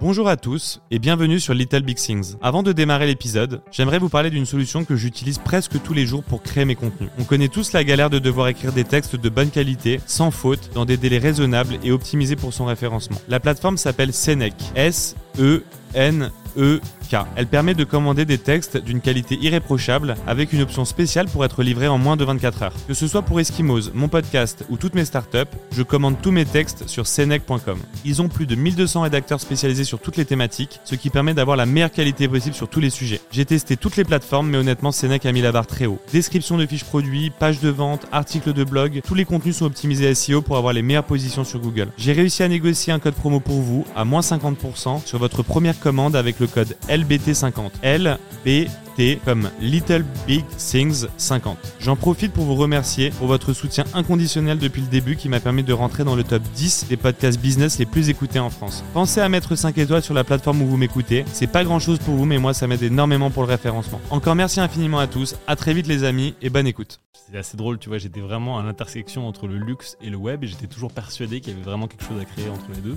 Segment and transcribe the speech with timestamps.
[0.00, 2.36] Bonjour à tous et bienvenue sur Little Big Things.
[2.40, 6.22] Avant de démarrer l'épisode, j'aimerais vous parler d'une solution que j'utilise presque tous les jours
[6.22, 7.10] pour créer mes contenus.
[7.18, 10.70] On connaît tous la galère de devoir écrire des textes de bonne qualité, sans faute,
[10.72, 13.20] dans des délais raisonnables et optimisés pour son référencement.
[13.26, 14.54] La plateforme s'appelle Senec.
[14.76, 15.64] S E
[15.94, 16.80] N E
[17.36, 21.62] Elle permet de commander des textes d'une qualité irréprochable avec une option spéciale pour être
[21.62, 22.72] livré en moins de 24 heures.
[22.86, 26.44] Que ce soit pour Eskimos, mon podcast ou toutes mes startups, je commande tous mes
[26.44, 27.78] textes sur senec.com.
[28.04, 31.56] Ils ont plus de 1200 rédacteurs spécialisés sur toutes les thématiques, ce qui permet d'avoir
[31.56, 33.20] la meilleure qualité possible sur tous les sujets.
[33.30, 36.00] J'ai testé toutes les plateformes, mais honnêtement, Senec a mis la barre très haut.
[36.12, 40.14] Description de fiches produits, pages de vente, articles de blog, tous les contenus sont optimisés
[40.14, 41.88] SEO pour avoir les meilleures positions sur Google.
[41.96, 45.78] J'ai réussi à négocier un code promo pour vous à moins 50% sur votre première
[45.78, 47.70] commande avec le code LBT50.
[47.82, 51.56] LBT comme Little Big Things 50.
[51.80, 55.62] J'en profite pour vous remercier pour votre soutien inconditionnel depuis le début qui m'a permis
[55.62, 58.84] de rentrer dans le top 10 des podcasts business les plus écoutés en France.
[58.94, 61.24] Pensez à mettre 5 étoiles sur la plateforme où vous m'écoutez.
[61.32, 64.00] C'est pas grand chose pour vous, mais moi ça m'aide énormément pour le référencement.
[64.10, 65.36] Encore merci infiniment à tous.
[65.46, 67.00] À très vite les amis et bonne écoute.
[67.12, 70.42] C'était assez drôle, tu vois, j'étais vraiment à l'intersection entre le luxe et le web
[70.44, 72.96] et j'étais toujours persuadé qu'il y avait vraiment quelque chose à créer entre les deux.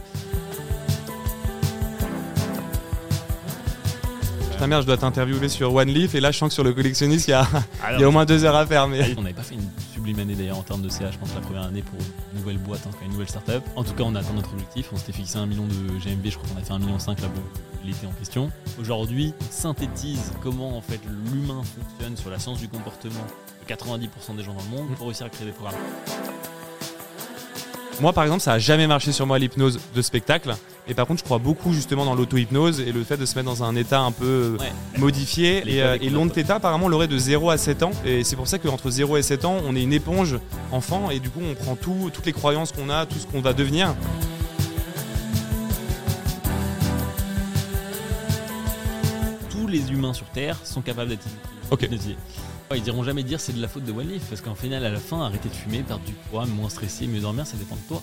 [4.61, 6.71] Ta mère, je dois t'interviewer sur One Leaf et là je sens que sur le
[6.71, 7.47] collectionniste il y a,
[7.83, 8.87] Alors, il y a au moins deux heures à faire.
[8.87, 9.15] Mais...
[9.17, 11.41] On n'avait pas fait une sublime année d'ailleurs en termes de CA, je pense, la
[11.41, 13.63] première année pour une nouvelle boîte, hein, une nouvelle startup.
[13.75, 14.89] En tout cas, on a atteint notre objectif.
[14.93, 17.21] On s'était fixé un million de GMV, je crois qu'on a fait un million cinq
[17.21, 17.29] là
[17.83, 18.51] l'été en question.
[18.79, 20.99] Aujourd'hui, synthétise comment en fait
[21.31, 23.25] l'humain fonctionne sur la science du comportement
[23.67, 25.79] de 90% des gens dans le monde pour réussir à créer des programmes.
[27.99, 30.55] Moi, par exemple, ça a jamais marché sur moi l'hypnose de spectacle.
[30.91, 33.45] Et par contre, je crois beaucoup justement dans l'auto-hypnose et le fait de se mettre
[33.49, 34.73] dans un état un peu Ouais.
[34.99, 35.61] modifié.
[35.63, 37.91] Les Et, euh, et l'onde apparemment, l'aurait de 0 à 7 ans.
[38.05, 40.37] Et c'est pour ça qu'entre 0 et 7 ans, on est une éponge
[40.73, 41.09] enfant.
[41.09, 43.53] Et du coup, on prend tout, toutes les croyances qu'on a, tout ce qu'on va
[43.53, 43.95] devenir.
[49.49, 51.25] Tous les humains sur Terre sont capables d'être
[51.69, 51.83] Ok.
[51.83, 52.17] hypnotisés.
[52.75, 54.89] Ils diront jamais dire c'est de la faute de One Leaf parce qu'en final, à
[54.89, 57.81] la fin, arrêter de fumer, perdre du poids, moins stressé, mieux dormir, ça dépend de
[57.87, 58.01] toi.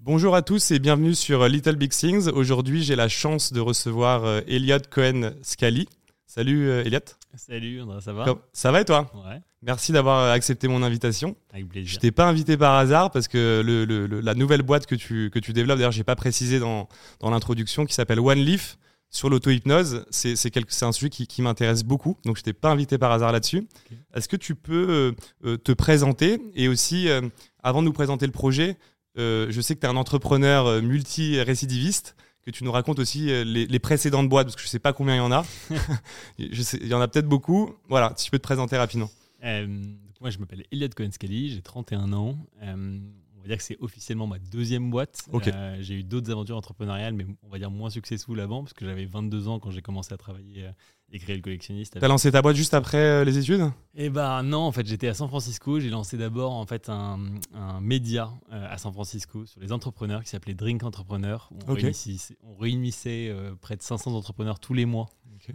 [0.00, 2.28] Bonjour à tous et bienvenue sur Little Big Things.
[2.28, 5.88] Aujourd'hui, j'ai la chance de recevoir euh, Elliot Cohen-Scali.
[6.26, 7.00] Salut euh, Elliot.
[7.36, 8.24] Salut André, ça va?
[8.52, 9.10] Ça va et toi?
[9.14, 11.36] Ouais, Merci d'avoir accepté mon invitation.
[11.52, 11.98] avec Je plaisir.
[11.98, 15.30] t'ai pas invité par hasard parce que le, le- le- la nouvelle boîte que tu,
[15.30, 16.88] que tu développes, d'ailleurs, j'ai pas précisé dans,
[17.20, 18.78] dans l'introduction, qui s'appelle One Leaf
[19.12, 22.16] sur l'auto-hypnose, c'est un sujet qui, qui m'intéresse beaucoup.
[22.24, 23.66] Donc, je t'ai pas invité par hasard là-dessus.
[24.14, 25.12] Est-ce que tu peux euh,
[25.44, 27.20] euh, te présenter et aussi, euh,
[27.62, 28.76] avant de nous présenter le projet,
[29.18, 33.30] euh, je sais que tu es un entrepreneur euh, multi-récidiviste, que tu nous racontes aussi
[33.30, 35.44] euh, les, les précédentes boîtes, parce que je sais pas combien il y en a.
[36.38, 37.74] Il y en a peut-être beaucoup.
[37.88, 39.10] Voilà, si tu peux te présenter rapidement.
[39.44, 42.36] Euh, donc moi, je m'appelle Elliot Cohen-Scali, j'ai 31 ans.
[42.62, 42.98] Euh,
[43.36, 45.22] on va dire que c'est officiellement ma deuxième boîte.
[45.32, 45.48] Ok.
[45.48, 48.84] Euh, j'ai eu d'autres aventures entrepreneuriales, mais on va dire moins successful avant, parce que
[48.84, 50.68] j'avais 22 ans quand j'ai commencé à travailler
[51.12, 51.98] et créer le collectionniste.
[51.98, 53.70] Tu as lancé ta boîte juste après euh, les études?
[53.94, 55.80] Eh ben non, en fait, j'étais à San Francisco.
[55.80, 57.18] J'ai lancé d'abord en fait un,
[57.54, 61.50] un média euh, à San Francisco sur les entrepreneurs qui s'appelait Drink Entrepreneur.
[61.66, 65.08] On réunissait, on réunissait, euh, près de 500 entrepreneurs tous les mois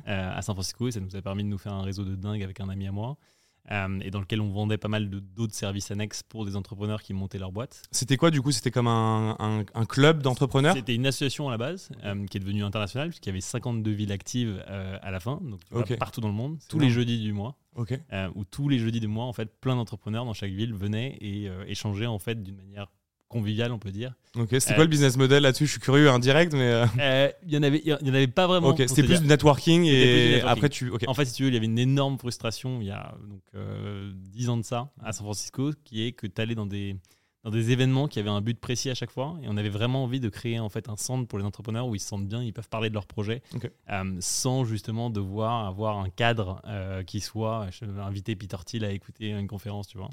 [0.08, 2.16] euh, à San Francisco et ça nous a permis de nous faire un réseau de
[2.16, 3.18] dingue avec un ami à moi.
[3.72, 7.14] Euh, et dans lequel on vendait pas mal d'autres services annexes pour des entrepreneurs qui
[7.14, 7.84] montaient leur boîte.
[7.92, 8.52] C'était quoi du coup?
[8.52, 10.76] C'était comme un, un- un club d'entrepreneurs?
[10.76, 13.92] C'était une association à la base euh, qui est devenue internationale puisqu'il y avait 52
[13.92, 15.60] villes actives euh, à la fin, donc
[15.98, 17.58] partout dans le monde, tous les jeudis du mois.
[18.36, 21.50] Où tous les jeudis du mois, en fait, plein d'entrepreneurs dans chaque ville venaient et
[21.68, 22.88] échangeaient en fait d'une manière
[23.28, 24.14] conviviale, on peut dire.
[24.38, 24.50] Ok.
[24.52, 25.66] C'était Euh, quoi le business model là-dessus?
[25.66, 26.60] Je suis curieux, indirect, mais.
[26.62, 28.70] euh, Euh, Il y en avait, il y en avait pas vraiment.
[28.70, 28.84] ok.
[28.88, 30.92] C'était plus du networking et après tu.
[31.08, 33.42] En fait, si tu veux, il y avait une énorme frustration il y a donc
[33.56, 36.96] euh, 10 ans de ça à San Francisco, qui est que tu allais dans des
[37.46, 40.04] dans des événements qui avaient un but précis à chaque fois et on avait vraiment
[40.04, 42.42] envie de créer en fait un centre pour les entrepreneurs où ils se sentent bien,
[42.44, 43.44] ils peuvent parler de leur projet
[43.92, 48.84] euh, sans justement devoir avoir un cadre euh, qui soit je vais inviter Peter Thiel
[48.84, 50.10] à écouter une conférence, tu vois.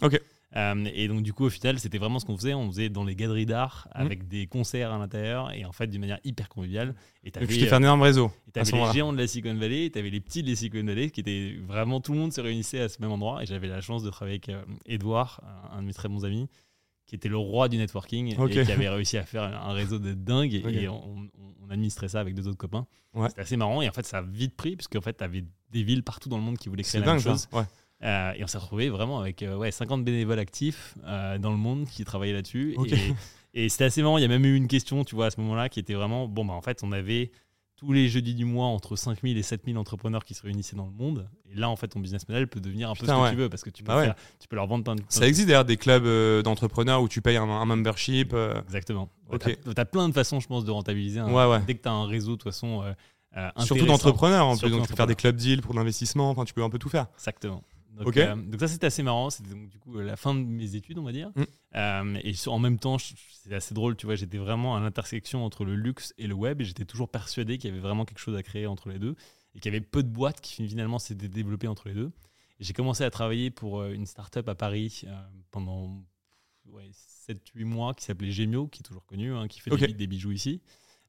[0.54, 3.04] Euh, et donc du coup au final c'était vraiment ce qu'on faisait, on faisait dans
[3.04, 4.04] les galeries d'art Mhm.
[4.04, 6.94] avec des concerts à l'intérieur et en fait d'une manière hyper conviviale.
[7.24, 8.30] Et Donc, tu t'es fait un énorme réseau.
[8.52, 11.20] t'avais les géants de la Silicon Valley, t'avais les petits de la Silicon Valley, qui
[11.20, 13.42] étaient vraiment tout le monde se réunissait à ce même endroit.
[13.42, 14.54] Et j'avais la chance de travailler avec
[14.84, 15.40] Edouard,
[15.72, 16.48] un de mes très bons amis,
[17.12, 20.14] qui était le roi du networking et qui avait réussi à faire un réseau de
[20.14, 20.54] dingue.
[20.54, 21.28] Et, on, on-
[21.64, 22.86] on administrait ça avec deux autres copains.
[23.12, 23.28] Ouais.
[23.28, 23.82] C'était assez marrant.
[23.82, 26.38] Et en fait, ça a vite pris, puisque en fait, t'avais des villes partout dans
[26.38, 27.48] le monde qui voulaient créer la dingue même chose.
[27.52, 27.64] Ouais.
[28.02, 31.56] Euh, et on s'est retrouvé vraiment avec euh, ouais, 50 bénévoles actifs euh, dans le
[31.58, 32.74] monde qui travaillaient là-dessus.
[33.54, 34.16] Et, et c'était assez marrant.
[34.16, 36.26] Il y a même eu une question, tu vois, à ce moment-là, qui était vraiment
[36.28, 37.30] bon, bah, en fait, on avait
[37.82, 40.92] tous les jeudis du mois entre 5000 et 7000 entrepreneurs qui se réunissaient dans le
[40.92, 41.28] monde.
[41.52, 43.30] Et là, en fait, ton business model peut devenir un peu Putain, ce que ouais.
[43.30, 44.04] tu veux parce que tu peux, Bah ouais.
[44.04, 45.02] faire- tu peux leur vendre plein de.
[45.08, 48.32] Ça existe d'ailleurs des clubs euh, d'entrepreneurs où tu payes un, un membership.
[48.34, 49.08] euh, Exactement.
[49.32, 49.58] Ok.
[49.64, 51.18] Tu as, plein de façons, je pense, de rentabiliser.
[51.18, 51.60] un- Ouais, ouais.
[51.66, 52.82] Dès que tu as un réseau, de toute façon.
[52.84, 52.92] euh,
[53.36, 56.44] euh, Surtout d'entrepreneurs en plus, donc tu peux faire des clubs deals pour l'investissement, enfin
[56.44, 57.06] tu peux un peu tout faire.
[57.16, 57.62] Exactement.
[57.92, 60.76] Donc, euh, donc ça c'était assez marrant, c'était du coup euh, la fin de mes
[60.76, 61.30] études on va dire.
[61.34, 61.42] Mm.
[61.74, 65.64] Euh, et en même temps c'est assez drôle, tu vois, j'étais vraiment à l'intersection entre
[65.64, 68.36] le luxe et le web et j'étais toujours persuadé qu'il y avait vraiment quelque chose
[68.36, 69.14] à créer entre les deux
[69.54, 72.12] et qu'il y avait peu de boîtes qui finalement s'étaient développées entre les deux.
[72.60, 75.04] J'ai commencé à travailler pour une start-up à Paris
[75.50, 76.02] pendant
[76.66, 76.90] ouais,
[77.28, 79.80] 7-8 mois qui s'appelait Gemio, qui est toujours connu, hein, qui fait Ok.
[79.80, 80.62] des, des bijoux ici.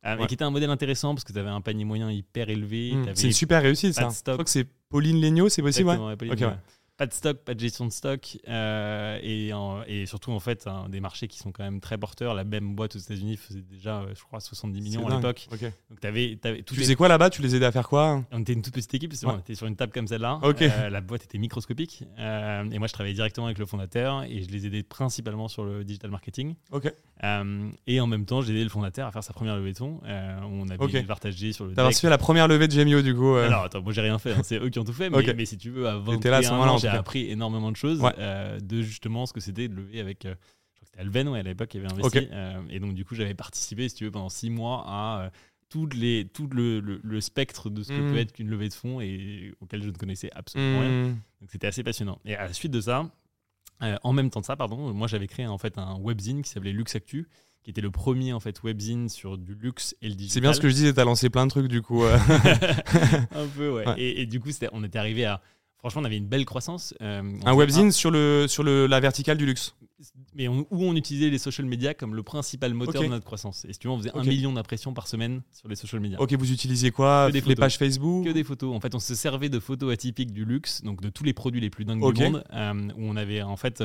[0.06, 0.24] Euh, Ouais.
[0.24, 2.92] Et qui était un modèle intéressant parce que tu avais un panier moyen hyper élevé.
[2.94, 4.10] Hmm, C'est une super réussite ça.
[4.10, 6.48] Je crois que c'est Pauline Legnaud, c'est possible ouais Pauline, Ok, ouais.
[7.04, 10.66] Pas de stock, pas de gestion de stock, euh, et, en- et surtout en fait
[10.88, 12.34] des marchés qui sont quand même très porteurs.
[12.34, 15.48] La même boîte aux États-Unis faisait déjà, euh, je crois, 70 millions à l'époque.
[15.90, 17.30] Donc t'avais, t'avais Tu les- faisais quoi là-bas?
[17.30, 18.24] Tu les aidais à faire quoi?
[18.32, 19.34] On était une toute petite équipe, Ouais.
[19.36, 20.40] on était sur une table comme celle-là.
[20.62, 24.42] Euh, la boîte était microscopique, euh, et moi je travaillais directement avec le fondateur et
[24.42, 26.56] je les aidais principalement sur le digital marketing.
[27.86, 30.00] Et en même temps, j'ai aidé le fondateur à faire sa première levée de fonds.
[30.06, 33.36] On avait partagé sur le T'as fait la première levée de Gemio du coup.
[33.36, 35.58] Alors attends, moi j'ai rien fait, hein, c'est eux qui ont tout fait, mais, si
[35.58, 38.14] tu veux, T'étais là à ce 21 moment-là, j'ai appris énormément de choses Ouais.
[38.18, 40.26] euh, de justement ce que c'était de lever avec.
[40.26, 42.28] euh, je crois que c'était Alven, ouais, à l'époque, qui avait investi.
[42.32, 45.30] Euh, et donc du coup, j'avais participé, si tu veux, pendant six mois à euh,
[45.70, 48.74] toutes les, tout le, le- le spectre de ce que peut être qu'une levée de
[48.74, 50.90] fonds et auquel je ne connaissais absolument rien.
[51.08, 51.18] Hmm.
[51.42, 52.20] Donc c'était assez passionnant.
[52.26, 53.10] Et à la suite de ça,
[53.82, 56.50] euh, en même temps de ça, pardon, moi j'avais créé en fait un webzine qui
[56.52, 57.28] s'appelait Lux Actu,
[57.64, 60.34] qui était le premier en fait webzine sur du luxe et le digital.
[60.34, 62.04] C'est bien ce que je disais, t'as lancé plein de trucs du coup.
[62.04, 62.18] euh.
[63.32, 63.86] un peu, ouais.
[63.88, 63.96] Ouais.
[63.98, 65.42] Et, et du coup, on était arrivé à.
[65.84, 66.94] Franchement, on avait une belle croissance.
[67.02, 69.76] euh, un webzine sur, le, sur le, la verticale du luxe.
[70.36, 73.66] mais on- où on utilisait les social media comme le principal moteur de notre croissance.
[73.70, 76.20] Et si tu veux, on faisait un million d'impressions par semaine sur les social media.
[76.22, 77.28] Ok, vous utilisiez quoi?
[77.28, 78.26] Que des Les pages Facebook?
[78.26, 78.76] Que des photos.
[78.76, 81.62] En fait, on se servait de photos atypiques du luxe, donc de tous les produits
[81.62, 83.84] les plus dingues du monde, euh, où on avait en fait.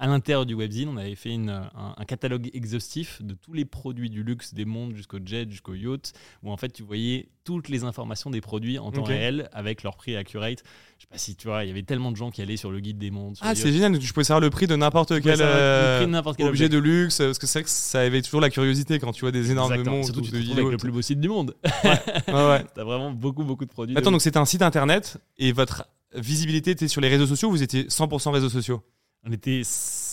[0.00, 3.52] Euh, à l'intérieur du webzine, on avait fait une, un, un catalogue exhaustif de tous
[3.52, 6.12] les produits du luxe, des mondes jusqu'au jet, jusqu'au yacht,
[6.42, 9.08] où en fait tu voyais toutes les informations des produits en temps Ok.
[9.08, 10.62] réel avec leur prix accurate.
[10.98, 12.70] Je sais pas si tu vois, il y avait tellement de gens qui allaient sur
[12.70, 13.36] le guide des mondes.
[13.40, 15.96] Ah, c'est génial, tu peux savoir le prix de n'importe pouvais quel savoir le euh,
[15.98, 16.76] prix de n'importe quel objet objet.
[16.76, 19.32] de luxe, parce que c'est vrai que ça éveille toujours la curiosité quand tu vois
[19.32, 19.96] des énormes Exactement.
[19.96, 21.54] montres Surtout, ou tu te de avec le plus beau site du monde.
[21.84, 21.90] Ouais,
[22.28, 22.64] ouais.
[22.74, 23.94] T'as vraiment beaucoup, beaucoup de produits.
[23.94, 27.48] de Attends, donc c'était un site internet et votre visibilité était sur les réseaux sociaux
[27.48, 28.82] ou vous étiez 100% réseaux sociaux?
[29.24, 29.62] On était,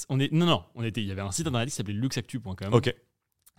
[0.10, 1.02] on est, non, non, on était.
[1.02, 2.94] Il y avait un site internet qui s'appelait luxactu.com, Ok,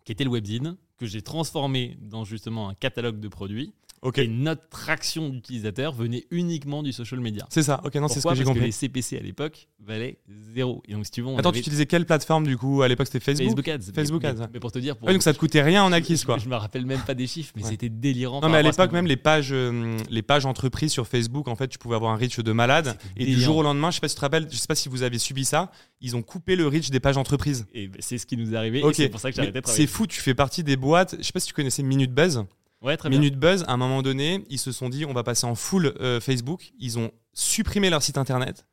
[0.05, 3.75] qui était le webzine que j'ai transformé dans justement un catalogue de produits.
[4.17, 7.47] Et notre traction d'utilisateurs venait uniquement du social media.
[7.51, 8.65] C'est ça, ok, non, c'est ce que j'ai Parce que compris.
[8.67, 10.19] les CPC à l'époque valaient
[10.55, 10.83] zéro.
[10.89, 13.07] Et donc, si tu veux, on Attends, tu utilisais quelle plateforme du coup À l'époque,
[13.07, 13.93] c'était Facebook, Facebook Ads.
[13.95, 15.93] Facebook mais, Ads, mais- pour te dire, pour Ouais, donc ça te coûtait rien en
[15.93, 16.39] acquise, je, quoi.
[16.39, 17.71] je me rappelle même pas des chiffres, mais Ouais.
[17.71, 18.41] c'était délirant.
[18.41, 21.57] Non, mais à l'époque, que- même les pages, euh, les pages entreprises sur Facebook, en
[21.57, 22.97] fait, tu pouvais avoir un reach de malade.
[23.17, 24.75] Et du jour au lendemain, je sais pas si tu te rappelles, je sais pas
[24.75, 25.71] si vous avez subi ça,
[26.01, 27.67] ils ont coupé le reach des pages entreprises.
[27.75, 28.83] Et ben, c'est ce qui nous est arrivé.
[28.83, 29.67] Ok, Et c'est pour ça que arrêté de.
[29.67, 31.17] C'est fou, tu fais partie des boîtes.
[31.19, 32.45] Je sais pas si tu connaissais Minute Buzz.
[32.87, 33.19] Ouais, très bien.
[33.19, 35.95] Minute Buzz, à un moment donné, ils se sont dit on va passer en full
[36.01, 36.73] euh, Facebook.
[36.79, 38.65] Ils ont supprimé leur site internet.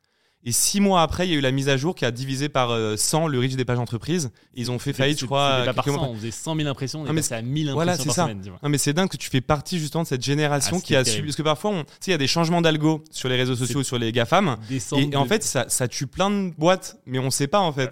[0.46, 2.50] Et six mois après, il y a eu la mise à jour qui a divisé
[2.50, 4.30] par euh, 100 le reach des pages entreprises.
[4.54, 5.62] Ils ont fait faillite, je crois.
[5.64, 7.34] pas par quelques mois 100, on faisait 100 000 impressions, on est Non, mais passé
[7.34, 8.32] à 1000 voilà, impressions c'est par ça.
[8.32, 8.52] semaine.
[8.62, 10.98] Non, mais c'est dingue que tu fais partie justement de cette génération Ah, qui a
[10.98, 11.12] c'était subi.
[11.12, 11.26] terrible.
[11.28, 13.56] Parce que parfois, on- tu sais, il y a des changements d'algo sur les réseaux
[13.56, 14.58] sociaux, sur les GAFAM.
[14.70, 14.76] Et,
[15.10, 17.72] et en de- fait, ça, ça tue plein de boîtes, mais on sait pas en
[17.72, 17.90] fait.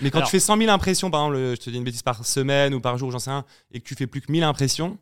[0.00, 2.02] Mais quand Alors- tu fais 100 000 impressions, par exemple, je te dis une bêtise
[2.04, 4.44] par semaine ou par jour, j'en sais rien, et que tu fais plus que 1000
[4.44, 4.98] impressions,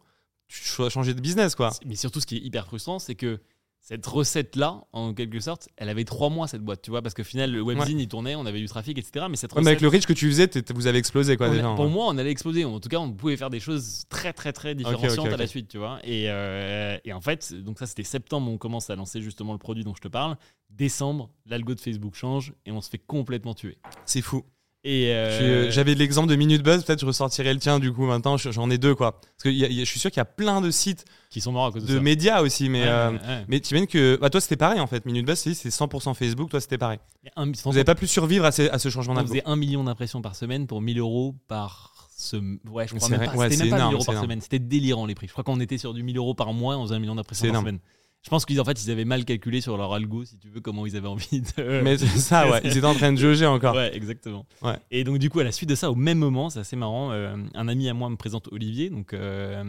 [0.51, 1.71] tu dois changer de business quoi.
[1.87, 3.41] Mais surtout, ce qui est hyper frustrant, c'est que
[3.81, 7.25] cette recette-là, en quelque sorte, elle avait trois mois cette boîte, tu vois, parce qu'au
[7.25, 9.27] final, le webzine, il tournait, on avait du trafic, etc.
[9.29, 11.49] Mais cette Ouais, mais recette, avec le reach que tu faisais, vous avez explosé quoi
[11.49, 11.75] déjà.
[11.75, 11.91] pour ouais.
[11.91, 12.65] moi, on allait exploser.
[12.65, 15.69] En tout cas, on pouvait faire des choses très, très, très différenciantes à la suite,
[15.69, 15.99] tu vois.
[16.05, 19.59] Et, euh, et en fait, donc ça, c'était septembre, on commence à lancer justement le
[19.59, 20.37] produit dont je te parle.
[20.69, 23.79] Décembre, l'algo de Facebook change et on se fait complètement tuer.
[24.05, 24.45] C'est fou.
[24.83, 28.07] Et euh, euh, J'avais l'exemple de Minute Buzz, peut-être je ressortirai le tien du coup
[28.07, 29.13] maintenant, je- j'en ai deux quoi.
[29.21, 30.63] Parce que il y a- il y a- je suis sûr qu'il y a plein
[30.63, 32.83] de sites qui sont morts à cause de, de médias aussi, mais.
[32.83, 33.45] Ouais, euh, ouais, ouais.
[33.49, 34.17] Mais t'imagines que.
[34.19, 35.05] Bah, toi, c'était pareil en fait.
[35.05, 36.99] Minute Buzz, c'est c'est 100% Facebook, toi, c'était pareil.
[37.37, 39.29] Un- Vous n'avez pas pu survivre à, ces- à ce changement on d'algo.
[39.29, 42.59] faisait un million d'impressions par semaine pour 1000 euros par semaine.
[42.71, 43.27] Ouais, je crois même pas.
[43.27, 44.25] C'était même pas 1000 énorme, euros par énorme.
[44.27, 44.41] semaine.
[44.41, 45.27] C'était délirant les prix.
[45.27, 47.43] Je crois qu'on était sur du 1000 euros par mois, on faisait un million d'impressions
[47.45, 47.67] par énorme.
[47.67, 47.81] semaine.
[48.23, 50.61] Je pense qu'ils en fait ils avaient mal calculé sur leur algo, si tu veux,
[50.61, 51.81] comment ils avaient envie de.
[51.83, 52.61] Mais c'est ça, ouais.
[52.65, 53.75] Ils étaient en train de jauger encore.
[53.75, 54.45] Ouais, exactement.
[54.63, 54.77] Ouais.
[54.91, 57.13] Et donc, du coup, à la suite de ça, au même moment, c'est assez marrant,
[57.13, 59.63] euh, un ami à moi me présente Olivier, donc euh,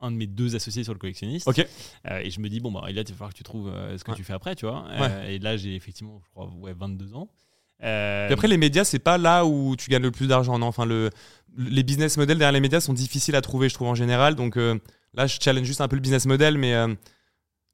[0.00, 1.48] un de mes deux associés sur le collectionniste.
[1.48, 1.66] Ok.
[2.08, 4.04] Euh, et je me dis, bon, bah, Elliot, il va falloir que tu trouves ce
[4.04, 4.16] que Ouais.
[4.16, 4.84] tu fais après, tu vois.
[4.88, 7.28] Euh, et là, j'ai effectivement, je crois, ouais, 22 ans.
[7.82, 7.86] Et
[8.32, 10.58] après, les médias, c'est pas là où tu gagnes le plus d'argent.
[10.58, 11.10] Non, enfin, le,
[11.56, 14.34] les business models derrière les médias sont difficiles à trouver, je trouve en général.
[14.36, 14.78] Donc, euh,
[15.14, 16.94] là, je challenge juste un peu le business model, mais euh,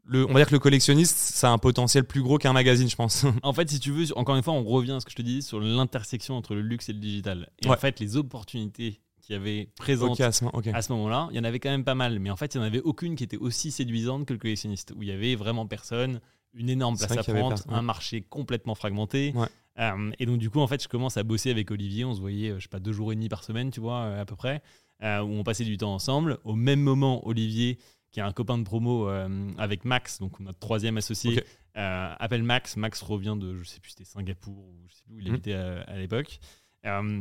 [0.07, 2.89] le, on va dire que le collectionniste, ça a un potentiel plus gros qu'un magazine,
[2.89, 3.27] je pense.
[3.43, 5.23] En fait, si tu veux, encore une fois, on revient à ce que je te
[5.23, 7.51] dis sur l'intersection entre le luxe et le digital.
[7.65, 11.45] Et en fait, les opportunités qu'il y avait présentes à ce moment-là, il y en
[11.45, 12.21] avait quand même pas mal.
[12.21, 14.93] Mais en fait, il n'y en avait aucune qui était aussi séduisante que le collectionniste,
[14.97, 16.21] où il y avait vraiment personne,
[16.55, 19.33] une énorme place à prendre, un marché complètement fragmenté.
[19.35, 19.49] Ouais.
[19.79, 22.05] Euh, et donc, du coup, en fait, je commence à bosser avec Olivier.
[22.05, 23.99] On se voyait, euh, je sais pas, deux jours et demi par semaine, tu vois,
[24.03, 24.63] euh, à peu près,
[25.03, 26.39] euh, où on passait du temps ensemble.
[26.45, 27.79] Au même moment, Olivier,
[28.17, 31.45] qui est un copain de promo euh, avec Max, donc notre troisième associé,
[31.77, 32.79] euh, appelle Max.
[32.79, 35.53] Max revient de, je sais plus, c'était Singapour ou je sais plus où il habitait
[35.53, 36.39] à, à l'époque.
[36.87, 37.21] Euh,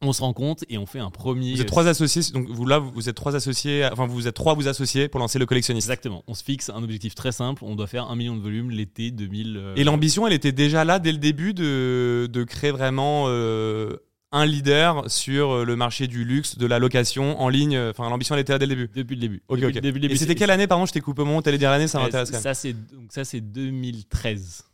[0.00, 1.54] on se rencontre et on fait un premier.
[1.54, 4.54] Vous êtes trois associés, donc vous là, vous êtes trois associés, enfin vous êtes trois
[4.54, 5.86] vous associer pour lancer le collectionniste.
[5.86, 6.24] Exactement.
[6.26, 7.62] On se fixe un objectif très simple.
[7.64, 9.56] On doit faire un million de volumes l'été 2000.
[9.56, 13.96] euh, Et l'ambition, elle était déjà là dès le début de, de créer vraiment euh,
[14.32, 17.78] un leader sur euh, le marché du luxe, de la location en ligne.
[17.78, 18.90] Enfin, l'ambition, elle était là dès le début.
[18.94, 19.42] depuis le début.
[19.48, 19.74] Ok, Depuis- ok.
[19.82, 21.88] depuis le début, Et c'était quelle année, pardon, je t'ai coupé où t'allais dire l'année,
[21.88, 22.42] ça euh, m'intéresse quand même.
[22.42, 24.64] Ça c'est donc ça c'est 2013.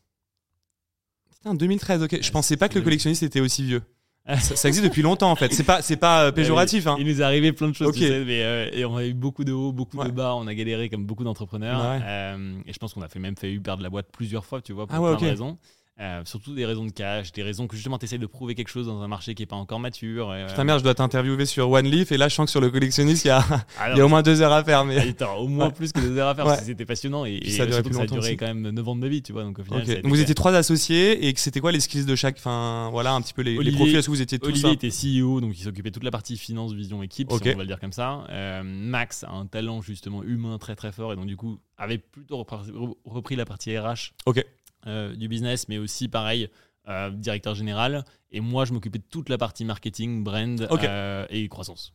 [1.30, 2.18] Putain, 2013, ok.
[2.20, 3.82] Je pensais pas que le collectionniste était aussi vieux.
[4.28, 5.54] Ça, ça existe depuis longtemps en fait.
[5.54, 6.86] C'est pas, c'est pas euh, péjoratif.
[6.86, 6.96] Hein.
[6.98, 7.94] Il nous est arrivé plein de choses, Ok.
[7.94, 10.04] tu sais, mais, euh, et on a eu beaucoup de hauts, beaucoup Ouais.
[10.04, 10.34] de bas.
[10.34, 11.80] On a galéré comme beaucoup d'entrepreneurs.
[11.80, 12.00] Ouais.
[12.04, 14.74] Euh, et je pense qu'on a fait même failli perdre la boîte plusieurs fois, tu
[14.74, 15.30] vois, pour Ah ouais, plein de ok.
[15.30, 15.58] raisons.
[16.00, 18.68] Euh, surtout des raisons de cash, des raisons que justement tu essayes de prouver quelque
[18.68, 20.32] chose dans un marché qui est pas encore mature.
[20.32, 22.52] et, euh, Putain, merde, je dois t'interviewer sur One Leaf et là, je sens que
[22.52, 24.52] sur le collectionniste, il y a, ah il non, y a au moins deux heures
[24.52, 24.84] à faire.
[24.84, 24.98] Mais...
[24.98, 25.72] Attends, au moins Ouais.
[25.72, 26.50] plus que deux heures à faire Ouais.
[26.52, 28.36] parce que c'était passionnant et, ça que ça a duré aussi.
[28.36, 29.42] quand même 9 ans de ma vie, tu vois.
[29.42, 32.14] Donc au final, ça Donc vous étiez trois associés et c'était quoi les skills de
[32.14, 33.96] chaque Enfin, voilà un petit peu les, les Olivier- profils.
[33.96, 36.12] Est-ce que vous étiez tous Olivier un- était CEO, donc il s'occupait de toute la
[36.12, 38.24] partie finance, vision, équipe, si on va le dire comme ça.
[38.30, 41.98] Euh, Max a un talent justement humain très très fort et donc du coup avait
[41.98, 42.58] plutôt repris,
[43.04, 44.44] repris la partie RH Ok.
[44.88, 46.48] Euh, du business, mais aussi pareil,
[46.88, 48.04] euh, directeur général.
[48.30, 50.84] Et moi, je m'occupais de toute la partie marketing, brand Ok.
[50.84, 51.92] euh, et croissance.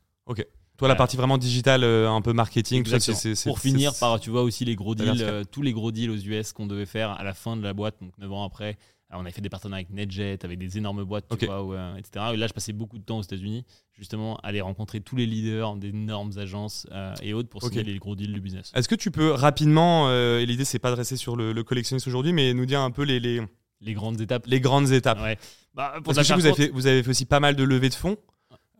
[0.83, 3.69] Toi, la partie vraiment digitale, euh, un peu marketing, tout ça, c'est- c'est- Pour c'est-
[3.69, 6.51] finir par, tu vois, aussi les gros deals, euh, tous les gros deals aux US
[6.53, 8.77] qu'on devait faire à la fin de la boîte, donc 9 ans après.
[9.09, 11.73] Alors, on avait fait des partenariats avec NetJet, avec des énormes boîtes, tu vois, où,
[11.73, 12.25] euh, etc.
[12.33, 13.63] Et là, je passais beaucoup de temps aux États-Unis,
[13.93, 17.99] justement, à aller rencontrer tous les leaders d'énormes agences euh, et autres pour signer les
[17.99, 18.71] gros deals du business.
[18.75, 21.63] Est-ce que tu peux rapidement, euh, et l'idée c'est pas de rester sur le, le
[21.63, 23.41] collectionniste aujourd'hui, mais nous dire un peu les, les,
[23.81, 24.45] Les grandes étapes.
[24.47, 25.37] les grandes étapes Ouais.
[25.75, 27.25] Bah, pour Parce que je sais la que vous avez, fait, vous avez fait aussi
[27.25, 28.17] pas mal de levées de fonds.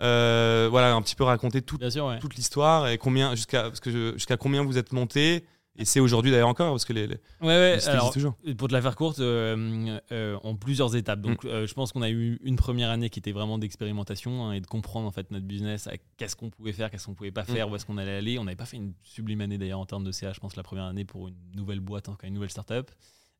[0.03, 2.19] Euh, voilà, un petit peu raconter tout- courte, Bien sûr, ouais.
[2.19, 5.45] toute l'histoire et combien jusqu'à parce que je- jusqu'à combien vous êtes monté.
[5.75, 8.35] Et c'est aujourd'hui d'ailleurs encore parce que les, les, Ouais, alors, toujours.
[8.59, 11.17] Pour te la faire courte, euh, euh, en plusieurs étapes.
[11.17, 11.21] Mm.
[11.23, 14.51] Donc, euh, je pense qu'on a eu une première année qui était vraiment d'expérimentation hein,
[14.53, 17.41] et de comprendre en fait notre business, qu'est-ce qu'on pouvait faire, qu'est-ce qu'on pouvait pas
[17.41, 17.45] Mm.
[17.55, 18.37] faire, où est-ce qu'on allait aller.
[18.37, 20.61] On n'avait pas fait une sublime année d'ailleurs en termes de CA, je pense la
[20.61, 22.91] première année pour une nouvelle boîte, en tout cas une nouvelle startup.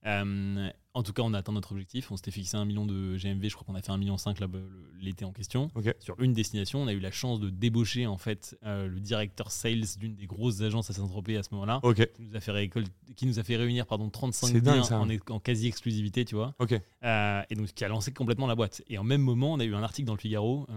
[0.05, 2.11] Euh, en tout cas, on a atteint notre objectif.
[2.11, 3.49] On s'était fixé un million de GMV.
[3.49, 4.39] Je crois qu'on a fait un million cinq
[5.01, 6.81] l'été en question sur une destination.
[6.81, 10.27] On a eu la chance de débaucher en fait euh, le directeur sales d'une des
[10.27, 11.79] grosses agences à Saint-Tropez à ce moment-là
[12.15, 12.69] qui nous a fait,
[13.15, 16.53] qui nous a fait réunir pardon, 35 C'est dingue, biens en, en quasi-exclusivité, tu vois.
[17.03, 18.83] Euh, et donc, qui a lancé complètement la boîte.
[18.87, 20.67] Et en même moment, on a eu un article dans le Figaro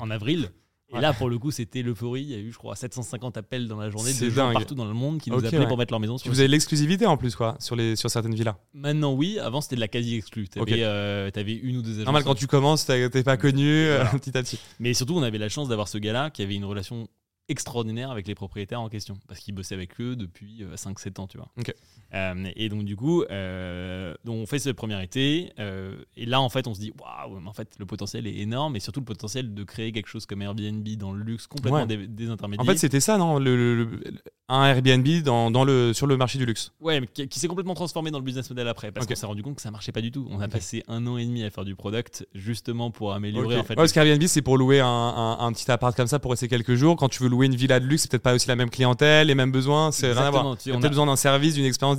[0.00, 0.50] en avril.
[0.94, 1.02] Et Ouais.
[1.02, 2.22] là, pour le coup, c'était l'euphorie.
[2.22, 4.84] Il y a eu, je crois, 750 appels dans la journée de gens partout dans
[4.84, 5.66] le monde qui nous Ok, appelaient ouais.
[5.66, 8.34] pour mettre leur maison sur Vous avez l'exclusivité en plus quoi sur les sur certaines
[8.34, 8.54] villas.
[8.72, 9.38] Maintenant, oui.
[9.40, 10.48] Avant, c'était de la quasi-exclue.
[10.48, 11.60] Tu avais, Ok.
[11.62, 12.04] une ou deux agences.
[12.04, 14.10] Normal quand tu commences, t'es pas connu euh, Voilà.
[14.18, 14.58] petit à petit.
[14.78, 17.08] Mais surtout, on avait la chance d'avoir ce gars-là qui avait une relation
[17.48, 21.26] extraordinaire avec les propriétaires en question parce qu'il bossait avec eux depuis euh, 5-7 ans,
[21.26, 21.48] tu vois.
[21.58, 21.74] Ok.
[22.14, 26.40] Euh, et donc, du coup, euh, donc on fait ce premier été euh, et là,
[26.40, 29.04] en fait, on se dit waouh, en fait, le potentiel est énorme et surtout le
[29.06, 31.86] potentiel de créer quelque chose comme Airbnb dans le luxe complètement Ouais.
[31.86, 32.62] dé- désintermédié.
[32.62, 34.00] En fait, c'était ça, non le, le- le-
[34.48, 36.70] Un Airbnb dans, dans le, sur le marché du luxe.
[36.80, 39.24] Ouais, mais qui, qui s'est complètement transformé dans le business model après parce qu'on s'est
[39.26, 40.28] rendu compte que ça marchait pas du tout.
[40.30, 43.62] On a passé un an et demi à faire du product justement pour améliorer en
[43.64, 43.70] fait.
[43.70, 46.46] Ouais, parce qu'Airbnb, c'est pour louer un, un- un petit appart comme ça pour rester
[46.48, 46.96] quelques jours.
[46.96, 49.26] Quand tu veux louer une villa de luxe, c'est peut-être pas aussi la même clientèle,
[49.28, 49.90] les mêmes besoins.
[49.92, 50.56] C'est rien à voir.
[50.58, 51.96] tu as a- besoin d'un service, d'une expérience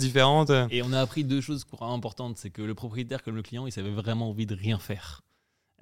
[0.72, 3.80] Et on a appris deux choses importantes, c'est que le propriétaire comme le client, ils
[3.80, 5.22] avaient vraiment envie de rien faire.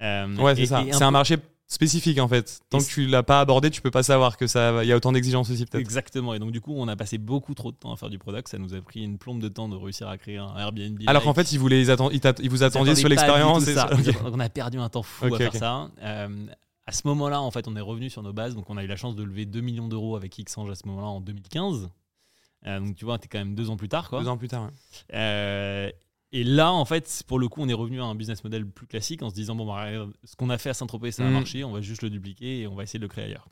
[0.02, 0.84] Euh, Ouais, c'est ça.
[0.92, 2.60] C'est un marché spécifique en fait.
[2.68, 4.96] Tant que tu l'as pas abordé, tu peux pas savoir que ça, il y a
[4.96, 5.80] autant d'exigences aussi peut-être.
[5.80, 6.34] Exactement.
[6.34, 8.48] Et donc du coup, on a passé beaucoup trop de temps à faire du product.
[8.48, 11.00] Ça nous a pris une plombe de temps de réussir à créer un Airbnb.
[11.06, 13.66] Alors qu'en fait, ils, voulaient, ils, atten- ils t'att- ils vous sur attendaient pas l'expérience.
[13.68, 13.88] et ça.
[13.88, 14.22] sur- ok.
[14.24, 15.90] Donc on a perdu un temps fou Ok, à faire ça.
[16.02, 16.46] Euh,
[16.86, 18.54] à ce moment-là, en fait, on est revenu sur nos bases.
[18.54, 20.86] Donc on a eu la chance de lever 2 millions d'euros avec Xange à ce
[20.88, 21.88] moment-là en 2015.
[22.66, 24.20] Euh, donc tu vois, t'es quand même deux ans plus tard, quoi.
[24.22, 24.64] Deux ans plus tard.
[24.64, 24.70] ouais.
[25.14, 25.90] Euh,
[26.32, 28.86] et là, en fait, pour le coup, on est revenu à un business model plus
[28.86, 29.86] classique en se disant bon, bah,
[30.24, 31.32] ce qu'on a fait à Saint-Tropez, ça a Mhm.
[31.34, 33.48] marché, on va juste le dupliquer et on va essayer de le créer ailleurs.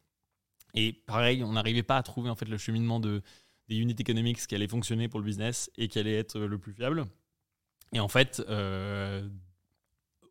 [0.75, 3.23] Et pareil, on n'arrivait pas à trouver en fait le cheminement de,
[3.69, 6.73] des unit economics qui allait fonctionner pour le business et qui allait être le plus
[6.73, 7.04] fiable.
[7.92, 9.28] Et en fait, euh,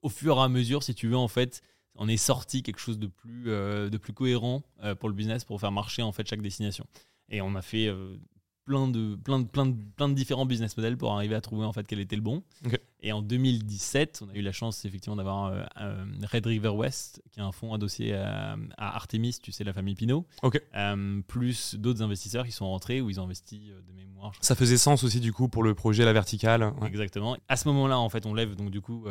[0.01, 1.61] au fur et à mesure, si tu veux, en fait,
[1.95, 5.45] on est sorti quelque chose de plus, euh, de plus cohérent euh, pour le business
[5.45, 6.85] pour faire marcher en fait chaque destination.
[7.29, 7.87] Et on a fait
[8.71, 11.65] plein de, plein, de, plein, de, plein de différents business models pour arriver à trouver
[11.65, 12.41] en fait quel était le bon.
[13.01, 17.21] Et en 2017, on a eu la chance effectivement d'avoir euh, euh, Red River West,
[17.31, 20.25] qui est un fonds adossé à, à Artemis, tu sais, la famille Pinot.
[20.75, 24.31] Euh, plus d'autres investisseurs qui sont rentrés où ils ont investi de mémoire.
[24.39, 26.63] Ça faisait sens aussi du coup pour le projet La Verticale.
[26.79, 26.87] Ouais.
[26.87, 27.35] Exactement.
[27.49, 29.05] À ce moment-là, en fait, on lève donc du coup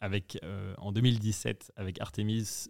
[0.00, 0.38] avec
[0.78, 2.68] en 2017 avec Artemis,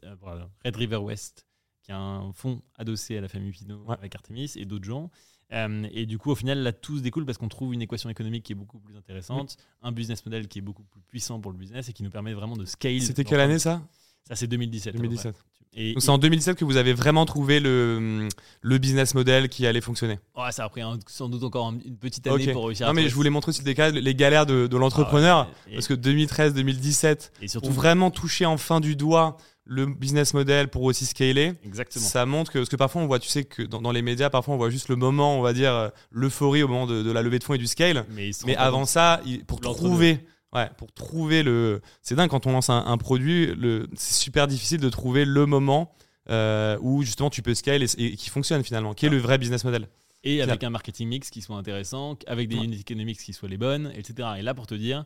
[0.65, 1.47] Red River West,
[1.83, 3.97] qui est un fonds adossé à la famille Pinot Ouais.
[3.99, 5.11] avec Artemis et d'autres gens.
[5.53, 8.11] Euh, et du coup, au final, là, tout se découle parce qu'on trouve une équation
[8.11, 11.53] économique qui est beaucoup plus intéressante, un business model qui est beaucoup plus puissant pour
[11.53, 13.01] le business et qui nous permet vraiment de scale.
[13.01, 13.81] C'était quelle année ça
[14.27, 14.89] Ça, c'est 2017.
[14.95, 15.33] à peu 2017.
[15.35, 15.43] près.
[15.79, 18.29] Et, Donc c'est en 2017 que vous avez vraiment trouvé le,
[18.63, 20.19] le business model qui allait fonctionner.
[20.37, 22.91] ouais, ça a pris un- sans doute encore un- une petite année pour réussir à
[22.91, 25.39] Non mais je voulais montrer aussi des cas, les galères de, de l'entrepreneur.
[25.51, 25.75] Ah ouais.
[25.75, 29.37] Parce que 2013-2017, et surtout, pour vraiment toucher en fin du doigt
[29.69, 32.05] le business model pour aussi scaler, exactement.
[32.05, 34.31] ça montre que, parce que parfois on voit, tu sais que dans, dans les médias,
[34.31, 37.11] parfois on voit juste le moment, on va dire, euh, l'euphorie au moment de, de
[37.11, 38.05] la levée de fonds et du scale.
[38.11, 40.21] Mais, avant ça, pour trouver,
[40.55, 44.47] ouais, pour trouver le, c'est dingue quand on lance un, un produit, le, c'est super
[44.47, 45.93] difficile de trouver le moment
[46.31, 49.37] euh, où justement tu peux scale et, et qui fonctionne finalement, qui est le vrai
[49.39, 49.89] business model.
[50.25, 52.65] et avec un marketing mix qui soit intéressant, avec des Ouais.
[52.65, 54.29] unit economics qui soient les bonnes, etc.
[54.39, 55.05] Et là, pour te dire,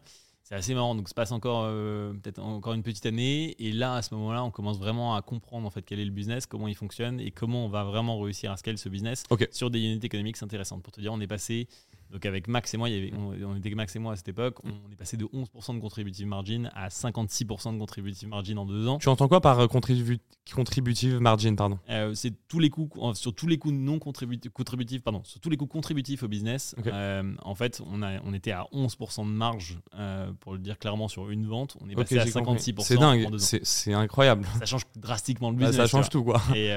[0.50, 0.96] c'est assez marrant.
[0.96, 4.42] Donc, se passe encore euh, peut-être encore une petite année, et là, à ce moment-là,
[4.42, 7.30] on commence vraiment à comprendre en fait quel est le business, comment il fonctionne et
[7.30, 10.82] comment on va vraiment réussir à scale ce business sur des unit economics intéressantes.
[10.82, 11.68] Pour te dire, on est passé
[12.10, 14.12] donc avec Max et moi, il y avait, on, on était que Max et moi
[14.12, 18.28] à cette époque, on est passé de 11% de contributive margin à 56% de contributive
[18.28, 18.98] margin en deux ans.
[18.98, 20.18] Tu entends quoi par euh, contribu-
[20.54, 21.78] contributive margin, pardon?
[21.88, 25.50] Euh, c'est tous les coûts sur tous les coûts non contributifs, contributifs pardon, sur tous
[25.50, 26.74] les coûts contributifs au business.
[26.86, 30.78] Euh, en fait, on a on était à 11% de marge euh, pour le dire
[30.78, 31.76] clairement sur une vente.
[31.80, 32.60] On est passé à j'ai compris.
[32.72, 34.44] 56% C'est dingue, c'est incroyable.
[34.58, 35.76] Ça change drastiquement le Bah, business.
[35.76, 36.40] ça tu change tout quoi.
[36.54, 36.70] Et,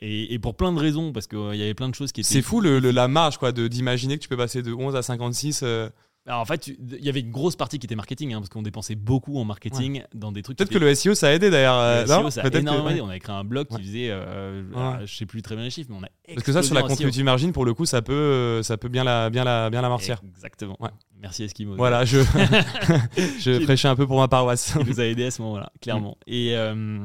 [0.00, 2.28] et, et pour plein de raisons, parce qu'il y avait plein de choses qui étaient.
[2.28, 5.02] C'est fou le, le- la marge quoi d'imaginer que tu peux passer de 11 à
[5.02, 5.60] 56.
[5.62, 5.88] euh.
[6.26, 8.62] Alors, en fait, il y avait une grosse partie qui était marketing, hein, parce qu'on
[8.62, 10.56] dépensait beaucoup en marketing dans des trucs.
[10.56, 11.78] Peut-être que le SEO ça a aidé d'ailleurs.
[11.78, 13.00] euh, Le SEO, non ça a que- énormément aidé.
[13.02, 13.82] On a créé un blog qui Ouais.
[13.82, 14.80] faisait, euh, Ouais.
[14.80, 16.74] alors, je sais plus très bien les chiffres, mais on a Parce que ça sur
[16.74, 16.88] la SEO.
[16.88, 19.82] contributive margin pour le coup ça peut euh, ça peut bien la bien la bien
[19.82, 20.22] l'amortir.
[20.34, 20.78] Exactement.
[21.20, 21.76] Merci Eskimo.
[21.76, 22.20] Voilà, je
[23.64, 24.72] prêchais un peu pour ma paroisse.
[24.78, 26.16] qui nous a aidé à ce moment-là, clairement.
[26.26, 27.04] Et, euh,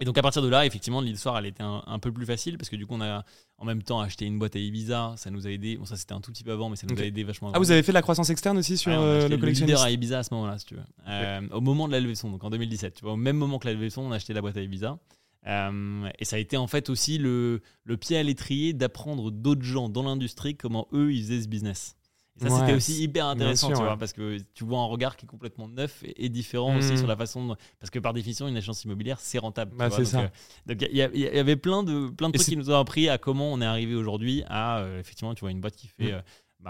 [0.00, 2.58] et donc à partir de là, effectivement, l'histoire, elle était un, un peu plus facile
[2.58, 3.24] parce que du coup, on a
[3.58, 5.76] en même temps acheté une boîte à Ibiza, ça nous a aidé.
[5.78, 7.50] Bon, ça c'était un tout petit peu avant, mais ça nous a aidé vachement.
[7.54, 9.82] Ah vous avez fait de la croissance externe aussi sur euh, le le collectionniste leader
[9.82, 10.82] à Ibiza à ce moment-là, si tu veux.
[11.08, 13.36] Euh, Au moment de la levée de fonds, donc en 2017, tu vois, au même
[13.36, 14.98] moment que la levée de fonds, on a acheté la boîte à Ibiza.
[15.46, 19.62] Euh, et ça a été en fait aussi le, le pied à l'étrier d'apprendre d'autres
[19.62, 21.94] gens dans l'industrie comment eux ils faisaient ce business.
[22.38, 23.98] Et ça Ouais, c'était aussi hyper intéressant, sûr, tu vois, ouais.
[23.98, 26.96] parce que tu vois un regard qui est complètement neuf et, et différent aussi Mhm.
[26.98, 29.74] sur la façon, de- parce que par définition une agence immobilière c'est rentable.
[29.76, 30.20] Bah, vois, c'est donc, ça.
[30.20, 30.28] euh,
[30.74, 32.70] donc il y, a- il y avait plein de plein de Et trucs qui nous
[32.70, 35.76] ont appris à comment on est arrivé aujourd'hui à euh, effectivement tu vois une boîte
[35.76, 36.22] qui fait Mhm.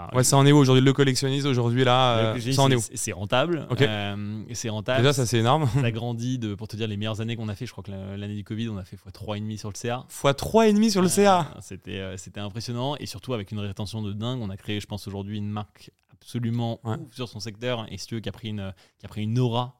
[0.05, 0.83] Bah, Ouais, ça en est où aujourd'hui?
[0.83, 2.81] Le collectionniste aujourd'hui là euh, Ça en est où?
[2.93, 3.65] c'est- rentable.
[3.71, 3.81] Ok.
[3.81, 4.99] euh, c'est rentable.
[4.99, 5.67] Déjà ça c'est énorme.
[5.73, 7.65] ça grandit de, pour te dire les meilleures années qu'on a fait.
[7.65, 10.05] Je crois que la- l'année du Covid, on a fait x3,5 sur le CA.
[10.09, 11.39] Fois 3,5 sur le CA.
[11.55, 14.39] Euh, C'était c'était impressionnant et surtout avec une rétention de dingue.
[14.41, 16.95] On a créé, je pense, aujourd'hui une marque absolument Ouais.
[16.97, 19.23] ouf sur son secteur et si tu veux, qui a pris une, qui a pris
[19.23, 19.79] une aura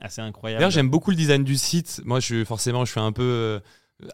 [0.00, 0.60] assez incroyable.
[0.60, 2.00] D'ailleurs, j'aime beaucoup le design du site.
[2.04, 3.60] Moi, je forcément, je suis un peu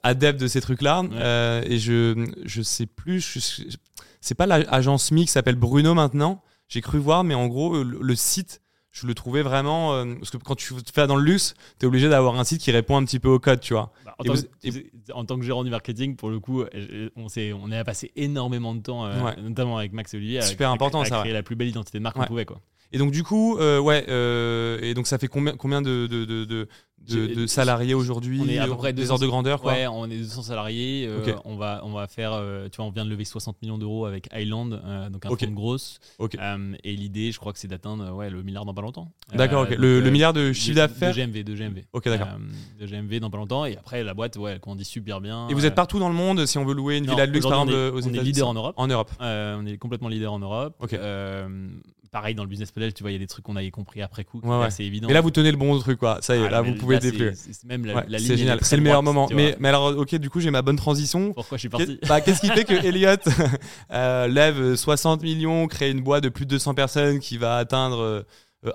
[0.03, 1.72] adepte de ces trucs-là, Ouais.
[1.72, 3.20] Et je je sais plus.
[3.20, 3.77] je- je-
[4.26, 6.42] c'est pas l'agence Mi qui s'appelle Bruno maintenant.
[6.68, 8.60] J'ai cru voir, mais en gros, le, le site,
[8.90, 12.08] je le trouvais vraiment euh, parce que quand tu fais dans le luxe, t'es obligé
[12.08, 13.92] d'avoir un site qui répond un petit peu au code, tu vois.
[14.04, 16.40] Bah, en, tant vous- que, tu sais, en tant que gérant du marketing, pour le
[16.40, 19.36] coup, euh, on, s'est- on a passé énormément de temps, euh, Ouais.
[19.42, 21.98] notamment avec Max et Olivier, Super à- important, à ça, créer la plus belle identité
[21.98, 22.22] de marque Ouais.
[22.22, 22.46] qu'on pouvait.
[22.46, 22.60] Quoi.
[22.92, 26.25] Et donc du coup, euh, ouais, euh, et donc ça fait combien combien de de,
[26.25, 26.68] de, de,
[27.09, 29.72] de- de salariés aujourd'hui on est à peu près Des 200 ordres de grandeur, quoi.
[29.72, 31.07] Ouais, on est 200 salariés.
[31.09, 33.79] euh, on, va, on va faire, euh, tu vois, on vient de lever 60 millions
[33.79, 35.40] d'euros avec euh, donc un Ok.
[35.40, 35.99] fonds de grosse.
[36.20, 39.12] Euh, et l'idée, je crois que c'est d'atteindre euh, ouais, le milliard dans pas longtemps.
[39.35, 41.12] D'accord, Euh, Le, le euh, milliard de de- chiffre De d'affaires.
[41.14, 41.85] GMV, de GMV.
[41.92, 42.29] Ok, d'accord.
[42.29, 43.64] Euh, de GMV dans pas longtemps.
[43.66, 45.49] Et après, la boîte, ouais, elle grandit super bien.
[45.49, 47.33] Et vous êtes partout dans le monde si on veut louer une Non, villa de
[47.33, 48.75] luxe par exemple aujourd'hui, on est- aux on est États-Unis leader en Europe.
[48.79, 49.11] En Europe.
[49.20, 50.75] Euh, on est complètement leader en Europe.
[50.81, 50.94] Ok.
[52.16, 53.70] Euh, pareil, dans le business model, tu vois, il y a des trucs qu'on avait
[53.70, 55.09] compris après coup, Ouais, assez évidents.
[55.09, 56.18] Et là, vous tenez le bon truc, quoi.
[56.22, 57.35] Ça y est, Ah, là, mais vous pouvez c'est- dépluer.
[57.35, 58.59] c'est- c'est même la, Ouais, la c'est génial.
[58.62, 59.29] C'est le meilleur droite, moment.
[59.35, 61.33] Mais, mais alors, ok, du coup, j'ai ma bonne transition.
[61.35, 63.20] Pourquoi je suis parti bah, Qu'est-ce qui fait que Elliott
[63.92, 67.98] euh, lève 60 millions, crée une boîte de plus de 200 personnes qui va atteindre
[67.98, 68.22] euh,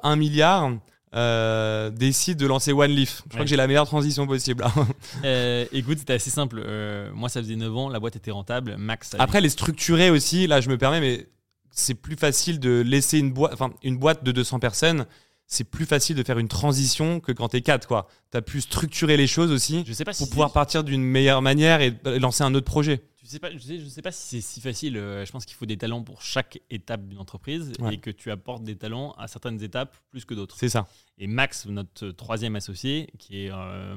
[0.03, 0.71] 1 milliard,
[1.15, 3.45] euh, décide de lancer One Leaf Je crois Ouais.
[3.45, 4.63] que j'ai la meilleure transition possible.
[5.25, 6.61] Euh, écoute, c'était assez simple.
[6.65, 8.75] Euh, moi, ça faisait 9 ans, la boîte était rentable.
[8.77, 10.47] Max, avait- Après, elle est structurée aussi.
[10.47, 11.27] Là, je me permets, mais
[11.71, 15.05] c'est plus facile de laisser une boîte, enfin, une boîte de 200 personnes.
[15.47, 18.07] c'est plus facile de faire une transition que quand t'es 4 quoi.
[18.29, 21.41] T'as pu structurer les choses aussi Je sais pas si pour pouvoir partir d'une meilleure
[21.41, 23.01] manière et euh, lancer un autre projet.
[23.21, 24.95] Je sais pas, je sais, je sais pas si c'est si facile.
[24.97, 27.95] Euh, Je pense qu'il faut des talents pour chaque étape d'une entreprise Ouais.
[27.95, 30.55] et que tu apportes des talents à certaines étapes plus que d'autres.
[30.57, 30.87] C'est ça.
[31.17, 33.95] Et Max, notre troisième associé, qui est, euh,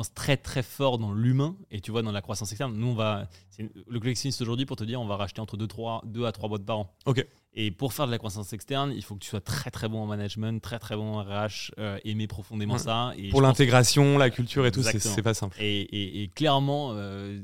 [0.00, 2.74] pense, très très fort dans l'humain et tu vois dans la croissance externe.
[2.76, 6.02] Nous, on va, le collectionniste aujourd'hui pour te dire, on va racheter entre 2 trois,
[6.06, 6.94] deux à 3 boîtes par an.
[7.06, 7.26] Ok.
[7.54, 10.02] Et pour faire de la croissance externe, il faut que tu sois très très bon
[10.02, 12.78] en management, très très bon en RH, euh, aimer profondément Ouais.
[12.80, 13.12] ça.
[13.18, 15.56] Et Pour l'intégration, la culture et tout, c'est pas simple.
[15.60, 17.40] et, et- et clairement, euh,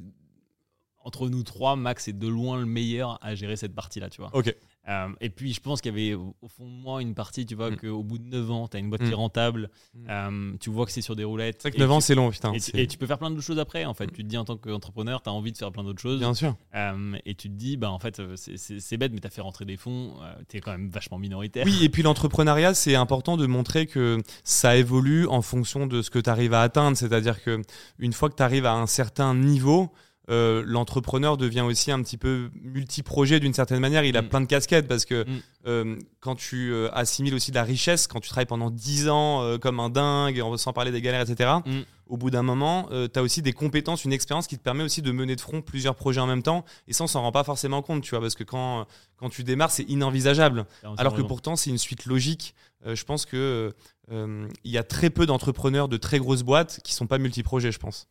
[1.05, 4.31] entre nous trois, Max est de loin le meilleur à gérer cette partie-là, tu vois.
[4.35, 4.55] Ok.
[4.89, 7.45] Euh, et puis, je pense qu'il y avait au au fond de moi une partie,
[7.45, 7.77] tu vois, Mm.
[7.77, 9.13] qu'au bout de 9 ans, tu as une boîte qui Mm.
[9.13, 10.07] est rentable, Mm.
[10.09, 11.57] euh, tu vois que c'est sur des roulettes.
[11.61, 12.53] C'est vrai que et 9 ans, c'est long, putain.
[12.53, 14.07] et, tu, c'est- et tu peux faire plein de choses après, en fait.
[14.07, 16.21] Tu te dis en tant qu'entrepreneur, tu as envie de faire plein d'autres choses.
[16.21, 16.55] Bien sûr.
[16.75, 19.65] Euh, et tu te dis, bah, en fait, c'est bête, mais tu as fait rentrer
[19.65, 20.15] des fonds,
[20.49, 21.65] tu es quand même vachement minoritaire.
[21.67, 26.11] Oui, et puis l'entrepreneuriat, c'est important de montrer que ça évolue en fonction de ce
[26.11, 26.97] que tu arrives à atteindre.
[26.97, 27.61] C'est-à-dire que
[27.99, 29.91] une fois que tu arrives à un certain niveau,
[30.29, 34.05] euh, l'entrepreneur devient aussi un petit peu multi-projet d'une certaine manière.
[34.05, 34.29] Il a Mm.
[34.29, 35.41] plein de casquettes parce que Mm.
[35.69, 39.59] euh, quand tu euh, assimiles aussi de la richesse, quand tu travailles pendant 10 ans
[39.61, 41.81] comme un dingue, sans parler des galères, etc., Mm.
[42.09, 45.01] au bout d'un moment, tu as aussi des compétences, une expérience qui te permet aussi
[45.03, 46.65] de mener de front plusieurs projets en même temps.
[46.89, 48.87] Et ça, on s'en rend pas forcément compte, tu vois, parce que quand,
[49.17, 50.67] quand tu démarres, c'est inenvisageable.
[50.99, 51.29] Alors que raison.
[51.29, 52.55] pourtant, c'est une suite logique.
[52.87, 53.75] Euh, je pense que
[54.13, 57.73] euh, il y a très peu d'entrepreneurs de très grosses boîtes qui sont pas multi-projets,
[57.73, 58.07] je pense.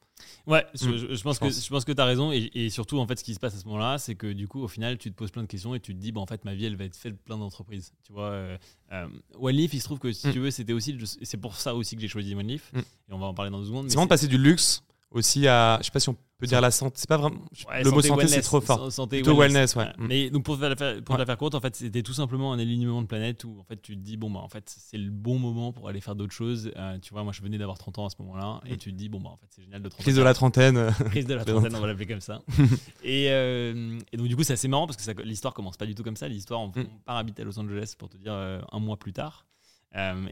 [0.48, 0.98] Ouais, je, Mm.
[0.98, 1.66] je- je pense Je que pense.
[1.66, 3.56] je pense que tu as raison et, et surtout en fait ce qui se passe
[3.56, 5.76] à ce moment-là, c'est que du coup au final tu te poses plein de questions
[5.76, 7.38] et tu te dis bah en fait ma vie elle va être faite de plein
[7.38, 7.92] d'entreprises.
[8.04, 8.58] Tu vois euh,
[8.92, 9.08] euh,
[9.40, 10.32] OneLeaf, il se trouve que si Mm.
[10.34, 12.80] tu veux, c'était aussi c'est pour ça aussi que j'ai choisi OneLeaf Mm.
[12.80, 12.84] et
[13.14, 13.90] on va en parler dans deux secondes.
[13.90, 16.72] C'est vraiment passer du luxe aussi à, je sais pas si on peut dire la
[16.72, 16.96] santé.
[16.98, 17.40] C'est pas vraiment.
[17.70, 18.80] Ouais, le mot santé, c'est trop fort.
[18.80, 19.86] san- Santé, Plutôt wellness, ouais.
[19.86, 19.92] Ouais.
[19.98, 20.08] Mm.
[20.08, 21.20] Mais donc pour, la faire, pour Ouais.
[21.20, 23.82] la faire courte, en fait, c'était tout simplement un alignement de planète où en fait
[23.82, 26.34] tu te dis bon bah en fait c'est le bon moment pour aller faire d'autres
[26.34, 26.72] choses.
[26.76, 28.78] Euh, tu vois, moi je venais d'avoir 30 ans à ce moment-là et Mm.
[28.78, 30.92] tu te dis bon bah en fait c'est génial de 30 Crise de la trentaine.
[31.12, 32.42] Crise de la trentaine, on va l'appeler comme ça.
[33.04, 35.96] et, euh, et donc, du coup, c'est assez marrant parce que l'histoire commence pas du
[35.96, 36.28] tout comme ça.
[36.28, 36.74] L'histoire, on, Mm.
[36.94, 39.46] on part habiter à Los Angeles pour te dire euh, un mois plus tard.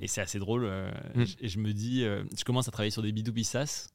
[0.01, 0.69] Et c'est assez drôle.
[1.15, 1.23] Mm.
[1.39, 3.87] Et je me dis, je commence à travailler sur des B2B SaaS.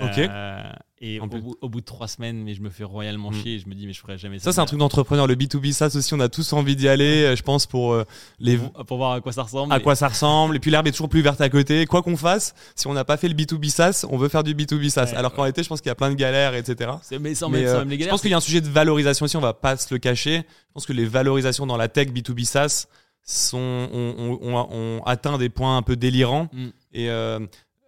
[0.00, 0.18] Ok.
[0.18, 0.62] Euh,
[1.00, 3.34] et au, bout, au bout de trois semaines, mais je me fais royalement Mm.
[3.34, 3.54] chier.
[3.54, 4.44] Et je me dis, mais je ferai jamais ça.
[4.44, 5.26] Ça, c'est un truc d'entrepreneur.
[5.26, 8.04] Le B2B, ça aussi, on a tous envie d'y aller, je pense, pour euh,
[8.38, 8.56] les.
[8.56, 9.72] pour, pour voir à quoi ça ressemble.
[9.72, 11.86] À Et- quoi ça ressemble, et puis l'herbe est toujours plus verte à côté.
[11.86, 14.54] Quoi qu'on fasse, si on n'a pas fait le B2B SaaS, on veut faire du
[14.54, 15.06] B2B SaaS.
[15.06, 16.90] Ouais, Alors qu'en réalité, je pense qu'il y a plein de galères, etc.
[17.18, 18.12] mais sans, Mais, même, sans euh, même les je galères.
[18.12, 20.36] pense qu'il y a un sujet de valorisation aussi, on va pas se le cacher.
[20.38, 22.86] Je pense que les valorisations dans la tech B2B SaaS
[23.22, 26.48] sont, ont, atteint des points un peu délirants.
[26.52, 26.66] Mm.
[26.92, 27.40] Et euh,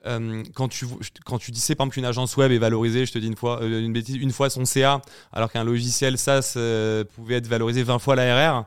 [0.07, 0.87] euh, quand, tu,
[1.25, 3.63] quand tu disais par exemple qu'une agence web est valorisée, je te dis une fois,
[3.63, 5.01] euh, une bêtise, une fois son CA,
[5.33, 8.65] alors qu'un logiciel SaaS euh, pouvait être valorisé 20 fois l'ARR,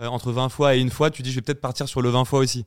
[0.00, 2.10] euh, entre 20 fois et une fois, tu dis je vais peut-être partir sur le
[2.10, 2.64] 20 fois aussi.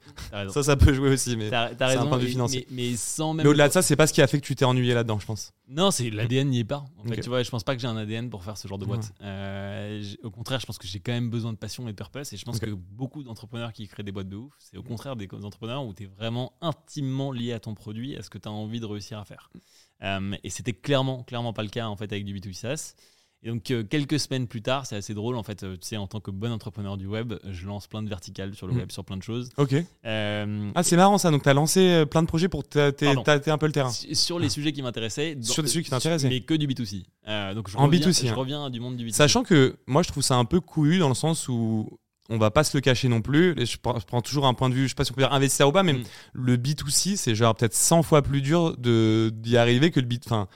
[0.50, 1.36] Ça, ça peut jouer aussi.
[1.38, 2.68] Mais, c'est un point de vue mais- financier.
[2.72, 3.44] Mais, mais sans même.
[3.44, 5.20] mais au-delà de ça, c'est pas ce qui a fait que tu t'es ennuyé là-dedans,
[5.20, 5.54] je pense.
[5.68, 6.84] Non, c'est l'ADN n'y est pas.
[6.98, 7.22] En fait, Ok.
[7.22, 9.12] tu vois, je pense pas que j'ai un ADN pour faire ce genre de boîte.
[9.22, 12.34] Euh, au contraire, je pense que j'ai quand même besoin de passion et de purpose.
[12.34, 15.16] Et je pense que beaucoup d'entrepreneurs qui créent des boîtes de ouf, c'est au contraire
[15.16, 18.48] des entrepreneurs où tu es vraiment intimement lié à ton produit, à ce que tu
[18.48, 19.50] as envie de réussir à faire.
[20.02, 22.96] Euh, et c'était clairement, clairement pas le cas en fait avec du B2B SaaS.
[23.42, 25.64] Et donc euh, quelques semaines plus tard, c'est assez drôle en fait.
[25.64, 28.54] euh, tu sais, en tant que bon entrepreneur du web, je lance plein de verticales
[28.54, 28.78] sur le Mm.
[28.80, 29.50] web, sur plein de choses.
[29.56, 29.76] Ok.
[30.06, 31.32] Euh, Ah, c'est marrant ça.
[31.32, 33.92] Donc, tu as lancé plein de projets pour tâter un peu le terrain.
[33.92, 35.38] Sur- les sujets qui m'intéressaient.
[35.42, 36.28] Sur des sujets qui t'intéressaient.
[36.28, 37.04] Mais que du B2C.
[37.30, 38.36] Euh, donc je En reviens, B2C, Je hein.
[38.36, 39.16] reviens du monde du B2C.
[39.16, 41.98] Sachant que moi, je trouve ça un peu couillu dans le sens où
[42.30, 43.56] on va pas se le cacher non plus.
[43.60, 45.32] Et je prends, toujours un point de vue, je sais pas si on peut dire
[45.34, 46.04] investisseur ou pas, mais Mm.
[46.34, 50.16] le B2C, c'est genre peut-être 100 fois plus dur d'y arriver que le B.
[50.26, 50.48] Enfin,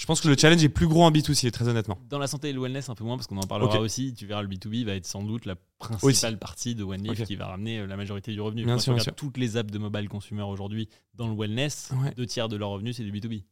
[0.00, 1.98] je pense que le challenge est plus gros en B2C, très honnêtement.
[2.08, 4.14] Dans la santé et le wellness, un peu moins, parce qu'on en parlera aussi.
[4.14, 6.36] Tu verras, le B2B va être sans doute la principale Aussi.
[6.36, 7.26] partie de OneLeaf Ok.
[7.26, 8.64] qui va ramener euh, la majorité du revenu.
[8.64, 11.90] Bien Quand sûr, tu bien toutes les apps de mobile consumer aujourd'hui dans le wellness,
[12.02, 12.12] Ouais.
[12.16, 13.42] deux tiers de leur revenu, c'est du B2B.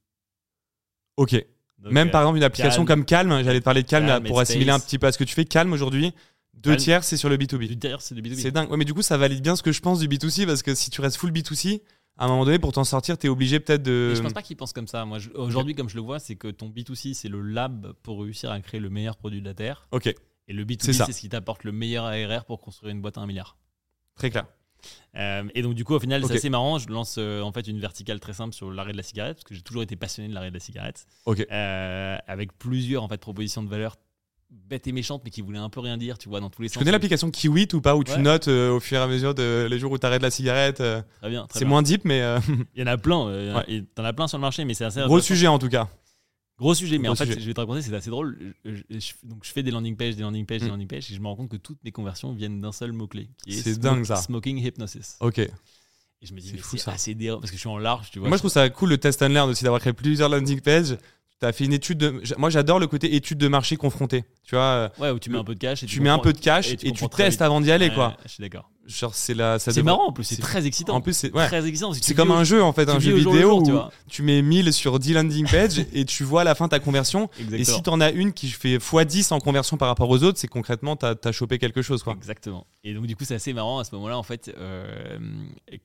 [1.17, 1.33] Ok.
[1.79, 3.01] Donc, Même euh, par exemple, une application Calm.
[3.01, 5.19] comme Calm, j'allais te parler de Calm là, pour assimiler un petit peu à ce
[5.19, 5.45] que tu fais.
[5.45, 6.13] Calm aujourd'hui,
[6.55, 6.81] deux Calm.
[6.83, 7.69] tiers, c'est sur le B2B.
[7.69, 8.37] Deux tiers, c'est du B2B.
[8.41, 8.71] C'est dingue.
[8.71, 10.75] Ouais, mais du coup, ça valide bien ce que je pense du B2C parce que
[10.75, 11.83] si tu restes full B2C,
[12.19, 14.09] à un moment donné, pour t'en sortir, tu es obligé peut-être de.
[14.11, 15.05] Mais je pense pas qu'ils pensent comme ça.
[15.05, 18.51] Moi, aujourd'hui, comme je le vois, c'est que ton B2C, c'est le lab pour réussir
[18.51, 19.87] à créer le meilleur produit de la Terre.
[19.91, 23.19] Ok, Et le B2B, C'est ce qui t'apporte le meilleur ARR pour construire une boîte
[23.19, 23.59] à un milliard.
[24.15, 24.47] très clair.
[25.17, 27.67] Euh, et donc du coup au final c'est assez marrant, je lance euh, en fait
[27.67, 30.29] une verticale très simple sur l'arrêt de la cigarette parce que j'ai toujours été passionné
[30.29, 31.07] de l'arrêt de la cigarette.
[31.25, 31.45] Ok.
[31.51, 33.97] Euh, avec plusieurs en fait propositions de valeur
[34.69, 36.69] bêtes et méchantes mais qui voulaient un peu rien dire, tu vois dans tous les
[36.69, 36.81] Tu sens.
[36.81, 38.19] connais l'application Kiwit ou pas où tu Ouais.
[38.19, 40.81] notes euh, au fur et à mesure de les jours où tu arrêtes la cigarette
[40.81, 42.39] euh, Très bien, très C'est moins deep, mais euh,
[42.75, 43.65] Il y en a plein, euh, Ouais.
[43.69, 45.89] et t'en as plein sur le marché mais c'est assez gros sujet en tout cas.
[46.59, 47.41] Gros sujet, mais Gros en fait, sujet.
[47.41, 48.55] je vais te raconter, c'est assez drôle.
[48.65, 48.81] Je,
[49.25, 50.71] donc, je fais des landing pages, des landing pages, des Mm.
[50.71, 53.29] landing pages, et je me rends compte que toutes mes conversions viennent d'un seul mot-clé.
[53.45, 54.17] qui est C'est smo- dingue, ça.
[54.17, 55.17] Smoking hypnosis.
[55.21, 55.39] Ok.
[55.41, 55.51] Et
[56.23, 56.93] je me dis, C'est mais fou, c'est ça.
[56.93, 58.29] assez délirant parce que je suis en large, tu vois.
[58.29, 60.97] Moi, je trouve ça cool le test and learn aussi d'avoir créé plusieurs landing pages.
[61.41, 62.23] Tu as fait une étude de.
[62.39, 64.25] Moi, j'adore le côté étude de marché confrontée.
[64.45, 66.19] Tu vois, euh, Ouais, où tu mets un peu de cash et tu mets un
[66.19, 67.43] peu de cash et et tu testes vite.
[67.43, 68.17] avant d'y aller, Ouais, quoi.
[68.25, 68.71] Je suis d'accord.
[68.87, 69.59] Genre, c'est la.
[69.59, 70.95] C'est marrant en plus, c'est très excitant.
[70.95, 71.47] En plus, c'est ouais.
[71.47, 71.93] très excitant.
[71.93, 74.99] C'est comme un jeu en fait, un jeu vidéo jour, où tu mets 1000 sur
[74.99, 77.29] 10 landing pages et tu vois à la fin ta conversion.
[77.53, 80.49] Et si t'en as une qui fait x10 en conversion par rapport aux autres, c'est
[80.49, 82.15] concrètement t'as as chopé quelque chose quoi.
[82.15, 82.67] Exactement.
[82.85, 84.17] Et donc, du coup, c'est assez marrant à ce moment-là.
[84.17, 85.19] En fait, euh,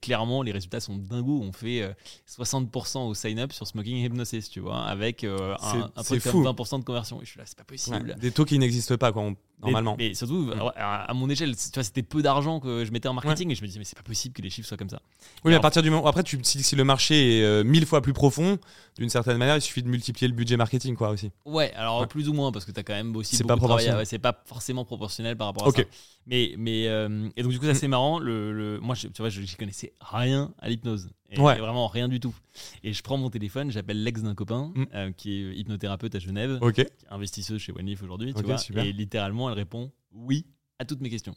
[0.02, 1.42] clairement, les résultats sont dingos.
[1.42, 1.94] On fait euh,
[2.30, 6.20] 60% au sign-up sur Smoking Hypnosis, tu vois, avec euh, un, un fou.
[6.20, 7.20] comme 20% de conversion.
[7.20, 8.10] Et je suis là, c'est pas possible.
[8.10, 9.96] Ouais, Des taux qui n'existent pas quoi, on- normalement.
[9.98, 10.72] Mais, surtout, Mm.
[10.76, 13.56] à, à mon échelle, tu vois, c'était peu d'argent que je mettais en marketing et
[13.56, 15.02] je me disais, mais c'est pas possible que les chiffres soient comme ça.
[15.44, 17.86] Oui, mais à partir du moment après tu si, si le marché est euh, mille
[17.86, 18.58] fois plus profond,
[18.98, 21.32] d'une certaine manière, il suffit de multiplier le budget marketing quoi aussi.
[21.46, 22.08] Ouais, alors Ouais.
[22.08, 23.98] plus ou moins, parce que tu as quand même aussi C'est pas proportionnel.
[23.98, 25.78] Ouais, c'est pas forcément proportionnel par rapport à Ok.
[25.78, 25.84] ça.
[26.28, 27.76] Mais, mais euh, et donc, du coup, ça Mm.
[27.76, 28.20] c'est marrant.
[28.20, 31.10] Le, le- moi, je, tu vois, je j'y connaissais rien à l'hypnose.
[31.34, 31.58] Et Ouais.
[31.58, 32.36] Vraiment rien du tout.
[32.84, 34.86] Et je prends mon téléphone, j'appelle l'ex d'un copain Mm.
[34.94, 36.74] euh, qui est hypnothérapeute à Genève, Ok.
[36.76, 38.58] qui est investisseuse chez OneLeaf aujourd'hui, tu Ok, vois.
[38.58, 38.84] super.
[38.84, 40.46] Et littéralement, elle répond oui
[40.80, 41.36] à toutes mes questions.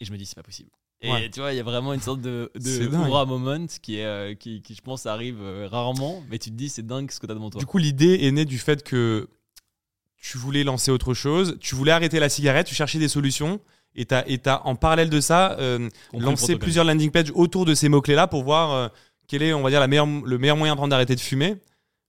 [0.00, 0.70] Et je me dis, c'est pas possible.
[1.02, 1.28] Et Ouais.
[1.28, 4.34] tu vois, il y a vraiment une sorte de, de aura moment qui, est, euh,
[4.34, 6.22] qui, qui, je pense, arrive euh, rarement.
[6.30, 7.58] Mais tu te dis, c'est dingue ce que tu as devant toi.
[7.58, 9.28] Du coup, l'idée est née du fait que
[10.16, 13.60] tu voulais lancer autre chose, tu voulais arrêter la cigarette, tu cherchais des solutions.
[13.96, 17.88] Et tu as, en parallèle de ça euh, lancé plusieurs landing pages autour de ces
[17.88, 18.88] mots-clés-là pour voir euh,
[19.28, 21.56] quel est, on va dire, la meilleure, le meilleur moyen pour d'arrêter de fumer.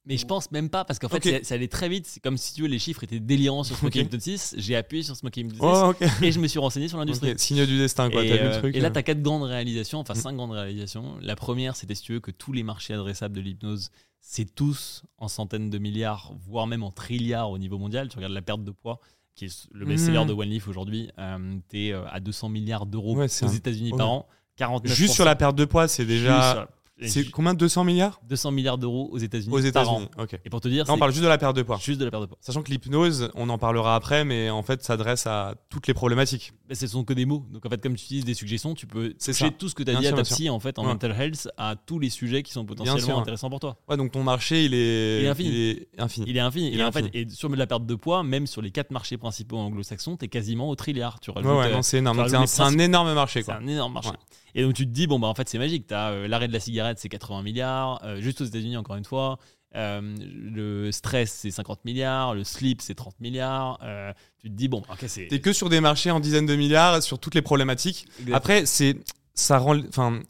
[0.08, 2.06] Mais je pense même pas parce qu'en fait ça, allait très vite.
[2.06, 4.08] C'est comme si tu veux les chiffres étaient délirants sur Smoking Ok.
[4.08, 4.54] Hypnosis.
[4.58, 6.08] J'ai appuyé sur Smoking Hypnosis Oh, ok.
[6.22, 7.34] et je me suis renseigné sur l'industrie.
[7.38, 8.24] Signe du destin, quoi.
[8.24, 8.92] Et, T'as vu euh, le truc et là, euh.
[8.92, 10.18] tu as quatre grandes réalisations, enfin Mm.
[10.18, 11.16] cinq grandes réalisations.
[11.22, 13.90] La première, c'était si tu veux que tous les marchés adressables de l'hypnose,
[14.22, 18.08] c'est tous en centaines de milliards, voire même en trilliards au niveau mondial.
[18.08, 19.00] Tu regardes la perte de poids,
[19.36, 20.28] qui est le best-seller Mm.
[20.28, 23.92] de One Leaf aujourd'hui, euh, tu es à 200 milliards d'euros Ouais, aux un- États-Unis
[23.92, 23.98] ouais.
[23.98, 24.28] par an.
[24.56, 26.68] 49 Juste sur la perte de poids, c'est déjà.
[27.02, 29.60] C'est combien 200 milliards 200 milliards d'euros aux États-Unis aux.
[29.60, 30.40] États-Unis Ok.
[30.46, 31.78] Et pour te dire, Là, on c'est parle juste de la perte de poids.
[31.82, 32.38] juste de la perte de poids.
[32.40, 36.54] Sachant que l'hypnose, on en parlera après, mais en fait, s'adresse à toutes les problématiques.
[36.70, 37.46] Mais ce sont que des mots.
[37.52, 39.84] Donc en fait, comme tu utilises des suggestions, tu peux C'est toucher tout ce que
[39.84, 40.88] tu as Bien dit sûr, à ta psy en fait en Ouais.
[40.90, 42.68] mental health à tous les sujets qui sont sûr.
[42.76, 43.78] potentiellement intéressants pour toi.
[43.90, 45.50] Ouais, donc ton marché, il est, Il est infini.
[45.50, 45.56] il
[45.98, 46.26] est infini.
[46.30, 46.68] Il est infini.
[46.72, 47.18] Il et est en fait, infini.
[47.24, 50.28] et sur la perte de poids, même sur les quatre marchés principaux anglo-saxons, tu es
[50.30, 51.20] quasiment au trilliard.
[51.20, 52.26] Tu rajoutes, Ouais, ouais, euh, non, c'est énorme.
[52.30, 53.56] C'est un, c'est énorme marché, c'est quoi.
[53.56, 54.12] un énorme marché.
[54.58, 55.86] Et donc tu te dis, bon, bah en fait, c'est magique.
[55.88, 58.02] Tu as l'arrêt de la cigarette, c'est 80 milliards.
[58.04, 59.40] euh, juste aux États-Unis, encore une fois.
[59.76, 62.34] Euh, le stress, c'est 50 milliards.
[62.34, 63.80] Le sleep, c'est 30 milliards.
[63.84, 65.28] euh, tu te dis, bon, ok, c'est.
[65.28, 68.08] T'es que sur des marchés en dizaines de milliards, sur toutes les problématiques.
[68.32, 68.98] Après, c'est
[69.34, 70.22] ça rend, enfin,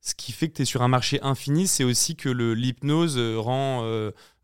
[0.00, 3.82] ce qui fait que tu es sur un marché infini, c'est aussi que l'hypnose rend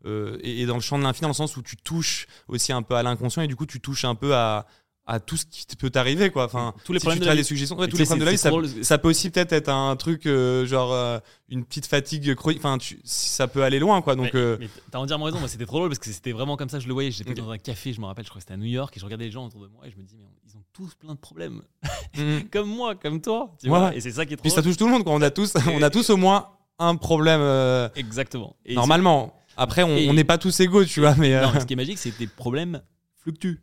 [0.05, 2.81] euh, est dans le champ de l'infini dans le sens où tu touches aussi un
[2.81, 4.65] peu à l'inconscient et du coup tu touches un peu à
[5.09, 6.45] à tout ce qui peut t'arriver quoi.
[6.45, 8.25] Enfin, Tous les si problèmes tu de la des suggestions, ouais, tous les problèmes de
[8.25, 11.17] la vie, ça, peut aussi peut-être être un truc euh, genre euh,
[11.49, 12.59] une petite fatigue chronique.
[12.63, 14.15] Enfin, ça peut aller loin quoi.
[14.15, 14.57] Donc euh,
[14.91, 16.93] t'as entièrement raison, moi c'était trop drôle parce que c'était vraiment comme ça je le
[16.93, 17.09] voyais.
[17.09, 17.37] J'étais Ok.
[17.37, 19.05] dans un café, je me rappelle, je crois que c'était à New York, et je
[19.05, 21.15] regardais les gens autour de moi et je me dis, mais ils ont tous plein
[21.15, 21.63] de problèmes.
[22.15, 22.41] mm.
[22.51, 23.55] comme moi, comme toi.
[23.59, 23.97] Tu Ouais, vois ouais.
[23.97, 25.13] et c'est ça qui est trop puis ça touche tout le monde quoi.
[25.13, 28.55] On a tous, on a tous au moins un problème euh, Exactement.
[28.63, 29.33] Et normalement.
[29.57, 32.11] Après, on n'est pas tous égaux, tu vois, mais Non, ce qui est magique, c'est
[32.11, 32.81] que tes problèmes
[33.21, 33.59] fluctuent.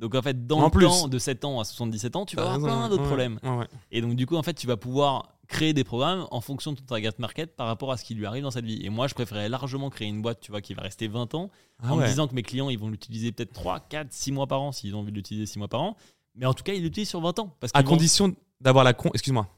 [0.00, 0.86] Donc en fait, dans En le plus.
[0.86, 3.38] temps de 7 ans à 77 ans, tu vas avoir raison, plein d'autres ouais, problèmes.
[3.42, 3.66] ouais, ouais.
[3.92, 6.78] Et donc du coup, en fait, tu vas pouvoir créer des programmes en fonction de
[6.78, 8.80] ton target market par rapport à ce qui lui arrive dans cette vie.
[8.84, 11.50] Et moi, je préférais largement créer une boîte, tu vois, qui va rester 20 ans,
[11.82, 14.46] Ah en me disant que mes clients, ils vont l'utiliser peut-être 3, 4, 6 mois
[14.46, 15.96] par an, s'ils ont envie de l'utiliser 6 mois par an.
[16.36, 17.54] Mais en tout cas, ils l'utilisent sur 20 ans.
[17.60, 19.10] Parce à vont- condition d'avoir la con...
[19.12, 19.48] excuse-moi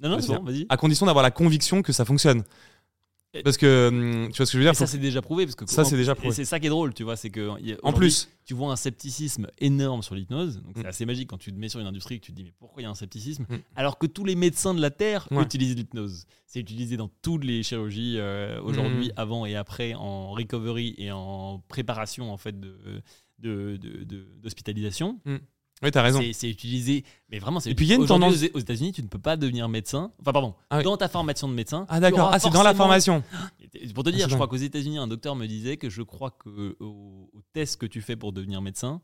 [0.00, 0.38] Non, non, c'est Vas-y.
[0.38, 0.66] bon, vas-y.
[0.68, 2.44] à condition d'avoir la conviction que ça fonctionne
[3.44, 5.44] parce que hum, tu vois ce que je veux dire Et ça, c'est déjà prouvé.
[5.44, 6.32] Parce que Ça, c'est déjà prouvé.
[6.34, 7.50] c'est ça qui est drôle, tu vois, c'est que
[7.82, 10.62] en plus tu vois un scepticisme énorme sur l'hypnose.
[10.62, 10.86] Donc c'est Mm.
[10.86, 12.52] assez magique quand tu te mets sur une industrie et que tu te dis mais
[12.58, 13.56] pourquoi il y a un scepticisme Mm.
[13.76, 15.42] alors que tous les médecins de la terre Ouais.
[15.42, 16.24] utilisent l'hypnose.
[16.46, 19.12] C'est utilisé dans toutes les chirurgies euh, aujourd'hui, Mm.
[19.16, 22.74] avant et après, en recovery et en préparation en fait de
[23.40, 25.20] de- de- de- d'hospitalisation.
[25.82, 28.42] Oui t'as raison C'est- utilisé, mais vraiment, c'est Et puis, il y a une tendance-
[28.54, 30.10] aux- États-Unis, tu ne peux pas devenir médecin.
[30.20, 30.84] Enfin, pardon, Ah oui.
[30.84, 31.86] dans ta formation de médecin.
[31.88, 33.22] ah d'accord ah c'est dans la formation
[33.94, 36.30] Pour te Ah, dire, je crois qu'aux États-Unis, un docteur me disait que je crois
[36.32, 39.00] que au, au test que tu fais pour devenir médecin,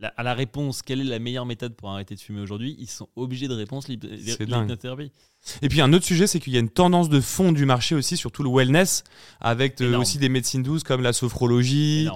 [0.00, 2.88] la- à la réponse quelle est la meilleure méthode pour arrêter de fumer aujourd'hui, ils
[2.88, 4.38] sont obligés de dingue.
[4.40, 5.10] l'hypnothérapie.
[5.62, 7.94] et puis un autre sujet c'est qu'il y a une tendance de fond du marché
[7.96, 9.02] aussi sur tout le wellness
[9.40, 12.08] avec euh, aussi des médecines douces comme la sophrologie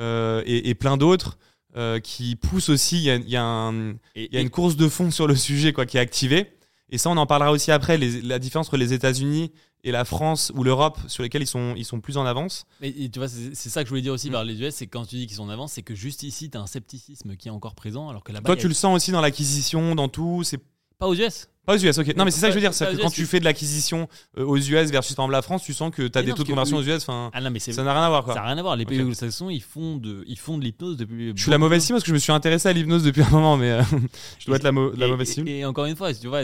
[0.00, 1.38] euh, et, et plein d'autres
[1.76, 4.40] euh, qui poussent aussi il y a, il y a un- Et, il y a
[4.40, 6.52] une course de fond sur le sujet quoi qui est activée
[6.90, 9.52] et ça on en parlera aussi après les- la différence entre les États-Unis
[9.84, 13.08] et la France ou l'Europe sur lesquels ils sont ils sont plus en avance et
[13.10, 14.32] tu vois, c'est ça que je voulais dire aussi Mm.
[14.32, 16.50] par les US, c'est quand tu dis qu'ils sont en avance, c'est que juste ici,
[16.50, 18.74] tu as un scepticisme qui est encore présent, alors que là-bas, toi a- tu le
[18.74, 20.60] sens aussi dans l'acquisition dans tout c'est
[20.98, 21.48] pas aux US.
[21.68, 22.16] Pas aux US, ok.
[22.16, 22.72] Non, mais c'est ça que je veux dire.
[22.72, 25.62] C'est que quand tu fais de l'acquisition euh, aux US versus par exemple la France,
[25.62, 27.02] tu sens que tu as Mais des non, taux de conversion aux US.
[27.02, 28.32] Enfin, Ah non, mais ça n'a rien à voir, quoi.
[28.32, 28.74] Ça n'a rien à voir.
[28.74, 31.34] Les pays anglo-saxons, ils font de, ils font de l'hypnose depuis.
[31.36, 33.28] Je suis la mauvaise cible parce que je me suis intéressé à l'hypnose depuis un
[33.28, 33.82] moment, mais euh,
[34.38, 35.46] je dois être la, mauvaise cible.
[35.46, 36.40] Et, encore une fois, tu vois,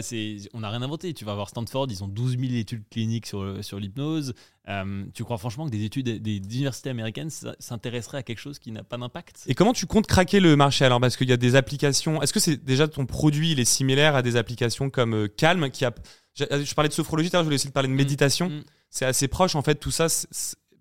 [0.53, 1.11] on n'a rien inventé.
[1.15, 4.35] Tu vas voir Stanford, ils ont 12 000 études cliniques sur l'hypnose.
[4.67, 8.71] Euh, tu crois franchement que des études des universités américaines s'intéresseraient à quelque chose qui
[8.71, 9.43] n'a pas d'impact?
[9.47, 12.21] Et comment tu comptes craquer le marché alors Parce qu'il y a des applications.
[12.21, 15.69] Est-ce que c'est déjà ton produit, il est similaire à des applications comme euh, Calm
[15.69, 15.93] qui a.
[16.33, 18.49] Je je parlais de sophrologie, je voulais aussi te parler de méditation.
[18.49, 18.63] Mm.
[18.89, 20.07] C'est assez proche en fait, tout ça.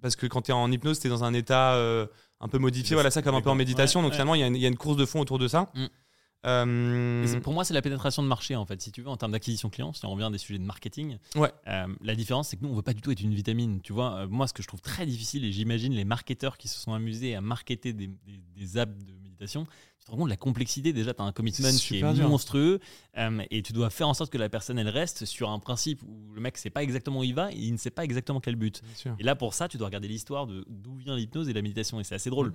[0.03, 2.07] Parce que quand tu es en hypnose, tu es dans un état euh,
[2.40, 2.94] un peu modifié.
[2.94, 4.03] Voilà, ça comme un peu en ouais, méditation.
[4.03, 4.14] donc ouais.
[4.16, 5.70] finalement, il y, a une- il y a une course de fond autour de ça.
[5.75, 5.87] Mm.
[6.44, 9.33] Euh, pour moi, c'est la pénétration de marché, en fait, si tu veux, en termes
[9.33, 11.18] d'acquisition client, si on revient à des sujets de marketing.
[11.37, 11.52] Ouais.
[11.68, 13.80] Euh, la différence, c'est que nous, on veut pas du tout être une vitamine.
[13.80, 16.68] Tu vois, Euh, moi, ce que je trouve très difficile, et j'imagine les marketeurs qui
[16.68, 19.64] se sont amusés à marketer des, des- des apps de méditation,
[19.98, 20.92] tu te rends compte de la complexité.
[20.92, 22.28] Déjà, tu as un commitment C'est qui est dur.
[22.28, 22.78] monstrueux,
[23.50, 26.33] et tu dois faire en sorte que la personne, elle reste sur un principe où
[26.35, 28.57] le mec sait pas exactement où il va, et il ne sait pas exactement quel
[28.57, 28.83] but.
[29.18, 32.00] Et là, pour ça, tu dois regarder l'histoire de d'où vient l'hypnose et la méditation.
[32.00, 32.52] Et c'est assez drôle.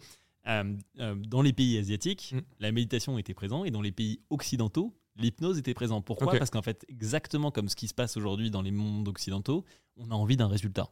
[0.47, 2.39] Euh, euh, dans les pays asiatiques, Mm.
[2.59, 6.05] la méditation était présente et dans les pays occidentaux, l'hypnose était présente.
[6.05, 6.37] Pourquoi.
[6.37, 9.65] Parce qu'en fait, exactement comme ce qui se passe aujourd'hui dans les mondes occidentaux,
[9.97, 10.89] on a envie d'un résultat.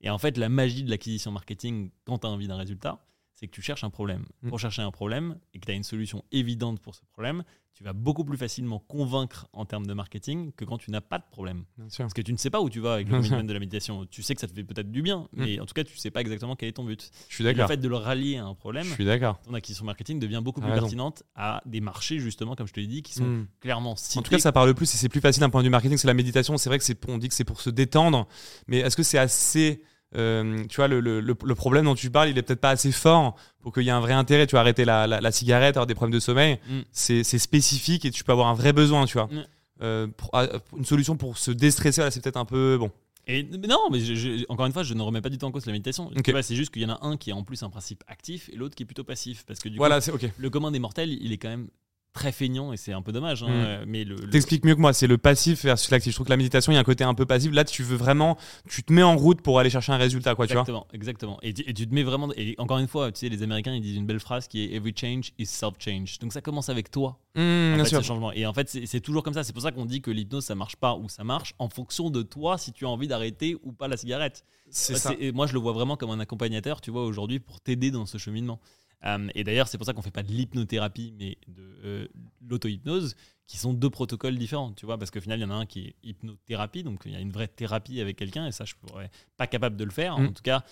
[0.00, 3.04] Et en fait, la magie de l'acquisition marketing, quand tu as envie d'un résultat,
[3.34, 4.24] c'est que tu cherches un problème.
[4.42, 4.48] Mm.
[4.48, 7.42] Pour chercher un problème et que tu as une solution évidente pour ce problème,
[7.72, 11.18] tu vas beaucoup plus facilement convaincre en termes de marketing que quand tu n'as pas
[11.18, 11.64] de problème.
[11.98, 14.06] Parce que tu ne sais pas où tu vas avec le commitment de la méditation.
[14.06, 16.12] Tu sais que ça te fait peut-être du bien, mais en tout cas, tu sais
[16.12, 17.10] pas exactement quel est ton but.
[17.28, 17.66] Je suis Et le d'accord.
[17.68, 19.40] fait de le rallier à un problème, Je suis d'accord.
[19.42, 20.82] ton acquisition marketing devient beaucoup plus raison.
[20.82, 23.48] pertinente à des marchés, justement, comme je te l'ai dit, qui sont Mm.
[23.58, 24.20] clairement cités.
[24.20, 25.98] En tout cas, ça parle plus et c'est plus facile d'un point de vue marketing.
[25.98, 26.56] C'est la méditation.
[26.56, 28.28] C'est vrai que c'est, on dit que c'est pour se détendre,
[28.68, 29.82] mais est-ce que c'est assez,
[30.16, 31.20] euh, tu vois, le, le-
[31.54, 34.00] problème dont tu parles, il est peut-être pas assez fort pour qu'il y ait un
[34.00, 34.46] vrai intérêt.
[34.46, 36.80] Tu vois, arrêter la, la- la cigarette, avoir des problèmes de sommeil, Mm.
[36.92, 39.26] c'est, spécifique et tu peux avoir un vrai besoin, tu vois.
[39.26, 39.44] Mm.
[39.82, 40.46] Euh, pour- ah,
[40.76, 42.90] une solution pour se déstresser, voilà, c'est peut-être un peu bon.
[43.26, 45.46] Et, mais non, mais je- je- encore une fois, je ne remets pas du tout
[45.46, 46.10] en cause la méditation.
[46.42, 48.56] C'est juste qu'il y en a un qui est en plus un principe actif et
[48.56, 49.44] l'autre qui est plutôt passif.
[49.46, 51.68] Parce que du Voilà, coup, le commun des mortels, il est quand même
[52.14, 53.42] très feignant et c'est un peu dommage.
[53.42, 53.50] hein, Mm.
[53.66, 56.12] euh, Mais le, le- T'expliques mieux que moi, c'est le passif versus l'actif.
[56.12, 57.52] Je trouve que la méditation, il y a un côté un peu passif.
[57.52, 60.46] Là, tu veux vraiment, tu te mets en route pour aller chercher un résultat, quoi,
[60.46, 60.62] tu vois.
[60.62, 61.38] Exactement, exactement.
[61.42, 62.30] Et tu, et tu te mets vraiment.
[62.36, 64.72] Et encore une fois, tu sais, les Américains, ils disent une belle phrase qui est
[64.74, 66.18] Every change is self-change.
[66.20, 67.18] Donc ça commence avec toi.
[67.34, 67.98] Mm, en bien fait, sûr.
[68.02, 68.32] ce changement.
[68.32, 69.42] Et en fait, c'est toujours comme ça.
[69.42, 72.10] C'est pour ça qu'on dit que l'hypnose, ça marche pas ou ça marche en fonction
[72.10, 74.44] de toi si tu as envie d'arrêter ou pas la cigarette.
[74.70, 75.12] C'est ça.
[75.18, 78.06] et moi, je le vois vraiment comme un accompagnateur, tu vois, aujourd'hui, pour t'aider dans
[78.06, 78.60] ce cheminement.
[79.06, 82.08] Euh, et d'ailleurs, c'est pour ça qu'on fait pas de l'hypnothérapie, mais de euh,
[82.40, 83.14] l'auto-hypnose,
[83.46, 85.66] qui sont deux protocoles différents, tu vois, parce qu'au final, il y en a un
[85.66, 88.74] qui est hypnothérapie, donc il y a une vraie thérapie avec quelqu'un, et ça, je
[88.74, 90.18] pourrais pas capable de le faire.
[90.18, 90.26] Mm.
[90.28, 90.64] En tout cas,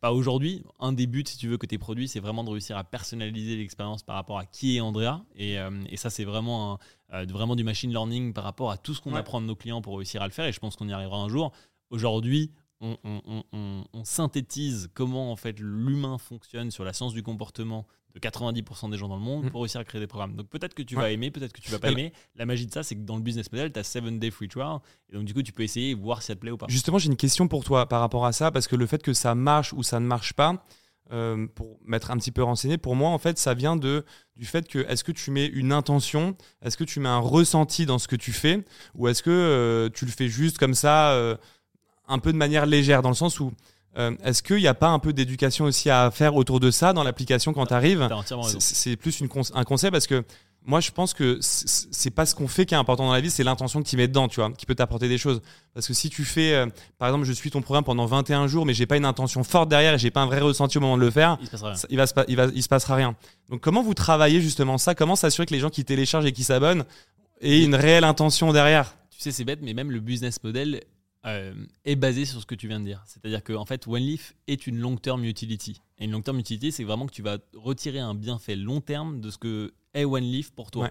[0.00, 0.62] pas aujourd'hui.
[0.80, 3.56] Un des buts, si tu veux, que tes produits, c'est vraiment de réussir à personnaliser
[3.56, 5.24] l'expérience par rapport à qui est Andrea.
[5.36, 6.74] Et, euh, et ça, c'est vraiment,
[7.12, 9.18] un- euh, vraiment du machine learning par rapport à tout ce qu'on Ouais.
[9.20, 10.44] apprend de nos clients pour réussir à le faire.
[10.46, 11.52] Et je pense qu'on y arrivera un jour.
[11.90, 12.50] Aujourd'hui,
[12.82, 17.22] on, on- on- on- on synthétise comment en fait l'humain fonctionne sur la science du
[17.22, 19.50] comportement de 90% des gens dans le monde Mm.
[19.50, 20.36] pour réussir à créer des programmes.
[20.36, 21.02] Donc peut-être que tu Ouais.
[21.02, 22.12] vas aimer, peut-être que tu vas pas Alors- aimer.
[22.36, 24.48] La magie de ça, c'est que dans le business model, tu as 7 day free
[24.48, 24.80] trial.
[25.10, 26.66] Et donc du coup, tu peux essayer et voir si ça te plaît ou pas.
[26.68, 29.14] Justement, j'ai une question pour toi par rapport à ça, parce que le fait que
[29.14, 30.62] ça marche ou ça ne marche pas,
[31.10, 34.04] euh, pour m'être un petit peu renseigné, pour moi, en fait, ça vient de,
[34.36, 37.86] du fait que est-ce que tu mets une intention, est-ce que tu mets un ressenti
[37.86, 38.64] dans ce que tu fais,
[38.94, 41.36] ou est-ce que euh, tu le fais juste comme ça, euh,
[42.12, 43.52] un peu de manière légère, dans le sens où
[43.98, 46.92] euh, est-ce qu'il n'y a pas un peu d'éducation aussi à faire autour de ça
[46.92, 48.06] dans l'application quand tu arrives
[48.60, 50.24] c'est plus une un conseil parce que
[50.64, 53.30] moi je pense que c'est pas ce qu'on fait qui est important dans la vie,
[53.30, 55.42] c'est l'intention que tu mets dedans, tu vois, qui peut t'apporter des choses.
[55.74, 56.66] Parce que si tu fais, euh,
[56.98, 59.68] par exemple, je suis ton programme pendant 21 jours, mais j'ai pas une intention forte
[59.68, 61.68] derrière et j'ai pas un vrai ressenti au moment de le faire, Il se passera
[61.70, 61.76] rien.
[61.76, 63.16] ça- il va se, pa- il va, il se passera rien.
[63.50, 64.94] Donc comment vous travaillez justement ça?
[64.94, 66.84] Comment s'assurer que les gens qui téléchargent et qui s'abonnent
[67.40, 68.94] aient une réelle intention derrière?
[69.10, 70.80] Tu sais, c'est bête, mais même le business model
[71.26, 71.54] euh,
[71.84, 73.02] est basé sur ce que tu viens de dire.
[73.06, 75.80] C'est-à-dire qu'en fait, OneLeaf est une long-term utility.
[75.98, 79.30] Et une long-term utility, c'est vraiment que tu vas retirer un bienfait long terme de
[79.30, 80.84] ce que est OneLeaf pour toi.
[80.84, 80.90] Ouais.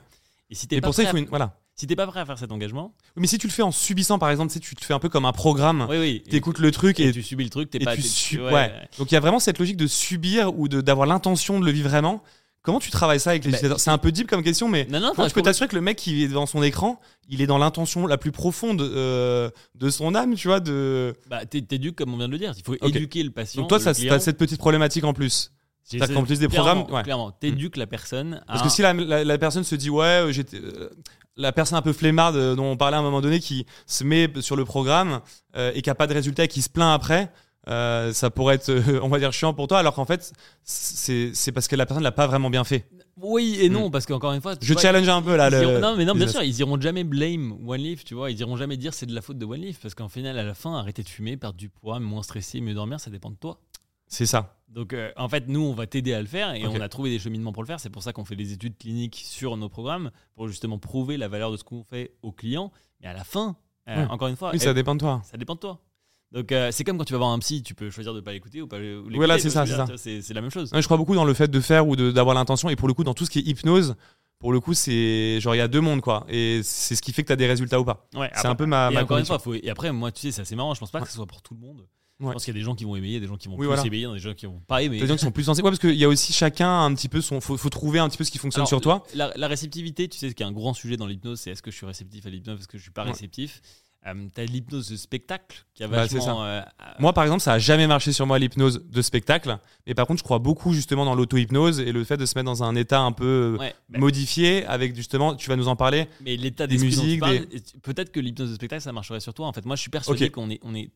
[0.49, 1.57] Et si t'es pas, pour ça, il prêt faut à- une, voilà.
[1.75, 3.71] si t'es pas prêt à faire cet engagement, Oui, Mais si tu le fais en
[3.71, 6.23] subissant, par exemple, tu te fais un peu comme un programme, oui, oui.
[6.29, 7.95] tu écoutes le truc et, et tu subis le truc, t'es pas.
[7.97, 8.89] tu ouais, ouais.
[8.97, 11.89] Donc il y a vraiment cette logique de subir ou d'avoir l'intention de le vivre
[11.89, 12.21] vraiment.
[12.63, 13.79] Comment tu travailles ça avec les utilisateurs?
[13.79, 15.81] C'est un peu deep comme question, mais Non, non, comment tu peux t'assurer que le
[15.81, 19.89] mec qui est devant son écran, il est dans l'intention la plus profonde euh, de
[19.89, 21.15] son âme, tu vois de...
[21.29, 22.53] Bah, t'é- t'éduques comme on vient de le dire.
[22.55, 23.61] Il faut éduquer le patient.
[23.61, 25.51] Donc toi, ça, t'as cette petite problématique en plus.
[25.91, 27.01] J'ai- t'as c'est- qu'en plus des programmes, ouais.
[27.03, 28.53] Clairement, t'éduques la personne à.
[28.53, 30.57] Parce que si la, la- la personne se dit, ouais, euh, j'étais...
[30.57, 30.89] euh,
[31.37, 34.03] la personne un peu flemmarde euh, dont on parlait à un moment donné qui se
[34.03, 35.21] met sur le programme
[35.55, 37.31] euh, et qui a pas de résultat et qui se plaint après,
[37.67, 40.33] euh, ça pourrait être, euh, on va dire, chiant pour toi, alors qu'en fait,
[40.63, 42.87] c'est parce que la personne l'a pas vraiment bien fait.
[43.17, 44.55] Oui et non, parce qu'encore une fois.
[44.59, 45.49] Je vois, challenge un peu là.
[45.49, 48.31] le- iront- non, mais non, bien sûr, ils iront jamais blame One Leaf, tu vois.
[48.31, 50.43] Ils iront jamais dire c'est de la faute de One Leaf, parce qu'en final, à
[50.43, 53.35] la fin, arrêter de fumer, perdre du poids, moins stressé, mieux dormir, ça dépend de
[53.35, 53.59] toi.
[54.07, 54.55] C'est ça.
[54.67, 57.09] Donc, euh, en fait, nous, on va t'aider à le faire et on a trouvé
[57.11, 57.79] des cheminements pour le faire.
[57.79, 61.27] C'est pour ça qu'on fait des études cliniques sur nos programmes pour justement prouver la
[61.27, 62.71] valeur de ce qu'on fait aux clients.
[63.01, 63.55] Mais à la fin,
[63.87, 65.21] euh, encore une fois, Oui, ça dépend de toi.
[65.23, 65.79] ça dépend de toi.
[66.31, 68.23] Donc, euh, c'est comme quand tu vas voir un psy, tu peux choisir de ne
[68.23, 69.15] pas l'écouter ou pas l'écouter.
[69.17, 70.71] Voilà, c'est ça, c'est dire, C'est la même chose.
[70.71, 72.69] Ouais, je crois beaucoup dans le fait de faire ou d'avoir l'intention.
[72.69, 73.95] Et pour le coup, dans tout ce qui est hypnose,
[74.39, 76.25] pour le coup, c'est genre il y a deux mondes quoi.
[76.29, 78.07] Et c'est ce qui fait que tu as des résultats ou pas.
[78.15, 80.21] Ouais, C'est un peu ma, et ma encore une fois, faut- et après, moi, tu
[80.21, 80.73] sais, c'est assez marrant.
[80.73, 81.85] Je pense pas que ce soit pour tout le monde.
[82.21, 83.61] Je pense qu'il y a des gens qui vont aimer, des gens qui vont Oui,
[83.61, 83.83] plus voilà.
[83.83, 84.99] aimer, des gens qui vont pas aimer.
[84.99, 85.63] Des gens qui sont plus sensés.
[85.63, 87.41] Ouais, parce qu'il y a aussi chacun un petit peu son.
[87.41, 89.03] Faut, faut trouver un petit peu ce qui fonctionne Alors, sur toi.
[89.15, 91.63] La, la réceptivité, tu sais, ce qui est un grand sujet dans l'hypnose, c'est est-ce
[91.63, 93.61] que je suis réceptif à l'hypnose, est-ce que je suis pas réceptif.
[94.07, 96.43] Euh, T'as l'hypnose de spectacle qui a Bah, vachement.
[96.43, 96.61] euh,
[96.97, 99.59] Moi, par exemple, ça a jamais marché sur moi l'hypnose de spectacle.
[99.85, 102.45] Mais par contre, je crois beaucoup justement dans l'auto-hypnose et le fait de se mettre
[102.47, 105.75] dans un état un peu euh, ouais, bah, modifié avec justement, tu vas nous en
[105.75, 106.07] parler.
[106.21, 107.21] mais l'état des musiques,
[107.83, 109.45] peut-être que l'hypnose de spectacle, ça marcherait sur toi.
[109.47, 110.31] En fait, moi, je suis persuadé Ok.
[110.31, 110.89] qu'on est, on est,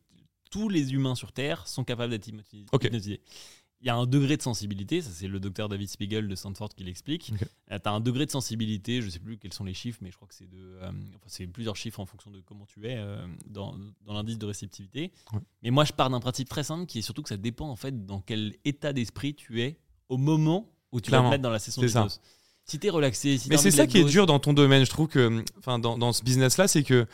[0.50, 2.90] tous les humains sur Terre sont capables d'être hypnotis- Ok.
[3.82, 6.70] Il y a un degré de sensibilité, ça c'est le docteur David Spiegel de Stanford
[6.74, 7.30] qui l'explique.
[7.34, 7.46] Ok.
[7.68, 10.16] tu as un degré de sensibilité, je sais plus quels sont les chiffres, mais je
[10.16, 12.96] crois que c'est de, euh, enfin, c'est plusieurs chiffres en fonction de comment tu es
[12.96, 15.12] euh, dans, dans l'indice de réceptivité.
[15.32, 15.40] Ouais.
[15.62, 17.76] Mais moi, je pars d'un principe très simple qui est surtout que ça dépend en
[17.76, 21.50] fait dans quel état d'esprit tu es au moment où tu vas te mettre dans
[21.50, 22.00] la session C'est ça.
[22.00, 22.20] d'hypnose.
[22.64, 24.90] Si t'es relaxé, si Mais c'est de ça qui est dur dans ton domaine, je
[24.90, 27.06] trouve que, enfin, dans, dans ce business-là, c'est que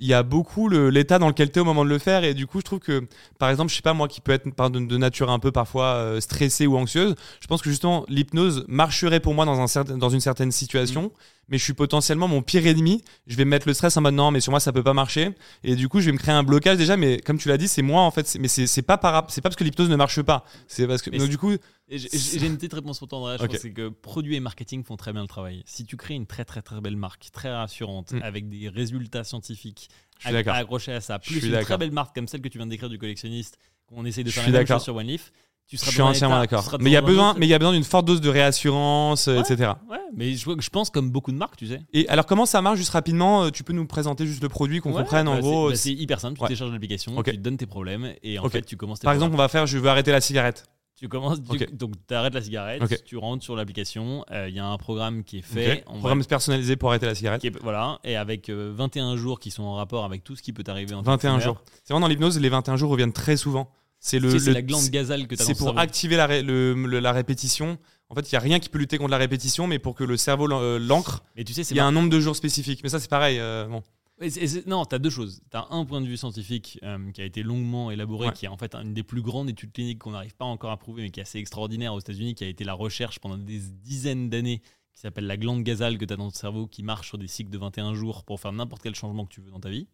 [0.00, 2.34] il y a beaucoup l'état dans lequel tu es au moment de le faire et
[2.34, 3.06] du coup je trouve que
[3.38, 5.94] par exemple je sais pas moi qui peut être de, de nature un peu parfois
[5.94, 9.98] euh, stressée ou anxieuse je pense que justement l'hypnose marcherait pour moi dans, un certain,
[9.98, 11.10] dans une certaine situation Mm.
[11.50, 14.14] Mais je suis potentiellement mon pire ennemi je vais me mettre le stress en mode
[14.14, 15.30] non mais sur moi ça peut pas marcher
[15.64, 17.68] et du coup je vais me créer un blocage déjà mais comme tu l'as dit
[17.68, 20.22] c'est moi en fait mais c'est pas par c'est pas parce que l'hypnose ne marche
[20.22, 21.52] pas c'est parce que Mais donc, du coup
[21.88, 23.36] J'ai une petite réponse pour toi, Andrea.
[23.38, 23.50] Je Ok.
[23.50, 25.64] pense que produits et marketing font très bien le travail.
[25.66, 28.22] Si tu crées une très très très belle marque, très rassurante, Mm.
[28.22, 29.88] avec des résultats scientifiques
[30.24, 32.88] accrochés à ça, plus une très belle marque comme celle que tu viens de décrire
[32.90, 35.32] du collectionniste, qu'on essaie de faire la même chose sur OneLeaf,
[35.78, 37.58] tu je suis entièrement d'accord mais il y a besoin autre- mais il y a
[37.58, 39.40] besoin d'une forte dose de réassurance euh, Ouais.
[39.40, 41.80] etc Ouais, mais je, je pense comme beaucoup de marques, tu sais.
[41.92, 44.80] Et alors comment ça marche juste rapidement euh, Tu peux nous présenter juste le produit
[44.80, 45.68] qu'on Ouais, comprenne en bah, gros.
[45.68, 47.26] c'est- bah, c'est- C'est hyper simple, tu télécharges l'application, Ok.
[47.30, 49.48] tu te donnes tes problèmes et en fait tu commences tes Par exemple, on va
[49.48, 50.64] faire je veux arrêter la cigarette.
[50.98, 54.58] Tu commences, tu- donc tu arrêtes la cigarette, tu rentres sur l'application, euh, il y
[54.58, 55.72] a un programme qui est fait.
[55.78, 55.82] Ok.
[55.86, 57.40] on va- Programme personnalisé pour arrêter la cigarette.
[57.40, 60.42] qui est- voilà, et avec euh, 21 jours qui sont en rapport avec tout ce
[60.42, 61.54] qui peut t'arriver en tant que 21 fumeur.
[61.54, 61.62] jours.
[61.84, 63.70] C'est vraiment dans l'hypnose, les 21 jours reviennent très souvent.
[64.02, 66.16] C'est le, Tu sais, c'est le- la glande gazale que tu as C'est pour activer
[66.16, 67.78] la, ré- le- le- la répétition.
[68.08, 70.02] En fait, il y a rien qui peut lutter contre la répétition, mais pour que
[70.04, 72.80] le cerveau euh, l'ancre, tu sais, il y a un nombre de jours spécifique.
[72.82, 73.38] Mais ça, c'est pareil.
[73.38, 73.82] euh, bon.
[74.22, 74.30] Et
[74.66, 75.40] non, tu as deux choses.
[75.50, 78.32] Tu as un point de vue scientifique euh, qui a été longuement élaboré, Ouais.
[78.32, 80.76] qui est en fait une des plus grandes études cliniques qu'on n'arrive pas encore à
[80.78, 83.58] prouver, mais qui est assez extraordinaire aux États-Unis, qui a été la recherche pendant des
[83.60, 84.58] dizaines d'années,
[84.94, 87.28] qui s'appelle la glande gazale que tu as dans ton cerveau, qui marche sur des
[87.28, 89.86] cycles de 21 jours pour faire n'importe quel changement que tu veux dans ta vie.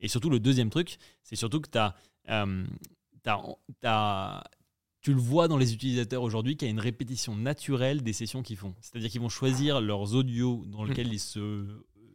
[0.00, 1.94] Et surtout, le deuxième truc, c'est surtout que tu as,
[5.02, 8.42] tu le vois dans les utilisateurs aujourd'hui qu'il y a une répétition naturelle des sessions
[8.42, 8.74] qu'ils font.
[8.80, 11.64] C'est-à-dire qu'ils vont choisir leurs audios dans lesquels ils, se,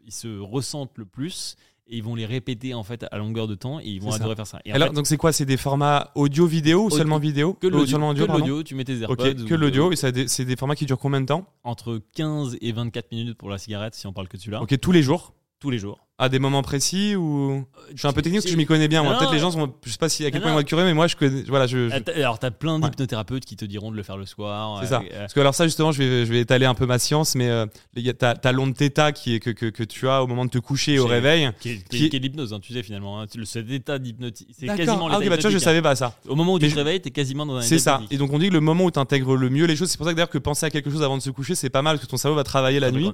[0.06, 1.56] ils se ressentent le plus
[1.88, 4.18] et ils vont les répéter en fait à longueur de temps et ils vont ça.
[4.18, 4.60] adorer faire ça.
[4.66, 5.32] Et Alors, fait, donc c'est quoi?
[5.32, 7.54] C'est des formats audio-vidéo ou Audio- seulement vidéo?
[7.54, 9.46] Que Euh, l'audio, audio, que tu mets tes Ok, AirPods.
[9.46, 9.92] que ou- l'audio.
[9.92, 11.48] Et c'est des formats qui durent combien de temps?
[11.64, 14.62] Entre 15 et 24 minutes pour la cigarette, si on parle que de celui-là.
[14.62, 15.34] Ok, tous les jours?
[15.60, 16.00] Tous les jours.
[16.18, 18.66] À des moments précis ou Je suis un peu technique parce que je C'est- m'y
[18.66, 19.04] connais bien.
[19.04, 19.74] Non, Peut-être les gens sont.
[19.86, 21.44] Je sais pas si à quel point ils vont être curieux, mais moi je connais.
[21.50, 21.90] Voilà, je.
[21.90, 22.90] je- t'as- Alors, tu as plein Ouais.
[22.90, 24.78] d'hypnothérapeutes qui te diront de le faire le soir.
[24.80, 25.02] C'est euh, ça.
[25.12, 27.36] euh, Parce que alors ça justement, je vais, je vais étaler un peu ma science,
[27.36, 27.66] mais euh,
[27.98, 30.28] il y a ta, ta l'onde θ qui est que, que, que tu as au
[30.28, 31.52] moment de te coucher et au réveil.
[31.60, 33.20] qui est, qui Qui- est- qui est de l'hypnose, hein, tu sais, finalement.
[33.20, 33.26] hein.
[33.44, 34.50] Cet état d'hypnotisme.
[34.58, 34.86] C'est D'accord.
[34.86, 35.60] quasiment Ah ok, l'état bah tu vois, je hein.
[35.60, 36.16] savais pas ça.
[36.30, 37.92] Au moment où Mais tu te réveilles, tu es quasiment dans un C'est état ça.
[37.96, 38.14] hypnotique.
[38.14, 39.98] Et donc on dit que le moment où tu intègres le mieux les choses, c'est
[39.98, 41.82] pour ça que d'ailleurs que penser à quelque chose avant de se coucher, c'est pas
[41.82, 43.12] mal parce que ton cerveau va travailler la nuit.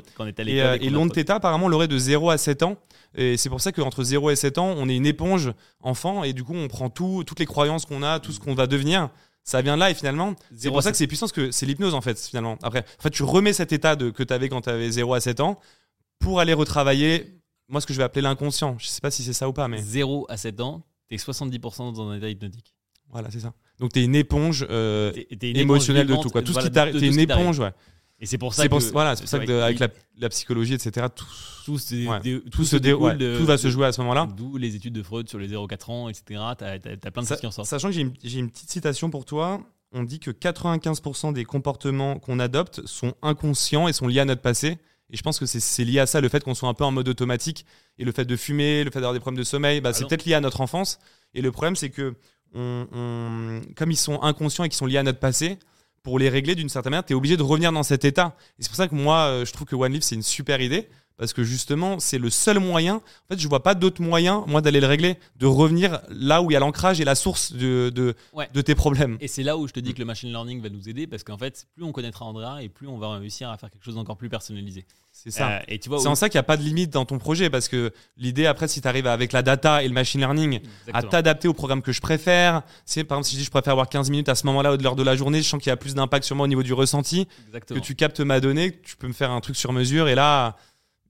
[0.48, 2.78] Et, euh, l'onde θ, apparemment, l'aurait de 0 à 7 ans.
[3.16, 5.52] Et c'est pour ça qu'entre 0 et 7 ans, on est une éponge
[5.82, 6.24] enfant.
[6.24, 8.68] Et du coup, on prend tout, toutes les croyances qu'on a, tout ce qu'on va
[8.68, 9.10] devenir.
[9.44, 9.90] Ça vient de là.
[9.92, 12.58] Et finalement, c'est pour ça que c'est puissant parce que c'est l'hypnose, en fait, finalement.
[12.62, 15.14] Après, en fait, tu remets cet état de, que tu avais quand tu avais 0
[15.14, 15.60] à 7 ans
[16.20, 18.78] pour aller retravailler, moi, ce que je vais appeler l'inconscient.
[18.80, 21.18] Je sais pas si c'est ça ou pas, mais 0 à 7 ans, tu es
[21.18, 22.74] 70% dans un état hypnotique.
[23.10, 23.54] voilà, c'est ça.
[23.80, 26.30] Donc, tu es une éponge euh, une émotionnelle de éponge tout.
[26.30, 26.44] Quoi.
[26.44, 27.72] Tout ce qui t'arrive, t'es tout une éponge, ouais.
[28.22, 28.70] Et c'est pour ça que.
[28.70, 29.88] pour, voilà, c'est pour ça que de- avec la,
[30.20, 31.26] la psychologie, etc., tout,
[31.66, 33.92] tout, se- ouais, dé- tout, se dé- découle ouais, de- tout va se jouer à
[33.92, 34.28] ce moment-là.
[34.38, 36.24] D'où les études de Freud sur les 0-4 ans, etc.
[36.58, 37.68] T'as as, plein de Sa- choses qui en sortent.
[37.68, 39.62] Sachant que j'ai une, j'ai une petite citation pour toi.
[39.94, 44.42] On dit que 95% des comportements qu'on adopte sont inconscients et sont liés à notre
[44.42, 44.78] passé.
[45.10, 46.86] Et je pense que c'est- c'est lié à ça, le fait qu'on soit un peu
[46.86, 47.66] en mode automatique.
[47.98, 50.04] Et le fait de fumer, le fait d'avoir des problèmes de sommeil, bah, Ah c'est
[50.04, 50.08] non.
[50.08, 51.00] peut-être lié à notre enfance.
[51.34, 52.14] Et le problème, c'est que
[52.54, 55.58] on- on- comme ils sont inconscients et qu'ils sont liés à notre passé,
[56.04, 58.36] pour les régler d'une certaine manière, tu obligé de revenir dans cet état.
[58.60, 60.62] Et c'est pour ça que moi, euh, je trouve que One Leaf, c'est une super
[60.62, 60.90] idée.
[61.22, 62.96] Parce que justement, c'est le seul moyen.
[62.96, 63.02] En
[63.36, 66.56] fait, je vois pas d'autre moyen, moi, d'aller le régler, de revenir là où il
[66.56, 68.50] y a l'ancrage et la source de, de, Ouais.
[68.52, 69.18] de tes problèmes.
[69.22, 71.24] Et c'est là où je te dis que le machine learning va nous aider parce
[71.24, 73.94] qu'en fait, plus on connaîtra Andrea et plus on va réussir à faire quelque chose
[73.94, 74.84] d'encore plus personnalisé.
[75.12, 75.50] C'est ça.
[75.52, 77.06] Euh, et tu vois, c'est où- en ça qu'il n'y a pas de limite dans
[77.06, 77.52] ton projet.
[77.52, 80.60] Parce que l'idée, après, si tu arrives avec la data et le machine learning,
[80.92, 82.64] à t'adapter au programme que je préfère.
[82.86, 84.82] C'est par exemple si je dis je préfère avoir 15 minutes à ce moment-là de
[84.84, 86.64] l'heure de la journée, je sens qu'il y a plus d'impact sur moi au niveau
[86.64, 87.80] du ressenti, Exactement.
[87.80, 90.16] que tu captes ma donnée, que tu peux me faire un truc sur mesure et
[90.16, 90.56] là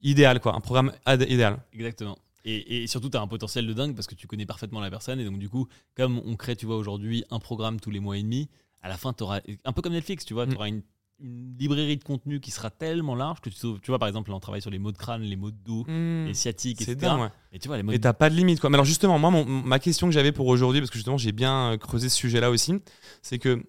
[0.02, 1.60] idéal quoi, un programme ad- idéal.
[1.74, 2.18] Exactement.
[2.44, 4.90] Et, et surtout, tu as un potentiel de dingue parce que tu connais parfaitement la
[4.90, 5.20] personne.
[5.20, 8.18] Et donc, du coup, comme on crée, tu vois, aujourd'hui un programme tous les mois
[8.18, 8.50] et demi,
[8.82, 10.50] à la fin, tu auras, un peu comme Netflix, tu vois, Mm.
[10.50, 10.82] tu auras une,
[11.24, 14.36] une librairie de contenu qui sera tellement large que tu, tu vois, par exemple, là,
[14.38, 16.96] on travaille sur les mots de crâne, les mots de dos, les sciatiques, etc.
[16.96, 17.20] dingue.
[17.22, 17.30] ouais.
[17.52, 18.72] Et tu vois, les mots Et t'as pas de limite quoi.
[18.72, 21.32] Mais alors justement, moi mon- ma question que j'avais pour aujourd'hui, parce que justement j'ai
[21.34, 22.74] bien euh, creusé ce sujet-là aussi,
[23.22, 23.64] c'est que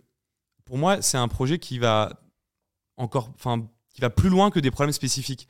[0.65, 2.23] pour moi c'est un projet qui va
[2.97, 5.47] encore, enfin qui va plus loin que des problèmes spécifiques.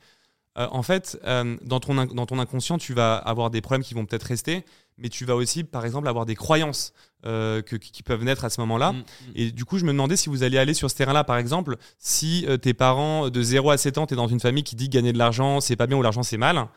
[0.57, 3.93] Euh, en fait, euh, dans, ton, dans ton inconscient, tu vas avoir des problèmes qui
[3.95, 4.63] vont peut-être rester,
[4.99, 6.93] mais tu vas aussi, par exemple, avoir des croyances
[7.25, 8.91] euh, que- qui peuvent naître à ce moment-là.
[8.91, 9.03] Mm, mm.
[9.35, 11.77] Et du coup, je me demandais si vous alliez aller sur ce terrain-là, par exemple,
[11.97, 14.89] si tes parents de 0 à 7 ans, tu es dans une famille qui dit
[14.89, 16.67] que gagner de l'argent, c'est pas bien ou l'argent, c'est mal.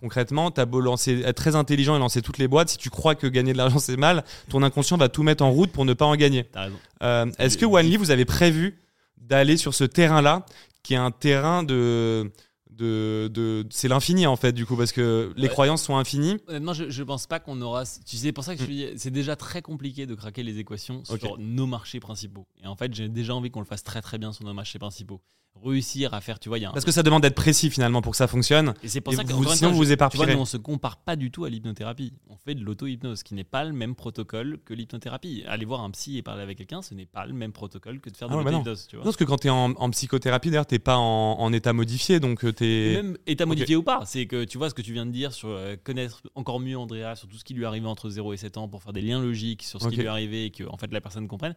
[0.00, 2.90] Concrètement, tu as beau lancer, être très intelligent et lancer toutes les boîtes, si tu
[2.90, 5.84] crois que gagner de l'argent, c'est mal, ton inconscient va tout mettre en route pour
[5.84, 6.44] ne pas en gagner.
[6.52, 6.76] T'as raison.
[7.04, 8.82] Euh, Est-ce que Wanli, vous avez prévu
[9.16, 10.44] d'aller sur ce terrain-là,
[10.82, 12.32] qui est un terrain de.
[12.76, 15.48] De, de c'est l'infini, en fait, du coup, parce que les Ouais.
[15.48, 16.36] croyances sont infinies.
[16.48, 17.84] Honnêtement, je, je pense pas qu'on aura.
[17.84, 20.58] Tu sais, c'est pour ça que je dis, c'est déjà très compliqué de craquer les
[20.58, 22.46] équations sur nos marchés principaux.
[22.62, 24.78] Et en fait, j'ai déjà envie qu'on le fasse très très bien sur nos marchés
[24.78, 25.20] principaux.
[25.64, 26.72] Réussir à faire, tu vois, y a un.
[26.72, 28.74] Parce que ça demande d'être précis, finalement, pour que ça fonctionne.
[28.82, 30.56] Et c'est pour Et ça que vous- sinon, vous vous Tu vois, nous, on se
[30.56, 32.12] compare pas du tout à l'hypnothérapie.
[32.28, 35.44] On fait de l'auto-hypnose, qui n'est pas le même protocole que l'hypnothérapie.
[35.46, 38.10] Aller voir un psy et parler avec quelqu'un, ce n'est pas le même protocole que
[38.10, 38.58] de faire de Ah ouais, bah non.
[38.58, 38.86] l'auto-hypnose.
[38.88, 39.04] tu vois.
[39.04, 41.72] Non, parce que quand tu es en, en psychothérapie, d'ailleurs, t'es pas en, en état
[41.72, 42.94] modifié, donc euh, t'es.
[42.96, 45.32] Même état modifié ou pas, c'est que tu vois ce que tu viens de dire
[45.32, 48.32] sur euh, connaître encore mieux Andrea, sur tout ce qui lui est arrivé entre 0
[48.32, 50.50] et 7 ans pour faire des liens logiques sur ce qui lui est arrivé et
[50.50, 51.54] que en fait la personne comprenne.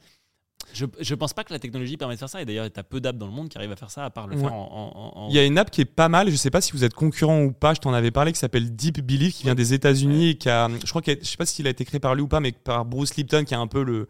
[0.73, 2.83] Je, je pense pas que la technologie permet de faire ça et d'ailleurs tu as
[2.83, 4.41] peu d'apps dans le monde qui arrivent à faire ça à part le Ouais.
[4.41, 6.49] faire en, en- en- Il y a une app qui est pas mal, je sais
[6.49, 9.35] pas si vous êtes concurrent ou pas, je t'en avais parlé, qui s'appelle Deep Belief,
[9.35, 11.69] qui vient des États-Unis, et qui a, je crois a- je sais pas s'il a
[11.69, 14.07] été créé par lui ou pas, mais par Bruce Lipton, qui est un peu le,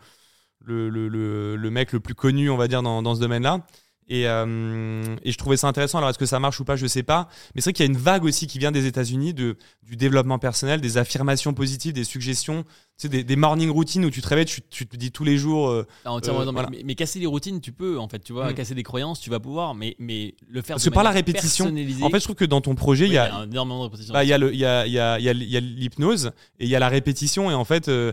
[0.64, 3.66] le, le, le, le mec le plus connu, on va dire, dans, dans ce domaine-là.
[4.08, 5.98] Et, euh, et je trouvais ça intéressant.
[5.98, 7.28] Alors, est-ce que ça marche ou pas Je sais pas.
[7.56, 9.96] Mais c'est vrai qu'il y a une vague aussi qui vient des États-Unis de, du
[9.96, 14.22] développement personnel, des affirmations positives, des suggestions, tu sais, des, des morning routines où tu
[14.22, 15.70] te réveilles, tu, tu te dis tous les jours.
[15.70, 16.20] euh, Ah, Euh.
[16.24, 16.70] Mais- voilà.
[16.70, 18.54] mais, mais casser les routines, tu peux en fait, tu vois, Mm.
[18.54, 21.10] casser des croyances, tu vas pouvoir, mais, mais le faire Parce de que par la
[21.12, 24.14] répétition, en fait, je trouve que dans ton projet, Oui, il y a, répétition.
[24.14, 26.32] Bah, il y a il y a, il y a- y a- y a l'hypnose
[26.60, 28.12] et il y a la répétition et en fait euh,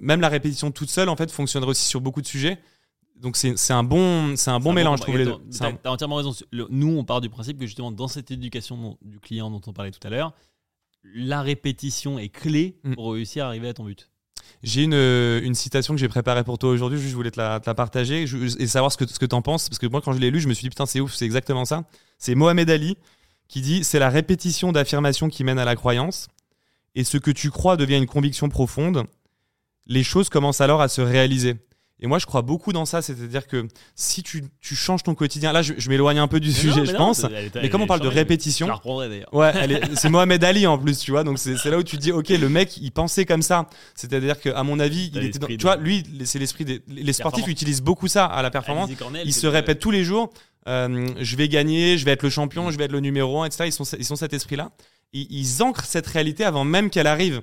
[0.00, 2.58] même la répétition toute seule en fait fonctionnerait aussi sur beaucoup de sujets
[3.20, 5.24] donc c'est un bon c'est un bon mélange je combat.
[5.24, 6.34] trouve T'as t'as entièrement raison.
[6.52, 9.90] Nous, on part du principe que justement, dans cette éducation du client dont on parlait
[9.90, 10.32] tout à l'heure,
[11.14, 12.94] la répétition est clé Mm.
[12.94, 14.10] pour réussir à arriver à ton but.
[14.62, 17.38] j'ai une, euh, une citation que j'ai préparée pour toi aujourd'hui juste je voulais te
[17.38, 19.86] la, te la partager je- et savoir ce que ce que t'en penses parce que
[19.86, 21.84] moi quand je l'ai lu je me suis dit putain c'est ouf c'est exactement ça
[22.18, 22.96] c'est Mohamed Ali
[23.48, 26.28] qui dit c'est la répétition d'affirmations qui mène à la croyance
[26.94, 29.04] et ce que tu crois devient une conviction profonde
[29.86, 31.54] les choses commencent alors à se réaliser
[32.00, 35.52] Et moi, je crois beaucoup dans ça, c'est-à-dire que si tu, tu changes ton quotidien,
[35.52, 37.24] là, je, je m'éloigne un peu du Mais sujet, non, je non, pense.
[37.24, 38.66] Mais elle comme on parle de répétition.
[39.32, 39.52] Ouais,
[39.96, 41.24] c'est Mohamed Ali en plus, tu vois.
[41.24, 43.68] Donc c'est là où tu te dis, ok, le mec, il pensait comme ça.
[43.94, 47.36] C'est-à-dire qu'à mon avis, il était, dans- tu vois, lui, c'est l'esprit des les sportifs
[47.44, 47.48] Performance.
[47.48, 48.88] utilisent beaucoup ça à la performance.
[48.88, 50.30] Alizé Cornel, Ils se répètent tous les jours.
[50.68, 53.46] euh, je vais gagner, je vais être le champion, je vais être le numéro 1,
[53.46, 53.64] etc.
[53.68, 54.70] Ils sont, ils sont cet esprit-là.
[55.14, 57.40] Ils, ils ancrent cette réalité avant même qu'elle arrive.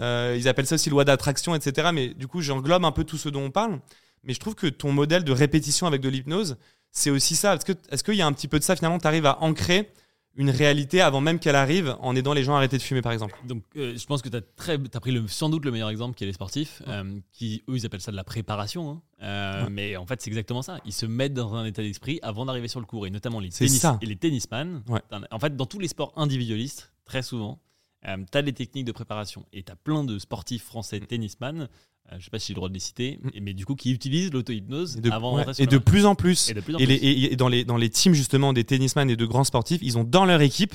[0.00, 1.90] Euh, ils appellent ça aussi loi d'attraction, etc.
[1.92, 3.80] Mais du coup, j'englobe un peu tout ce dont on parle.
[4.24, 6.56] Mais je trouve que ton modèle de répétition avec de l'hypnose,
[6.90, 7.56] c'est aussi ça.
[7.90, 9.90] Est-ce qu'il y a un petit peu de ça finalement Tu arrives à ancrer
[10.36, 13.12] une réalité avant même qu'elle arrive en aidant les gens à arrêter de fumer, par
[13.12, 13.34] exemple?
[13.46, 16.16] Donc, euh, je pense que tu as, as pris le, sans doute le meilleur exemple
[16.16, 18.90] qui est les sportifs, euh, qui eux ils appellent ça de la préparation.
[18.90, 19.02] hein.
[19.22, 19.70] Euh, Ouais.
[19.70, 20.80] Mais en fait, c'est exactement ça.
[20.84, 23.52] Ils se mettent dans un état d'esprit avant d'arriver sur le cours, et notamment les,
[23.52, 23.96] C'est tennis, ça.
[24.02, 24.82] et les tennisman.
[24.88, 25.00] Ouais.
[25.30, 27.60] En fait, dans tous les sports individualistes, très souvent,
[28.04, 29.44] tu as des techniques de préparation.
[29.52, 31.06] Et tu as plein de sportifs français Mm.
[31.06, 31.68] tennisman,
[32.12, 33.28] euh, je sais pas si j'ai le droit de les citer, Mm.
[33.42, 36.50] mais du coup, qui utilisent l'auto-hypnose Et de, avant ouais, et plus en plus.
[36.50, 37.06] Et de plus en Et, les- plus.
[37.06, 39.96] et- et dans, les, dans les teams justement des tennisman et de grands sportifs, ils
[39.98, 40.74] ont dans leur équipe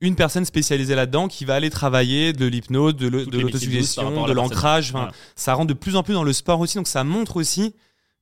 [0.00, 4.90] une personne spécialisée là-dedans qui va aller travailler de l'hypnose, de les l'autosuggestion, de l'ancrage.
[4.92, 5.12] Voilà.
[5.36, 7.74] Ça rentre de plus en plus dans le sport aussi, donc ça montre aussi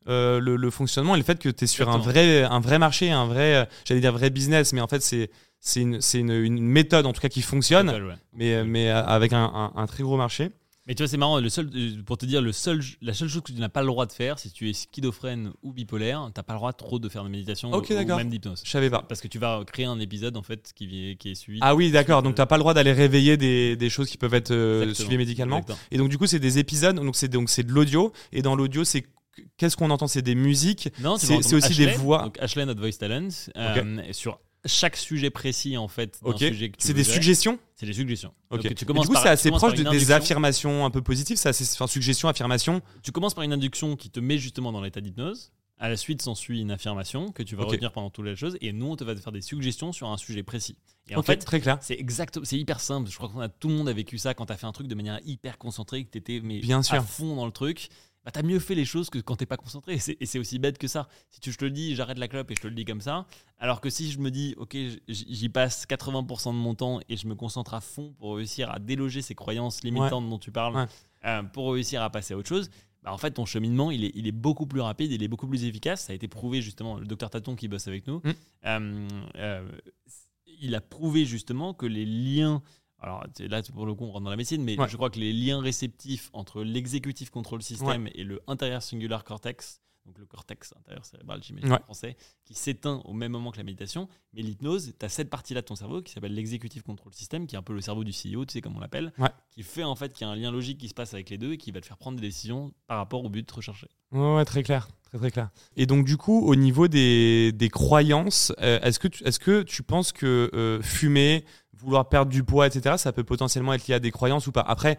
[0.08, 2.78] euh, le, le fonctionnement et le fait que tu es sur un vrai, un vrai
[2.78, 5.30] marché, un vrai, euh, j'allais dire vrai business, mais en fait c'est
[5.64, 8.14] c'est une, c'est une, une méthode en tout cas qui fonctionne, Total, ouais.
[8.34, 10.50] mais, mais euh, avec un, un- un très gros marché.
[10.88, 11.38] Mais tu vois, c'est marrant.
[11.38, 13.82] Le seul, euh, pour te dire, le seul, la seule chose que tu n'as pas
[13.82, 16.98] le droit de faire, si tu es schizophrène ou bipolaire, t'as pas le droit trop
[16.98, 18.62] de faire de méditation Ok, ou, même d'hypnose.
[18.64, 19.04] Je savais pas.
[19.08, 21.60] Parce que tu vas créer un épisode en fait qui, est- qui est suivi.
[21.62, 22.18] Ah oui, d'accord.
[22.18, 24.92] Euh, Donc t'as pas le droit d'aller réveiller des, des choses qui peuvent être euh,
[24.92, 25.58] suivies médicalement.
[25.58, 25.78] Exactement.
[25.92, 26.96] Et donc du coup, c'est des épisodes.
[26.96, 28.12] Donc c'est donc c'est de l'audio.
[28.32, 29.04] Et dans l'audio, c'est
[29.58, 30.08] qu'est-ce qu'on entend?
[30.08, 30.88] C'est des musiques?
[30.96, 32.24] Tu C'est- aussi des voix.
[32.24, 36.18] Donc Ashley, notre voice talent, euh, sur chaque sujet précis en fait.
[36.22, 36.44] Ok.
[36.78, 37.58] C'est des suggestions.
[37.76, 38.32] C'est des suggestions.
[38.50, 38.62] Ok.
[38.62, 41.36] Donc, tu Et commences du coup, c'est assez proche de- des affirmations un peu positives.
[41.36, 42.80] C'est assez, enfin, suggestion, affirmation.
[43.02, 45.52] Tu commences par une induction qui te met justement dans l'état d'hypnose.
[45.78, 47.70] À la suite s'ensuit une affirmation que tu vas Ok.
[47.72, 48.56] retenir pendant toute la chose.
[48.60, 50.76] Et nous, on te va te faire des suggestions sur un sujet précis.
[51.08, 51.78] Et en fait, très clair.
[51.80, 53.10] c'est exact, c'est hyper simple.
[53.10, 54.86] Je crois qu'on a tout le monde a vécu ça quand t'as fait un truc
[54.86, 57.02] de manière hyper concentrée, que t'étais mais Bien à sûr.
[57.04, 57.88] fond dans le truc.
[58.24, 59.94] Bah, t'as mieux fait les choses que quand t'es pas concentré.
[60.20, 61.08] Et c'est- aussi bête que ça.
[61.30, 63.00] Si tu, je te le dis, j'arrête la clope et je te le dis comme
[63.00, 63.26] ça.
[63.58, 64.76] Alors que si je me dis, ok,
[65.08, 68.78] j'y passe 80% de mon temps et je me concentre à fond pour réussir à
[68.78, 70.86] déloger ces croyances limitantes dont tu parles, Ouais.
[71.24, 72.70] euh, pour réussir à passer à autre chose.
[73.02, 75.48] Bah, en fait, ton cheminement, il est, il est beaucoup plus rapide, il est beaucoup
[75.48, 76.04] plus efficace.
[76.04, 78.30] Ça a été prouvé justement, le docteur Taton qui bosse avec nous, Mm.
[78.66, 79.68] euh, euh,
[80.60, 82.62] il a prouvé justement que les liens,
[83.02, 84.88] alors là pour le coup on rentre dans la médecine, mais Ouais.
[84.88, 89.80] je crois que les liens réceptifs entre l'exécutif control system et le intérieur singular cortex,
[90.06, 91.78] donc le cortex intérieur cérébral, j'imagine Ouais.
[91.78, 94.08] en français, qui s'éteint au même moment que la méditation.
[94.32, 97.54] Mais l'hypnose, tu as cette partie-là de ton cerveau qui s'appelle l'exécutif control system, qui
[97.54, 99.28] est un peu le cerveau du CEO, tu sais comme on l'appelle, Ouais.
[99.50, 101.38] qui fait en fait qu'il y a un lien logique qui se passe avec les
[101.38, 103.86] deux et qui va te faire prendre des décisions par rapport au but recherché.
[104.10, 105.50] Ouais, ouais, très clair, très très clair.
[105.76, 109.62] Et donc du coup, au niveau des, des croyances, euh, est-ce que tu, est-ce que
[109.62, 111.44] tu penses que euh, fumer,
[111.82, 114.62] vouloir perdre du poids, etc., ça peut potentiellement être lié à des croyances ou pas
[114.62, 114.98] Après,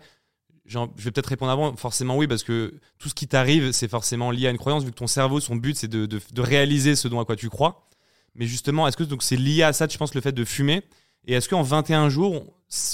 [0.66, 1.76] genre, je vais peut-être répondre avant.
[1.76, 4.92] Forcément oui, parce que tout ce qui t'arrive, c'est forcément lié à une croyance, vu
[4.92, 7.50] que ton cerveau, son but, c'est de, de, de réaliser ce dont à quoi tu
[7.50, 7.88] crois.
[8.36, 10.84] Mais justement, est-ce que donc c'est lié à ça, tu penses, le fait de fumer?
[11.26, 12.44] Et est-ce qu'en 21 jours,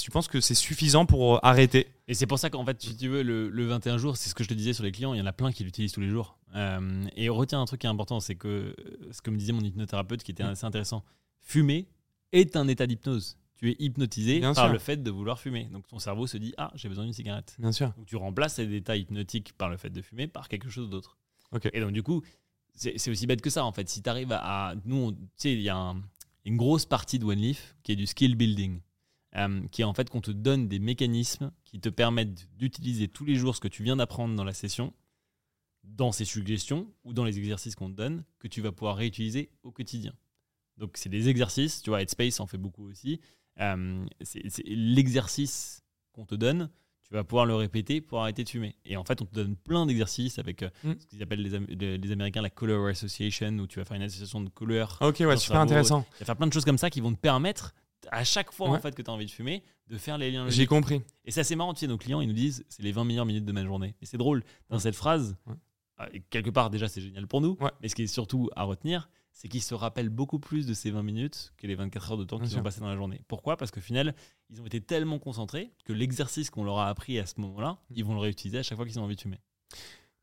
[0.02, 1.88] tu penses que c'est suffisant pour euh, arrêter?
[2.06, 4.34] Et c'est pour ça qu'en fait, si tu veux, le, le 21 jours, c'est ce
[4.34, 6.00] que je te disais sur les clients, il y en a plein qui l'utilisent tous
[6.00, 6.38] les jours.
[6.54, 8.74] Euh, et retiens un truc qui est important, c'est que euh,
[9.10, 10.50] ce que me disait mon hypnothérapeute, qui était Mm.
[10.50, 11.02] assez intéressant,
[11.40, 11.88] fumer
[12.32, 13.36] est un état d'hypnose.
[13.60, 14.72] Tu es hypnotisé Bien par sûr.
[14.72, 15.64] le fait de vouloir fumer.
[15.66, 17.56] Donc ton cerveau se dit Ah, j'ai besoin d'une cigarette.
[17.58, 17.92] Bien sûr.
[17.96, 21.18] Donc tu remplaces cet état hypnotique par le fait de fumer par quelque chose d'autre.
[21.74, 22.22] Et donc du coup,
[22.74, 23.88] c'est aussi bête que ça en fait.
[23.88, 26.02] Si tu arrives à, Nous, tu sais, il y a un-
[26.46, 28.80] une grosse partie de One Leaf qui est du skill building.
[29.36, 33.24] euh, qui est en fait qu'on te donne des mécanismes qui te permettent d'utiliser tous
[33.24, 34.92] les jours ce que tu viens d'apprendre dans la session,
[35.84, 39.50] dans ces suggestions ou dans les exercices qu'on te donne, que tu vas pouvoir réutiliser
[39.62, 40.12] au quotidien.
[40.78, 43.20] Donc c'est des exercices, tu vois, Headspace en fait beaucoup aussi.
[43.60, 45.82] Euh, c'est c'est l'exercice
[46.12, 46.70] qu'on te donne,
[47.02, 48.76] tu vas pouvoir le répéter pour arrêter de fumer.
[48.84, 50.92] Et en fait, on te donne plein d'exercices avec euh, Mm.
[50.98, 53.96] ce qu'ils appellent les, Am- les- les Américains la Color Association, où tu vas faire
[53.96, 54.98] une association de couleurs.
[55.00, 56.02] Ok, ouais, super cerveau, intéressant.
[56.12, 57.74] Tu vas faire plein de choses comme ça qui vont te permettre,
[58.10, 58.78] à chaque fois Ouais.
[58.78, 61.02] en fait que tu as envie de fumer, de faire les liens J'ai compris.
[61.24, 63.26] Et c'est assez marrant, tu sais, nos clients, ils nous disent, c'est les 20 meilleures
[63.26, 63.94] minutes de ma journée.
[64.00, 65.36] Et c'est drôle, dans cette phrase,
[66.00, 67.70] euh, quelque part, déjà, c'est génial pour nous, Ouais.
[67.82, 70.90] mais ce qui est surtout à retenir, c'est qu'ils se rappellent beaucoup plus de ces
[70.90, 73.20] 20 minutes que les 24 heures de temps qu'ils ont passé dans la journée.
[73.28, 73.56] Pourquoi?
[73.56, 74.14] Parce qu'au final,
[74.50, 77.94] ils ont été tellement concentrés que l'exercice qu'on leur a appris à ce moment-là, Mm.
[77.96, 79.38] ils vont le réutiliser à chaque fois qu'ils ont envie de fumer.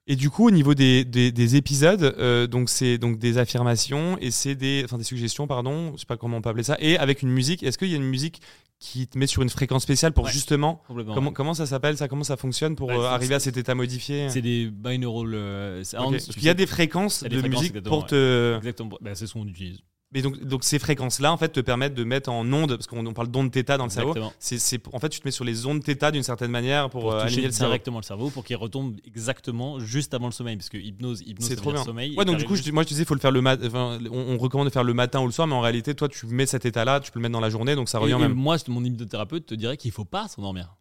[0.09, 4.17] Et du coup, au niveau des, des, des épisodes, euh, donc c'est donc des affirmations
[4.21, 6.77] et c'est des, enfin des suggestions, pardon, je sais pas comment on peut appeler ça,
[6.79, 7.61] et avec une musique.
[7.63, 8.41] Est-ce qu'il y a une musique
[8.79, 10.31] qui te met sur une fréquence spéciale pour Ouais.
[10.31, 10.81] justement
[11.13, 13.73] comment, comment ça s'appelle ça Comment ça fonctionne pour Bah, euh, arriver à cet état
[13.75, 14.29] modifié?
[14.29, 15.33] C'est des binaural.
[15.33, 16.03] euh, c'est- Ok.
[16.05, 18.05] en- Parce tu qu'il y a des fréquences il y a des de musique pour
[18.05, 18.55] te.
[18.57, 18.97] Exactement.
[19.01, 19.79] Bah, c'est ce qu'on utilise.
[20.13, 23.05] Mais donc, donc ces fréquences-là, en fait, te permettent de mettre en onde, parce qu'on
[23.05, 24.13] on parle d'ondes θ dans le cerveau.
[24.39, 27.01] C'est, c'est, en fait, tu te mets sur les ondes θ d'une certaine manière pour,
[27.01, 27.71] pour euh, toucher aligner le cerveau.
[27.71, 31.49] directement le cerveau pour qu'il retombe exactement juste avant le sommeil parce que hypnose hypnose
[31.49, 31.83] C'est trop bien.
[31.83, 33.41] sommeil Ouais, donc du coup, juste- je, moi je te disais, faut le faire le
[33.41, 35.93] mat- enfin, on, on recommande de faire le matin ou le soir, mais en réalité,
[35.93, 38.13] toi, tu mets cet état-là, tu peux le mettre dans la journée, donc ça revient
[38.13, 38.33] et même.
[38.33, 40.77] moi mon hypnothérapeute te dirait qu'il faut pas s'endormir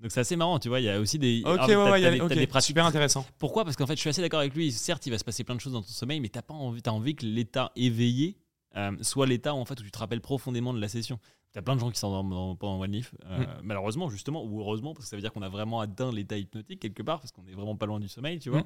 [0.00, 2.00] donc c'est assez marrant tu vois il y a aussi des Ok, alors, ouais, ouais,
[2.00, 3.24] y t'as a- des- t'as ok, des pratiques super intéressant.
[3.38, 3.64] pourquoi?
[3.64, 5.54] Parce qu'en fait je suis assez d'accord avec lui certes il va se passer plein
[5.54, 8.36] de choses dans ton sommeil mais t'as pas envie t'as envie que l'état éveillé
[8.76, 11.18] euh, soit l'état en fait où tu te rappelles profondément de la session
[11.52, 13.46] T'as plein de gens qui s'endorment pendant One Leaf, euh, Mm.
[13.62, 16.80] malheureusement justement, ou heureusement, parce que ça veut dire qu'on a vraiment atteint l'état hypnotique
[16.80, 18.60] quelque part, parce qu'on est vraiment pas loin du sommeil, tu vois.
[18.60, 18.64] Mm.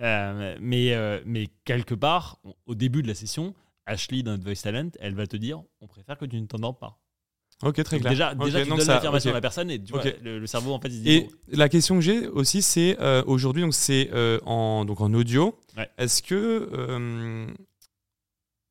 [0.00, 3.54] Euh, mais, mais quelque part, on- au début de la session,
[3.84, 6.98] Ashley dans Voice Talent, elle va te dire, on préfère que tu ne t'endormes pas.
[7.62, 8.10] Ok, très clair.
[8.10, 9.34] déjà, Ok, déjà tu donnes l'affirmation ok.
[9.34, 10.16] à la personne et tu vois, Ok.
[10.22, 12.62] le, le cerveau en fait il se dit Et bon, la question que j'ai aussi,
[12.62, 15.58] c'est euh, aujourd'hui, donc c'est euh, en donc en audio.
[15.76, 15.90] Ouais.
[15.98, 16.34] Est-ce que
[16.72, 17.46] euh,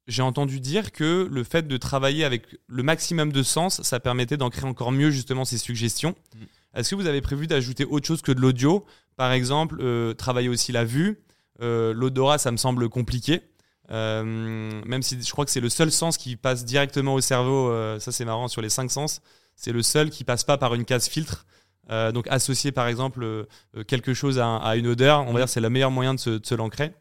[0.09, 4.35] j'ai entendu dire que le fait de travailler avec le maximum de sens, ça permettait
[4.37, 6.15] d'ancrer encore mieux justement ces suggestions.
[6.35, 6.43] Mm.
[6.75, 8.85] Est-ce que vous avez prévu d'ajouter autre chose que de l'audio?
[9.15, 11.19] Par exemple, euh, travailler aussi la vue.
[11.61, 13.41] Euh, L'odorat, ça me semble compliqué.
[13.91, 14.23] Euh,
[14.85, 17.73] même si je crois que c'est le seul sens qui passe directement au cerveau.
[17.99, 19.21] ça, c'est marrant sur les cinq sens.
[19.55, 21.45] C'est le seul qui passe pas par une case filtre.
[22.13, 23.47] Donc associer par exemple
[23.87, 26.13] quelque chose à, un- à une odeur, on va dire que c'est le meilleur moyen
[26.13, 26.93] de se, de se l'ancrer.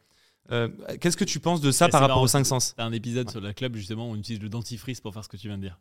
[0.50, 0.68] Euh,
[1.00, 2.92] Qu'est-ce que tu penses de ça Et par rapport marrant, aux cinq sens T'as un
[2.92, 5.48] épisode sur la club justement où on utilise le dentifrice pour faire ce que tu
[5.48, 5.78] viens de dire.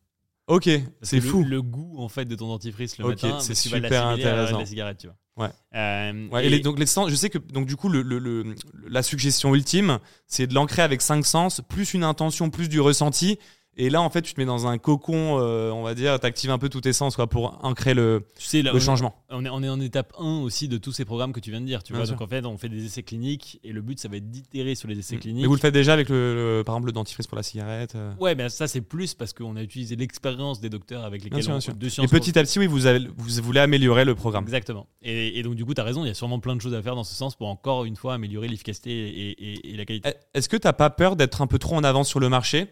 [0.48, 0.70] Ok,
[1.02, 1.44] c'est que le- fou.
[1.44, 4.26] Le, goût en fait de ton dentifrice le Ok, matin, c'est tu vas super l'assimiler
[4.26, 4.60] à intéressant.
[4.60, 5.46] la cigarette, tu vois.
[5.46, 5.52] Ouais.
[5.76, 8.18] Euh, Ouais, et les- donc les sens, je sais que donc du coup le, le-
[8.18, 8.56] le-
[8.88, 13.38] la suggestion ultime, c'est de l'ancrer avec cinq sens, plus une intention, plus du ressenti.
[13.80, 16.50] Et là, en fait, tu te mets dans un cocon, euh, on va dire, t'actives
[16.50, 19.14] un peu tous tes sens quoi, pour ancrer le, tu sais, là, le on- changement.
[19.30, 21.62] On est, on est en étape 1 aussi de tous ces programmes que tu viens
[21.62, 21.84] de dire.
[21.84, 22.16] Tu Bien vois, sûr.
[22.16, 24.74] donc en fait, on fait des essais cliniques et le but, ça va être d'itérer
[24.74, 25.42] sur les essais cliniques.
[25.44, 27.94] Mais vous le faites déjà avec le, le- par exemple le dentifrice pour la cigarette.
[27.96, 28.14] euh.
[28.20, 31.52] Ouais, mais ça c'est plus parce qu'on a utilisé l'expérience des docteurs avec lesquels sûr,
[31.52, 31.76] on bien sûr.
[31.76, 34.44] de Et petit à petit, oui, vous, avez, vous voulez améliorer le programme.
[34.46, 34.88] Exactement.
[35.04, 36.74] Et, et donc du coup, tu as raison, il y a sûrement plein de choses
[36.74, 39.86] à faire dans ce sens pour encore une fois améliorer l'efficacité et, et- et la
[39.86, 40.14] qualité.
[40.34, 42.68] Est-ce que t'as pas peur d'être un peu trop en avance sur le marché?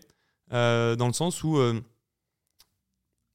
[0.54, 1.80] Euh, dans le sens où euh,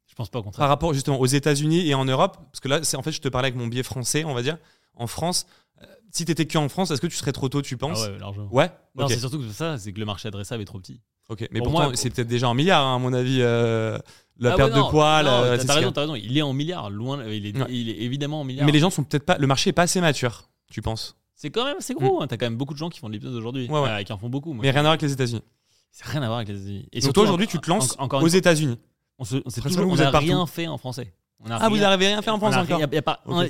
[0.06, 0.58] Je pense pas au contraire.
[0.60, 3.20] par rapport justement aux États-Unis et en Europe, parce que là, c'est en fait, je
[3.20, 4.58] te parlais avec mon biais français, on va dire.
[4.94, 5.46] En France,
[5.82, 8.06] euh, si t'étais que en France, est-ce que tu serais trop tôt, tu Ah penses
[8.06, 8.48] ouais, largement.
[8.52, 8.70] Ouais.
[8.96, 11.00] Non, c'est surtout que ça, c'est que le marché adressable est trop petit.
[11.28, 11.46] Ok.
[11.52, 13.38] Mais Pour pourtant, moi, c'est peut-être déjà en milliards, hein, à mon avis.
[13.40, 13.96] euh,
[14.38, 16.14] la Ah perte ouais, non, de poids, la- t'as- raison, t'as raison.
[16.16, 17.24] Il est en milliards, loin.
[17.26, 17.66] Il est, Ouais.
[17.70, 18.66] il est évidemment en milliards.
[18.66, 19.36] Mais les gens sont peut-être pas.
[19.38, 22.20] Le marché est pas assez mature, tu penses C'est quand même assez gros.
[22.22, 22.26] hein.
[22.26, 23.88] T'as quand même beaucoup de gens qui font de l'hypnose aujourd'hui, Ouais, ouais.
[23.90, 24.52] euh, qui en font beaucoup.
[24.54, 25.42] Moi, Mais rien à voir avec les États-unis.
[25.90, 26.88] C'est rien à voir avec les États-Unis.
[26.92, 28.78] Et Donc surtout, toi aujourd'hui, tu te lances en- encore aux États-Unis.
[29.18, 30.26] On se- on s'est toujours, on êtes a partout.
[30.26, 31.12] rien fait en français.
[31.42, 32.76] On a Ah, vous n'arrivez rien à faire en a encore Il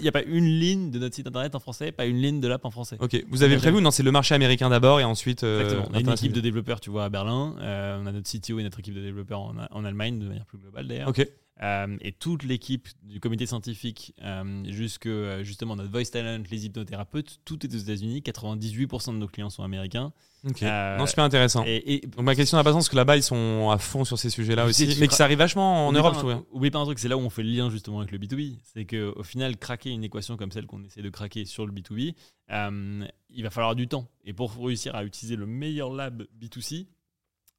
[0.02, 2.40] n'y a, pas a une ligne de notre site internet en français, pas une ligne
[2.40, 2.96] de l'app en français.
[3.00, 3.24] Ok.
[3.28, 5.42] Vous avez prévu Non, c'est le marché américain d'abord et ensuite.
[5.42, 5.88] euh, Exactement.
[5.90, 7.56] On a une équipe de développeurs, tu vois, à Berlin.
[7.60, 10.46] Euh, on a notre CTO et notre équipe de développeurs en, en Allemagne, de manière
[10.46, 11.08] plus globale d'ailleurs.
[11.08, 11.26] Ok.
[11.62, 16.66] Euh, et toute l'équipe du comité scientifique, euh, jusque euh, justement notre voice talent, les
[16.66, 18.22] hypnothérapeutes, tout est aux États-Unis.
[18.24, 20.12] 98% de nos clients sont américains.
[20.48, 20.62] Ok.
[20.62, 21.64] Euh, non, super intéressant.
[21.66, 24.04] Et, et Donc ma question n'a pas sens parce que là-bas ils sont à fond
[24.04, 26.44] sur ces sujets-là aussi, mais que ça arrive vachement en Europe, un-.
[26.52, 28.56] Oublie pas un truc, c'est là où on fait le lien justement avec le B2B.
[28.62, 32.14] C'est qu'au final, craquer une équation comme celle qu'on essaie de craquer sur le B2B,
[32.52, 34.08] euh, il va falloir du temps.
[34.24, 36.86] Et pour réussir à utiliser le meilleur lab B2C,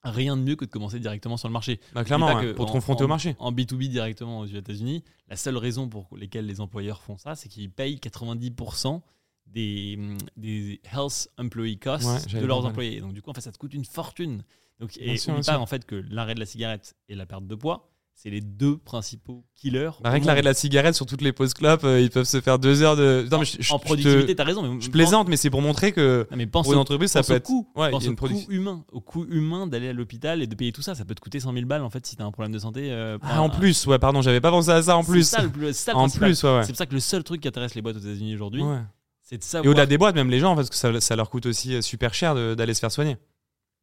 [0.03, 1.79] rien de mieux que de commencer directement sur le marché.
[1.93, 3.35] Bah, clairement, pour te confronter en- au marché.
[3.39, 7.49] En B2B directement aux États-Unis, la seule raison pour lesquelles les employeurs font ça, c'est
[7.49, 9.01] qu'ils payent 90%
[9.47, 9.99] des,
[10.37, 13.01] des health employee costs Ouais, de leurs employés.
[13.01, 14.43] Donc du coup, en fait, ça te coûte une fortune.
[14.79, 17.53] Donc, et sûr, pas en fait que l'arrêt de la cigarette et la perte de
[17.55, 17.90] poids,
[18.21, 19.89] c'est les deux principaux killers.
[20.03, 22.39] Bah, que l'arrêt de la cigarette sur toutes les pauses clopes, euh, ils peuvent se
[22.39, 23.27] faire deux heures de.
[23.31, 24.61] Non, mais je, je- en productivité, t'as raison.
[24.61, 27.09] Mais je plaisante, mais c'est pour montrer que Non, mais pense pour une au- entreprise,
[27.09, 27.43] ça peut être.
[27.45, 27.67] coût.
[27.75, 30.83] Ouais, pense au coût humain, au coût humain d'aller à l'hôpital et de payer tout
[30.83, 30.93] ça.
[30.93, 32.91] Ça peut te coûter 100 000 balles en fait si t'as un problème de santé.
[32.91, 35.27] euh, Ah, un- en plus, ouais, pardon, j'avais pas pensé à ça en C'est plus.
[35.27, 36.29] ça le plus- c'est ça le En principal.
[36.29, 36.63] plus, ouais, ouais.
[36.63, 38.61] C'est pour ça que le seul truc qui intéresse les boîtes aux États-Unis aujourd'hui,
[39.23, 39.71] c'est de Et savoir.
[39.71, 42.13] au-delà des boîtes, même les gens, parce que ça, ça leur coûte aussi euh, super
[42.13, 43.17] cher d'aller se faire soigner.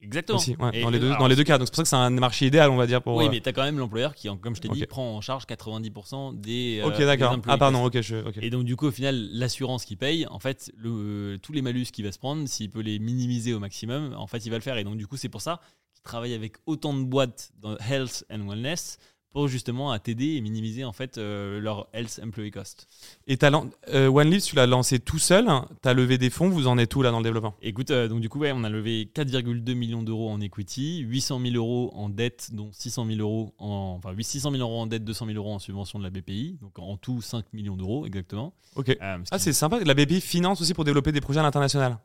[0.01, 0.39] Exactement.
[0.39, 1.59] Aussi, ouais, Et- dans, les deux, alors, dans les deux cas.
[1.59, 3.03] Donc c'est pour ça que c'est un marché idéal, on va dire.
[3.03, 4.89] Pour, Oui, euh, mais t'as quand même l'employeur qui, comme je t'ai dit, Ok.
[4.89, 6.83] prend en charge 90% des.
[6.85, 7.31] Ok, euh, d'accord.
[7.31, 8.01] des employés Ah, pardon, ok.
[8.01, 8.17] Je...
[8.17, 8.39] ok.
[8.41, 11.87] Et donc, du coup, au final, l'assurance qui paye, en fait, le, tous les malus
[11.93, 14.63] qu'il va se prendre, s'il peut les minimiser au maximum, en fait, il va le
[14.63, 14.77] faire.
[14.79, 15.61] Et donc, du coup, c'est pour ça
[15.95, 18.99] qu'il travaille avec autant de boîtes dans health and wellness
[19.33, 22.89] pour justement à t'aider et minimiser en fait euh, leur health employee cost.
[23.27, 25.47] Et lan- euh, OneLeaf, tu l'as lancé tout seul.
[25.83, 26.49] T'as levé des fonds.
[26.49, 27.55] Vous en êtes où là dans le développement?
[27.63, 31.41] Écoute, euh, donc du coup, ouais, on a levé 4,2 millions d'euros en equity, 800
[31.41, 35.05] 000 euros en dette, dont 600 000 euros en, enfin 600 000 euros en dette,
[35.05, 38.55] 200 000 euros en subvention de la BPI, donc en tout 5 millions d'euros exactement.
[38.77, 38.91] Ok.
[38.91, 39.81] Euh, Ah, c'est sympa.
[39.85, 41.99] La BPI finance aussi pour développer des projets à l'international.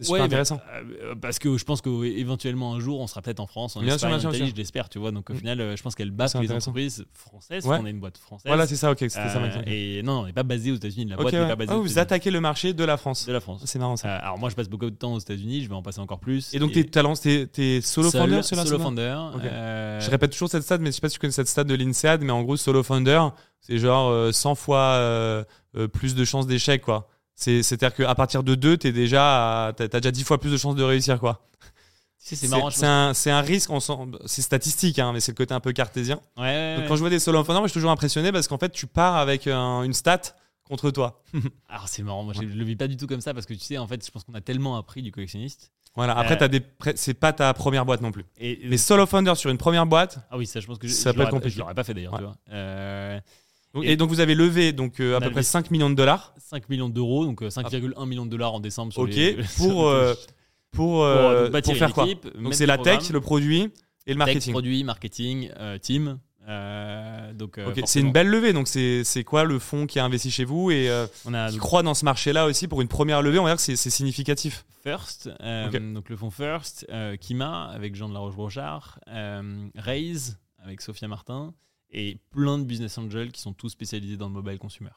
[0.00, 0.60] C'est super Ouais, intéressant.
[0.74, 3.90] euh, parce que je pense qu'éventuellement un jour, on sera peut-être en France, en Bien
[3.90, 4.54] sûr, Espagne, bien en sûr, Italie, sûr.
[4.56, 5.10] je l'espère, tu vois.
[5.12, 5.36] Donc au Mm.
[5.36, 7.78] final, euh, je pense qu'elle bat les entreprises françaises, Ouais.
[7.78, 8.46] qu'on est une boîte française.
[8.46, 8.90] Voilà, c'est ça.
[8.90, 9.38] Ok, c'était ça.
[9.38, 9.62] ma Euh, question.
[9.66, 11.04] et non, on n'est pas basé aux États-Unis.
[11.10, 11.48] La boîte n'est ouais.
[11.48, 13.26] pas basée Ah, aux vous attaquez le marché de la France.
[13.26, 13.62] de la France.
[13.66, 14.08] C'est marrant ça.
[14.08, 16.20] Euh, alors moi, je passe beaucoup de temps aux États-Unis, je vais en passer encore
[16.20, 16.54] plus.
[16.54, 19.16] Et donc, t'es talents, t'es t'es solo founder sur la solo founder.
[20.00, 21.74] Je répète toujours cette stat, mais je sais pas si tu connais cette stat de
[21.74, 23.20] l'INSEAD, mais en gros, solo founder,
[23.60, 25.44] c'est genre euh, 100 fois
[25.92, 27.08] plus de chances d'échec, quoi.
[27.34, 30.82] C'est- C'est-à-dire qu'à partir de 2, t'es déjà, déjà 10 fois plus de chances de
[30.82, 31.46] réussir, quoi.
[32.24, 32.70] tu c'est marrant.
[32.70, 33.70] C'est un, risque,
[34.26, 36.16] c'est statistique, hein, mais c'est le côté un peu cartésien.
[36.16, 36.88] que- Ouais, ouais, Donc ouais.
[36.88, 39.16] quand je vois des solo moi, je suis toujours impressionné parce qu'en fait, tu pars
[39.16, 40.20] avec un- une stat
[40.64, 41.22] contre toi.
[41.68, 43.60] Alors c'est marrant, moi je le vis pas du tout comme ça parce que tu
[43.60, 45.72] sais, en fait, je pense qu'on a tellement appris du collectionniste.
[45.96, 46.16] Voilà.
[46.16, 46.62] Après, Euh, des,
[46.94, 48.24] c'est pas ta première boîte non plus.
[48.38, 50.18] Et, Mais solo founder sur une première boîte.
[50.30, 51.54] ah oui, ça, je pense que je, Ça je peut être compliqué.
[51.54, 52.20] Je l'aurais pas fait d'ailleurs, Ouais.
[52.20, 52.50] tu.
[52.52, 53.18] Euh,
[53.74, 55.90] Donc- Et- et donc vous avez levé donc euh, à peu près levé- 5 millions
[55.90, 56.34] de dollars.
[56.38, 59.10] 5 millions d'euros, donc euh, 5,1 millions de dollars en décembre sur Ok.
[59.14, 60.14] les- Pour euh,
[60.72, 62.06] pour euh, pour faire une quoi
[62.40, 64.52] Donc c'est la tech, le produit et le Tech, marketing.
[64.52, 66.18] produit, marketing, euh, team.
[66.48, 68.52] euh, donc, euh, C'est une belle levée.
[68.52, 71.52] Donc c'est quoi le fonds qui a investi chez vous et euh, On a qui
[71.54, 73.38] donc croit dans ce marché-là aussi pour une première levée?
[73.38, 74.64] On va dire que c'est significatif.
[74.82, 80.38] First, euh, donc le fonds First, euh, Kima avec Jean de la Roche-Brochard, euh, Raise
[80.64, 81.52] avec Sophia Martin
[81.92, 84.90] et plein de business angels qui sont tous spécialisés dans le mobile consumer.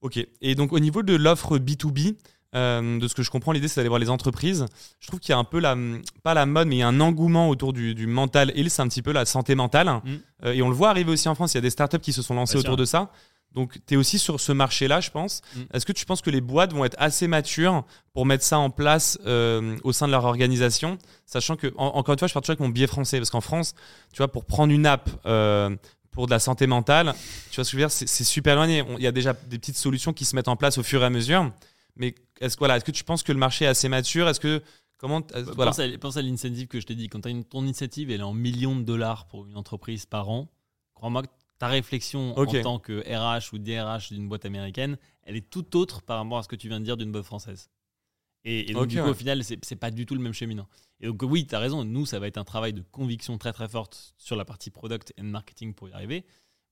[0.00, 0.24] Ok.
[0.40, 2.16] Et donc au niveau de l'offre B2B,
[2.54, 4.66] euh, de ce que je comprends, l'idée c'est d'aller voir les entreprises.
[5.00, 5.76] Je trouve qu'il y a un peu la,
[6.22, 8.82] pas la mode, mais il y a un engouement autour du, du mental health, c'est
[8.82, 9.88] un petit peu la santé mentale.
[9.88, 10.14] Mm.
[10.44, 12.12] Euh, et on le voit arriver aussi en France, il y a des startups qui
[12.12, 12.76] se sont lancées Bien autour sûr.
[12.76, 13.10] de ça.
[13.56, 15.40] Donc tu es aussi sur ce marché-là, je pense.
[15.56, 15.60] Mm.
[15.72, 18.70] Est-ce que tu penses que les boîtes vont être assez matures pour mettre ça en
[18.70, 22.44] place euh, au sein de leur organisation Sachant que, en- encore une fois, je parle
[22.44, 23.74] toujours avec mon biais français, parce qu'en France,
[24.12, 25.74] tu vois, pour prendre une app euh,
[26.12, 27.14] pour de la santé mentale,
[27.50, 28.84] tu vois ce que je veux dire, c'est super éloigné.
[28.98, 31.06] Il y a déjà des petites solutions qui se mettent en place au fur et
[31.06, 31.50] à mesure.
[31.96, 34.28] Mais est-ce que, voilà, est que tu penses que le marché est assez mature?
[34.28, 34.62] Est-ce que.
[34.98, 35.22] Comment.
[35.54, 35.72] voilà.
[35.98, 37.08] Pense à, à l'incentive que je t'ai dit.
[37.08, 40.28] Quand as une, ton initiative, elle est en millions de dollars pour une entreprise par
[40.30, 40.48] an.
[40.94, 41.28] Crois-moi que
[41.58, 46.02] ta réflexion en tant que RH ou DRH d'une boîte américaine, elle est tout autre
[46.02, 47.70] par rapport à ce que tu viens de dire d'une boîte française.
[48.44, 49.10] Et, et donc, du coup, ouais.
[49.10, 50.68] au final, c'est pas du tout le même cheminement.
[51.00, 51.84] Et donc, oui, tu as raison.
[51.84, 55.12] Nous, ça va être un travail de conviction très, très forte sur la partie product
[55.18, 56.24] and marketing pour y arriver.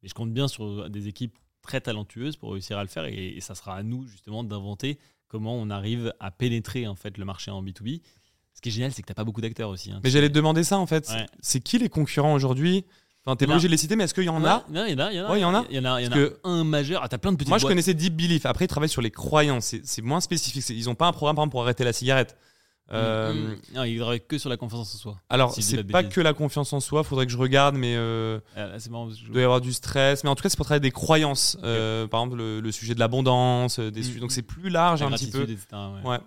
[0.02, 3.06] Mais je compte bien sur des équipes très talentueuses pour réussir à le faire.
[3.06, 7.18] Et, et ça sera à nous, justement, d'inventer comment on arrive à pénétrer en fait
[7.18, 8.02] le marché en B2B.
[8.52, 9.90] Ce qui est génial, c'est que tu pas beaucoup d'acteurs aussi.
[9.90, 10.00] hein.
[10.04, 11.08] Mais j'allais te demander ça en fait.
[11.08, 11.26] Ouais.
[11.40, 12.84] C'est qui les concurrents aujourd'hui?
[13.26, 14.80] Enfin, t'es pas obligé de les citer, mais est-ce qu'il y en a il y
[14.80, 15.12] en a.
[15.12, 15.30] Il y en a.
[15.30, 15.64] Ouais, il y en a.
[15.70, 17.00] Il y en a, il y en a que- un majeur.
[17.02, 17.70] Ah, t'as plein de petites Moi, je boîtes.
[17.72, 18.44] connaissais Deep Belief.
[18.44, 19.74] Après, ils travaillent sur les croyances.
[19.82, 20.62] C'est- moins spécifique.
[20.68, 22.36] Ils n'ont pas un programme, par exemple, pour arrêter la cigarette.
[22.92, 23.56] Euh, Mm, mm.
[23.76, 25.16] Non, il travaille que sur la confiance en soi.
[25.30, 27.02] Alors, Si je c'est pas que la confiance en soi.
[27.02, 29.08] Faudrait que je regarde, mais euh, Ah, marrant.
[29.08, 30.22] je- il doit y avoir du stress.
[30.22, 31.56] Mais en tout cas, c'est pour travailler des croyances.
[31.64, 34.20] Euh, par exemple, le, le sujet de l'abondance, euh, des Mm, sujets.
[34.20, 34.34] Donc, mm.
[34.34, 35.44] c'est plus large la un petit peu.
[35.44, 35.66] etc.,
[36.04, 36.10] ouais.
[36.10, 36.18] Ouais.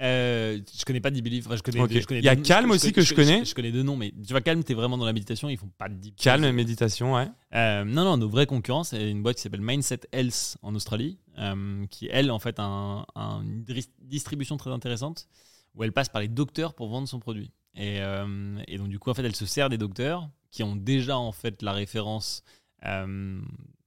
[0.00, 1.46] Euh, je connais pas Deep Belief.
[1.46, 1.90] Enfin, je connais, Ok.
[1.92, 3.44] je connais Il y a deux- Calm aussi que je connais.
[3.44, 5.48] Je, connais deux noms, mais tu vois, Calm, t'es vraiment dans la méditation.
[5.48, 6.16] Ils font pas de deep.
[6.16, 6.52] Calme, pause.
[6.52, 7.28] méditation, ouais.
[7.54, 11.18] Euh, non, non, nos vrais concurrents, c'est une boîte qui s'appelle Mindset Health en Australie,
[11.38, 13.64] euh, qui, elle, en fait, a un- un- une
[14.02, 15.28] distribution très intéressante
[15.74, 17.50] où elle passe par les docteurs pour vendre son produit.
[17.74, 20.76] Et, euh, et donc, du coup, en fait, elle se sert des docteurs qui ont
[20.76, 22.42] déjà, en fait, la référence,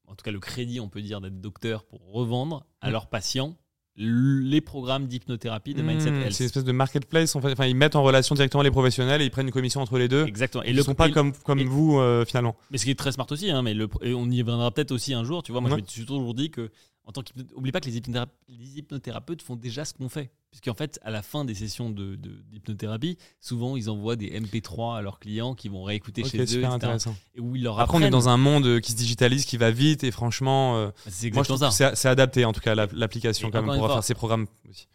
[0.08, 2.92] en tout cas, le crédit, on peut dire, d'être docteur pour revendre à Mm.
[2.92, 3.56] leurs patients
[4.02, 6.32] les programmes d'hypnothérapie de Mindset Hmm, Health.
[6.32, 7.36] c'est une espèce de marketplace.
[7.36, 7.52] En fait.
[7.52, 10.08] Enfin, ils mettent en relation directement les professionnels et ils prennent une commission entre les
[10.08, 10.26] deux.
[10.26, 10.64] Exactement.
[10.64, 12.56] Ils ne sont pas et- comme, comme et- vous, euh, finalement.
[12.72, 14.92] Mais ce qui est très smart aussi, hein, mais le, et on y reviendra peut-être
[14.92, 15.44] aussi un jour.
[15.44, 15.78] Tu vois, moi, Ouais.
[15.78, 16.72] je me suis toujours dit que,
[17.10, 20.30] en tant qu'hypno- oublie pas que les, hypnothéra- les hypnothérapeutes font déjà ce qu'on fait.
[20.52, 24.98] Puisqu'en fait, à la fin des sessions de, de- d'hypnothérapie, souvent ils envoient des MP3
[24.98, 27.16] à leurs clients qui vont réécouter chez eux, super intéressant.
[27.36, 29.58] Et où ils leur Après, on est dans un monde euh, qui se digitalise, qui
[29.58, 31.30] va vite, et franchement, euh, C'est
[31.72, 31.96] ça.
[31.96, 34.46] c'est adapté, en tout cas, la- l'application, quand même, pour faire ces programmes.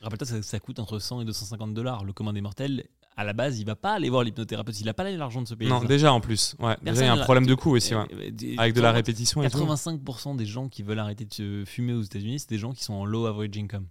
[0.01, 2.05] Rappelle-toi, ça, ça coûte entre 100 et 250 dollars.
[2.05, 2.85] Le commun des mortels,
[3.17, 4.81] à la base, il va pas aller voir l'hypnothérapeute.
[4.81, 5.71] Il a pas l'argent de se payer.
[5.71, 5.87] Non, ça.
[5.87, 6.57] déjà, en plus.
[6.59, 8.05] Ouais, déjà, il y a un problème de coût aussi, ouais.
[8.59, 9.59] Avec de la répétition et tout.
[9.59, 12.95] 85% des gens qui veulent arrêter de fumer aux États-Unis, c'est des gens qui sont
[12.95, 13.87] en low average income.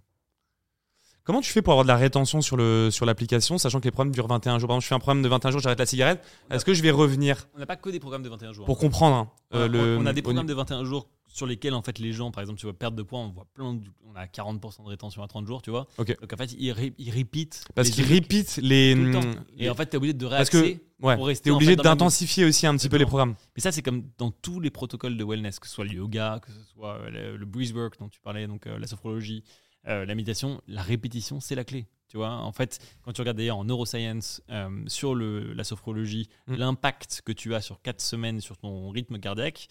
[1.24, 3.90] Comment tu fais pour avoir de la rétention sur le sur l'application, sachant que les
[3.90, 4.68] programmes durent 21 jours?
[4.68, 6.22] Par exemple, je fais un programme de 21 jours, j'arrête la cigarette.
[6.50, 7.48] Est-ce que je vais revenir?
[7.54, 8.66] On n'a pas que des programmes de 21 jours.
[8.66, 11.72] pour comprendre hein, On euh, le on a des programmes de 21 jours sur lesquels
[11.74, 13.88] en fait les gens, par exemple, tu vois, perdre de poids, on voit plein de-
[14.06, 15.88] on a 40% de rétention à 30 jours, tu vois.
[15.98, 18.94] Donc en fait, ils, ré- ils repeat Parce qu'ils repeat les.
[18.94, 19.20] tout le temps.
[19.20, 20.84] hum, Et en fait, tu es obligé de parce que réaxer.
[21.02, 23.34] ouais, pour rester, t'es en obligé fait, d'intensifier aussi un petit peu les programmes.
[23.56, 26.38] Mais ça, c'est comme dans tous les protocoles de wellness, que ce soit le yoga,
[26.44, 29.42] que ce soit le, le breeze work dont tu parlais, donc euh, la sophrologie,
[29.88, 31.86] euh, la méditation, la répétition, c'est la clé.
[32.08, 36.28] Tu vois, en fait, quand tu regardes d'ailleurs en neuroscience euh, sur le, la sophrologie,
[36.46, 36.54] Mm.
[36.56, 39.68] l'impact que tu as sur 4 semaines sur ton rythme cardiaque,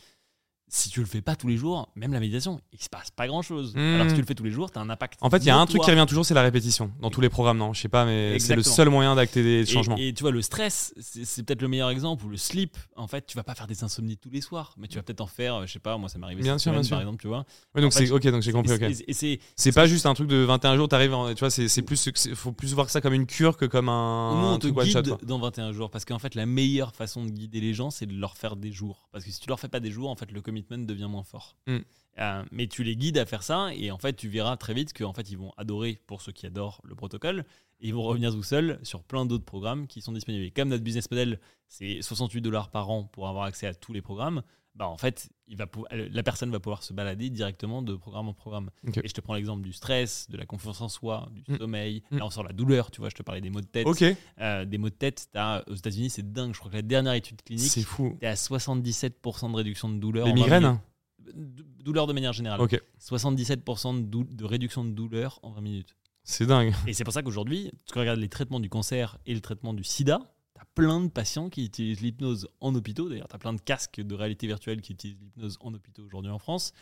[0.68, 3.28] si tu le fais pas tous les jours, même la méditation, il se passe pas
[3.28, 3.76] grand chose.
[3.76, 3.80] Mm.
[3.80, 5.20] Alors que si tu le fais tous les jours, tu as un impact.
[5.22, 7.22] En fait, il y a un truc qui revient toujours, c'est la répétition dans tous
[7.22, 7.74] les programmes, non?
[7.74, 9.98] Je sais pas, mais c'est le seul moyen d'acter des changements.
[9.98, 12.26] Et, tu vois, le stress, c'est peut-être le meilleur exemple.
[12.26, 14.88] Ou le sleep, en fait, tu vas pas faire des insomnies tous les soirs, mais
[14.88, 16.72] tu vas peut-être en faire, euh, je sais pas, moi ça m'est arrivé Bien sûr,
[16.72, 16.92] bien sûr.
[16.92, 17.46] par exemple, tu vois.
[17.76, 18.74] Donc c'est ok, donc j'ai compris.
[18.74, 19.40] Ok.
[19.56, 22.52] c'est- pas juste un truc de 21 jours, t'arrives, tu vois, c'est plus, il faut
[22.52, 24.74] plus voir ça comme une cure que comme un, on te shot.
[24.84, 25.18] guide quoi.
[25.24, 28.14] dans 21 jours parce qu'en fait, la meilleure façon de guider les gens, c'est de
[28.14, 29.08] leur faire des jours.
[29.12, 31.24] Parce que si tu leur fais pas des jours, en fait, le commitment devient moins
[31.24, 31.58] fort.
[31.68, 31.78] Mm.
[32.20, 34.94] Euh, mais tu les guides à faire ça et en fait, tu verras très vite
[34.94, 37.44] qu'en fait, ils vont adorer pour ceux qui adorent le protocole
[37.82, 40.46] et ils vont revenir tout seuls sur plein d'autres programmes qui sont disponibles.
[40.46, 43.94] Et comme notre business model, c'est 68 dollars par an pour avoir accès à tous
[43.94, 44.44] les programmes,
[44.76, 48.34] bah en fait, il va la personne va pouvoir se balader directement de programme en
[48.34, 48.72] programme.
[49.04, 51.58] Et je te prends l'exemple du stress, de la confiance en soi, du Mm.
[51.60, 52.04] sommeil.
[52.10, 52.18] Mm.
[52.18, 53.86] Là, on sort la douleur, tu vois, je te parlais des maux de tête.
[53.86, 54.04] Ok,
[54.42, 55.30] Euh, des maux de tête,
[55.68, 56.54] aux États-Unis, c'est dingue.
[56.54, 58.18] Je crois que la dernière étude clinique, c'est fou.
[58.20, 60.26] t'es à 77% de réduction de douleur.
[60.26, 60.80] Les en 20 migraines.
[61.20, 62.62] D- Douleur de manière générale.
[62.62, 65.96] Ok, 77% de, de réduction de douleur en 20 minutes.
[66.24, 66.74] c'est dingue.
[66.88, 69.84] Et c'est pour ça qu'aujourd'hui, tu regardes les traitements du cancer et le traitement du
[69.84, 70.33] sida,
[70.76, 73.10] plein de patients qui utilisent l'hypnose en hôpitaux.
[73.10, 76.32] D'ailleurs, tu as plein de casques de réalité virtuelle qui utilisent l'hypnose en hôpitaux aujourd'hui
[76.32, 76.74] en France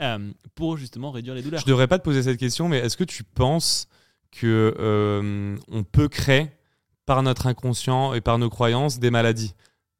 [0.00, 1.60] euh, pour justement réduire les douleurs.
[1.60, 3.88] Je devrais pas te poser cette question, mais est-ce que tu penses
[4.30, 6.50] que euh, on peut créer
[7.06, 9.54] par notre inconscient et par nos croyances des maladies?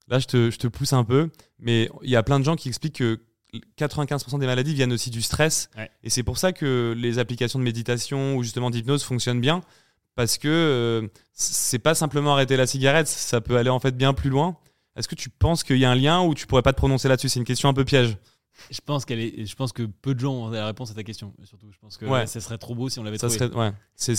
[0.08, 2.56] Là, je te, je te pousse un peu, mais il y a plein de gens
[2.56, 3.20] qui expliquent que
[3.78, 5.70] 95% des maladies viennent aussi du stress.
[5.76, 5.90] Ouais.
[6.02, 9.62] Et c'est pour ça que les applications de méditation ou justement d'hypnose fonctionnent bien.
[10.16, 14.14] Parce que euh, c'est pas simplement arrêter la cigarette, ça peut aller en fait bien
[14.14, 14.56] plus loin.
[14.96, 17.08] Est-ce que tu penses qu'il y a un lien ou tu pourrais pas te prononcer
[17.08, 17.28] là-dessus?
[17.28, 18.16] C'est une question un peu piège.
[18.70, 19.44] Je pense qu'elle est.
[19.44, 21.34] Je pense que peu de gens ont la réponse à ta question.
[21.42, 22.28] Surtout, je pense que Ouais.
[22.28, 23.38] ça serait trop beau si on l'avait Ça trouvé.
[23.52, 23.72] serait, ouais.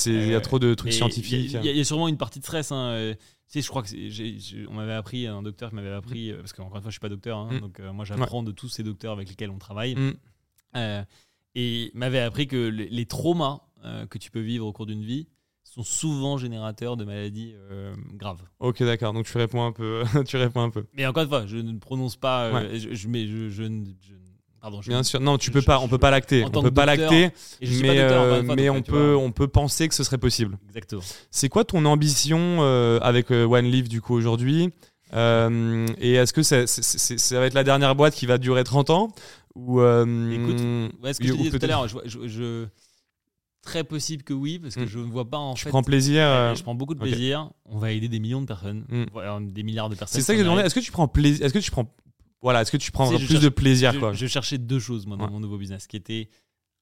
[0.06, 1.52] Il y a Euh, trop de trucs scientifiques.
[1.54, 2.72] Il y, a- il y a sûrement une partie de stress.
[2.74, 2.90] Hein.
[2.90, 3.16] euh,
[3.48, 6.40] Tu sais, je crois que j'ai- on m'avait appris, un docteur qui m'avait appris, euh,
[6.40, 7.60] parce qu'encore une fois, je suis pas docteur, hein, Mm.
[7.60, 9.96] donc euh, moi j'apprends de tous ces docteurs avec lesquels on travaille.
[9.96, 10.14] Mm.
[10.78, 11.04] Euh,
[11.54, 15.04] et m'avait appris que les, les traumas euh, que tu peux vivre au cours d'une
[15.04, 15.28] vie
[15.76, 18.42] sont souvent générateurs de maladies euh, graves.
[18.60, 19.12] Ok, d'accord.
[19.14, 20.04] Donc tu réponds un peu.
[20.26, 20.86] tu réponds un peu.
[20.94, 22.46] Mais encore une fois, je ne prononce pas.
[22.46, 23.64] euh, je, je, mais je, je,
[24.62, 24.80] pardon.
[24.80, 25.20] Bien sûr.
[25.20, 25.80] Non, tu peux pas.
[25.80, 26.46] On peut pas l'acter.
[26.46, 27.30] On peut pas l'acter.
[27.62, 29.24] Mais, euh, fois, mais on peut, vois.
[29.24, 30.58] on peut penser que ce serait possible.
[30.70, 31.02] Exactement.
[31.30, 32.62] C'est quoi ton ambition
[33.02, 34.72] avec One du coup aujourd'hui?
[35.12, 39.10] Et est-ce que ça, ça va être la dernière boîte qui va durer 30 ans?
[39.56, 40.62] Ou Écoute,
[41.04, 42.66] Ouais, ce que je disais tout à l'heure, je-
[43.66, 44.88] très possible que oui, parce que Mm.
[44.88, 45.70] je ne vois pas en Tu fait.
[45.70, 47.52] prends plaisir euh, je prends beaucoup de plaisir.
[47.66, 49.04] On va aider des millions de personnes, Mm.
[49.12, 50.22] voire des milliards de personnes.
[50.22, 50.60] C'est ça que demandé.
[50.60, 50.68] arrive.
[50.68, 51.94] Est-ce que tu prends plaisir Est-ce que tu prends
[52.42, 54.14] voilà Est-ce que tu prends Tu sais, je plus de plaisir je, quoi?
[54.14, 55.32] je cherchais deux choses moi dans Ouais.
[55.32, 56.30] mon nouveau business, qui était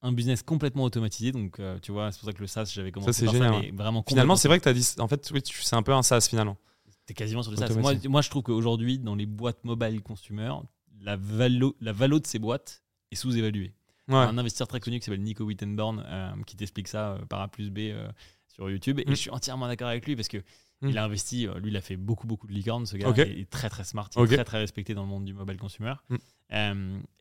[0.02, 1.32] un business complètement automatisé.
[1.32, 3.54] Donc, euh, tu vois, c'est pour ça que le SaaS, j'avais commencé c'est par génial,
[3.54, 4.86] ça, mais vraiment Finalement, c'est vrai que tu as dit.
[4.98, 6.58] En fait, oui, c'est un peu un SaaS finalement.
[7.06, 7.70] T'es quasiment sur le SaaS.
[7.80, 10.52] Moi, moi, je trouve qu'aujourd'hui, dans les boîtes mobile consumer,
[11.00, 13.72] la valo, la valo de ces boîtes est sous-évaluée.
[14.08, 14.16] Ouais.
[14.16, 17.48] Un investisseur très connu qui s'appelle Nico Wittenborn euh, qui t'explique ça euh, par A
[17.48, 18.08] plus B euh,
[18.48, 19.00] sur YouTube.
[19.00, 19.10] Et Mm.
[19.10, 20.38] je suis entièrement d'accord avec lui parce que
[20.82, 20.88] Mm.
[20.90, 22.84] il a investi, lui, il a fait beaucoup, beaucoup de licornes.
[22.84, 23.18] Ce gars Ok.
[23.18, 24.10] il est très, très smart.
[24.16, 25.94] Il est très, très respecté dans le monde du mobile consumer.
[26.10, 26.16] Mm.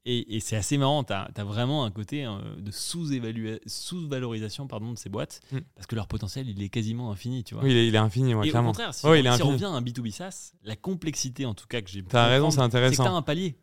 [0.05, 1.03] Et et c'est assez marrant.
[1.05, 5.41] Tu as, vraiment un côté euh, de sous-valorisation pardon, de ces boîtes
[5.75, 7.43] parce que leur potentiel, il est quasiment infini.
[7.43, 7.63] Tu vois.
[7.63, 8.69] Oui, il est, il est infini, ouais, Et au clairement.
[8.69, 9.51] contraire, si, on, il est si on infini.
[9.53, 12.51] revient à un B2B SaaS, la complexité en tout cas que j'ai pu T'as raison,
[12.51, 13.03] c'est intéressant.
[13.03, 13.55] C'est un palier.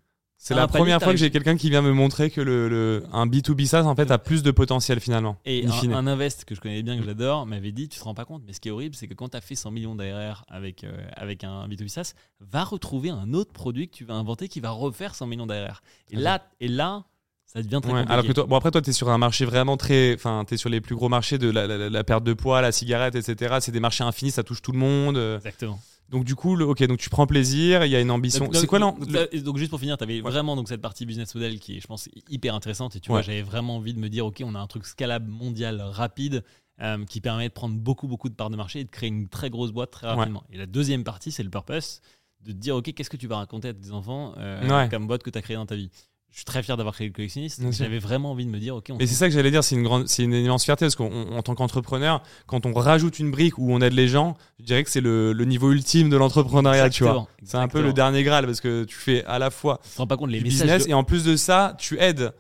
[0.43, 3.27] C'est la première fois que j'ai quelqu'un qui vient me montrer que le, le- un
[3.27, 5.37] B2B SaaS en fait a plus de potentiel finalement.
[5.45, 8.15] Et un, un invest que je connais bien, que j'adore, m'avait dit, tu te rends
[8.15, 9.95] pas compte, mais ce qui est horrible, c'est que quand tu as fait 100 millions
[9.95, 14.15] d'ARR avec, euh, avec un B2B SaaS, va retrouver un autre produit que tu vas
[14.15, 15.83] inventer qui va refaire 100 millions d'ARR.
[16.11, 17.05] Et Ah là, et là,
[17.45, 18.13] ça devient très Ouais, compliqué.
[18.15, 20.71] alors que toi, bon après toi t'es sur un marché vraiment très, enfin t'es sur
[20.71, 23.57] les plus gros marchés de la, la- la perte de poids, la cigarette, etc.
[23.61, 25.17] C'est des marchés infinis, ça touche tout le monde.
[25.19, 25.37] euh.
[25.37, 25.79] Exactement.
[26.11, 28.45] Donc du coup, le- ok, donc tu prends plaisir, il y a une ambition.
[28.45, 30.31] Donc, C'est quoi donc, le- donc, donc, juste pour finir, tu avais Ouais.
[30.31, 32.97] vraiment donc, cette partie business model qui est, je pense, hyper intéressante.
[32.97, 33.15] Et tu Ouais.
[33.19, 36.43] vois, j'avais vraiment envie de me dire, OK, on a un truc scalable mondial rapide
[36.83, 39.29] euh, qui permet de prendre beaucoup, beaucoup de parts de marché et de créer une
[39.29, 40.15] très grosse boîte très Ouais.
[40.15, 40.43] rapidement.
[40.51, 42.01] Et la deuxième partie, c'est le purpose
[42.41, 45.23] de te dire, OK, qu'est-ce que tu vas raconter à tes enfants euh, comme boîte
[45.23, 45.91] que tu as créé dans ta vie
[46.31, 47.61] je suis très fier d'avoir créé le collectionniste.
[47.73, 49.75] J'avais vraiment envie de me dire, ok, on Et c'est ça que j'allais dire, c'est
[49.75, 53.59] une grande, c'est une immense fierté parce qu'en tant qu'entrepreneur, quand on rajoute une brique
[53.59, 56.89] où on aide les gens, je dirais que c'est le, le niveau ultime de l'entrepreneuriat,
[56.91, 57.27] tu vois.
[57.43, 59.97] C'est un peu le dernier graal parce que tu fais à la fois Tu te
[59.99, 60.61] rends pas compte les messages.
[60.61, 62.33] business de- et en plus de ça, tu aides.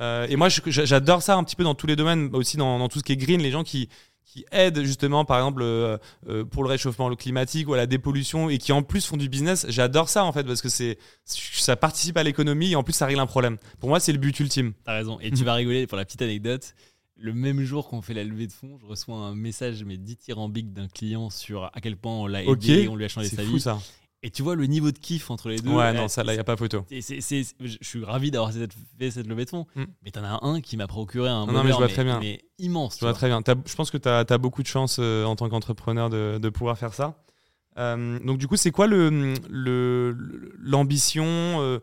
[0.00, 2.88] Euh, et moi, j'adore ça un petit peu dans tous les domaines, aussi dans, dans
[2.88, 3.88] tout ce qui est green, les gens qui
[4.28, 5.96] qui aident justement, par exemple, euh,
[6.28, 9.28] euh, pour le réchauffement climatique ou à la dépollution et qui en plus font du
[9.28, 9.64] business.
[9.70, 13.06] J'adore ça en fait parce que c'est ça participe à l'économie et en plus ça
[13.06, 13.56] règle un problème.
[13.80, 14.74] Pour moi, c'est le but ultime.
[14.84, 15.18] T'as raison.
[15.20, 16.74] Et tu vas rigoler pour la petite anecdote.
[17.16, 20.72] Le même jour qu'on fait la levée de fonds, je reçois un message mais dithyrambique
[20.72, 23.42] d'un client sur à quel point on l'a aidé, et on lui a changé sa
[23.42, 23.60] fou vie.
[23.60, 23.80] ça.
[24.24, 25.70] Et tu vois le niveau de kiff entre les deux.
[25.70, 26.84] Ouais, non, ça là, il n'y a pas photo.
[26.90, 29.66] je suis ravi d'avoir fait cette levée de fonds.
[29.76, 29.84] Mm.
[30.04, 32.18] Mais t'en as un qui m'a procuré un Non, non, mais je vois très bien.
[32.18, 32.94] mais immense.
[32.94, 33.16] Je tu vois vois.
[33.18, 33.40] très bien.
[33.64, 36.76] Je pense que tu as, beaucoup de chance euh, en tant qu'entrepreneur de, de pouvoir
[36.76, 37.14] faire ça.
[37.78, 41.78] Euh, donc, du coup, c'est quoi le- le- l'ambition, euh,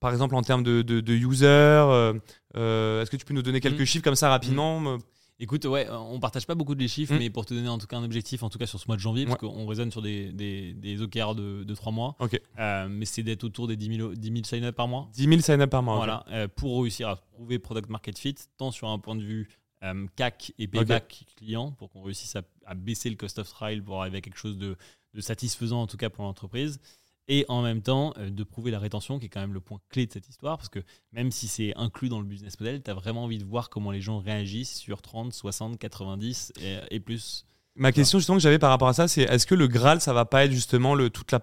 [0.00, 2.16] par exemple, en termes de, de, de users
[2.56, 3.86] Est-ce que tu peux nous donner quelques Mm.
[3.86, 4.98] chiffres comme ça rapidement
[5.40, 7.18] Écoute, ouais, on partage pas beaucoup de les chiffres, Mm.
[7.18, 8.94] mais pour te donner en tout cas un objectif, en tout cas sur ce mois
[8.96, 12.40] de janvier, parce qu'on raisonne sur des, des, des OKR de, de 3 mois, Ok.
[12.58, 15.08] Euh, mais c'est d'être autour des 10 000, 10 000 sign-up par mois.
[15.12, 15.96] 10 000 sign-up par mois.
[15.96, 19.48] Voilà, euh, pour réussir à trouver product market fit, tant sur un point de vue
[19.82, 23.82] euh, CAC et payback client, pour qu'on réussisse à, à baisser le cost of trial
[23.82, 24.76] pour arriver à quelque chose de,
[25.14, 26.80] de satisfaisant en tout cas pour l'entreprise.
[27.26, 29.78] Et en même temps, euh, de prouver la rétention, qui est quand même le point
[29.88, 30.80] clé de cette histoire, parce que
[31.12, 33.90] même si c'est inclus dans le business model, tu as vraiment envie de voir comment
[33.90, 37.46] les gens réagissent sur 30, 60, 90 et, et plus.
[37.76, 40.12] Ma question justement que j'avais par rapport à ça, c'est est-ce que le Graal, ça
[40.12, 41.40] va pas être justement le, toute la,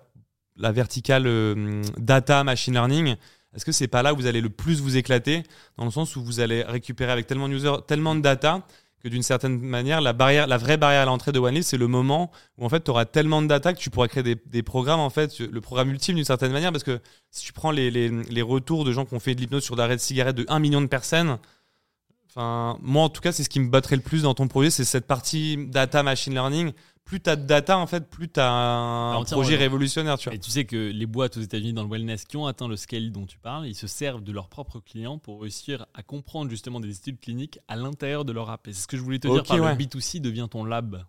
[0.55, 3.15] la verticale euh, data, machine learning
[3.55, 5.43] Est-ce que c'est pas là où vous allez le plus vous éclater
[5.77, 8.65] Dans le sens où vous allez récupérer avec tellement de users, tellement de data
[9.01, 11.87] que d'une certaine manière, la, barrière, la vraie barrière à l'entrée de OneLeaf, c'est le
[11.87, 14.99] moment où en fait, tu auras tellement de data que tu pourras créer des, programmes,
[14.99, 16.99] en fait, le programme ultime d'une certaine manière, parce que
[17.31, 19.75] si tu prends les, les, les retours de gens qui ont fait de l'hypnose sur
[19.75, 21.39] l'arrêt de cigarette de 1 million de personnes,
[22.33, 24.69] Enfin, moi, en tout cas, c'est ce qui me battrait le plus dans ton projet,
[24.69, 26.71] c'est cette partie data machine learning.
[27.03, 30.29] Plus tu as de data, en fait, plus tu as un Alors, projet révolutionnaire, tu
[30.29, 30.35] vois.
[30.35, 32.77] Et tu sais que les boîtes aux États-Unis dans le wellness qui ont atteint le
[32.77, 36.49] scale dont tu parles, ils se servent de leurs propres clients pour réussir à comprendre
[36.49, 38.65] justement des études cliniques à l'intérieur de leur app.
[38.69, 39.75] Et c'est ce que je voulais te dire par ouais.
[39.75, 41.03] le B2C devient ton lab.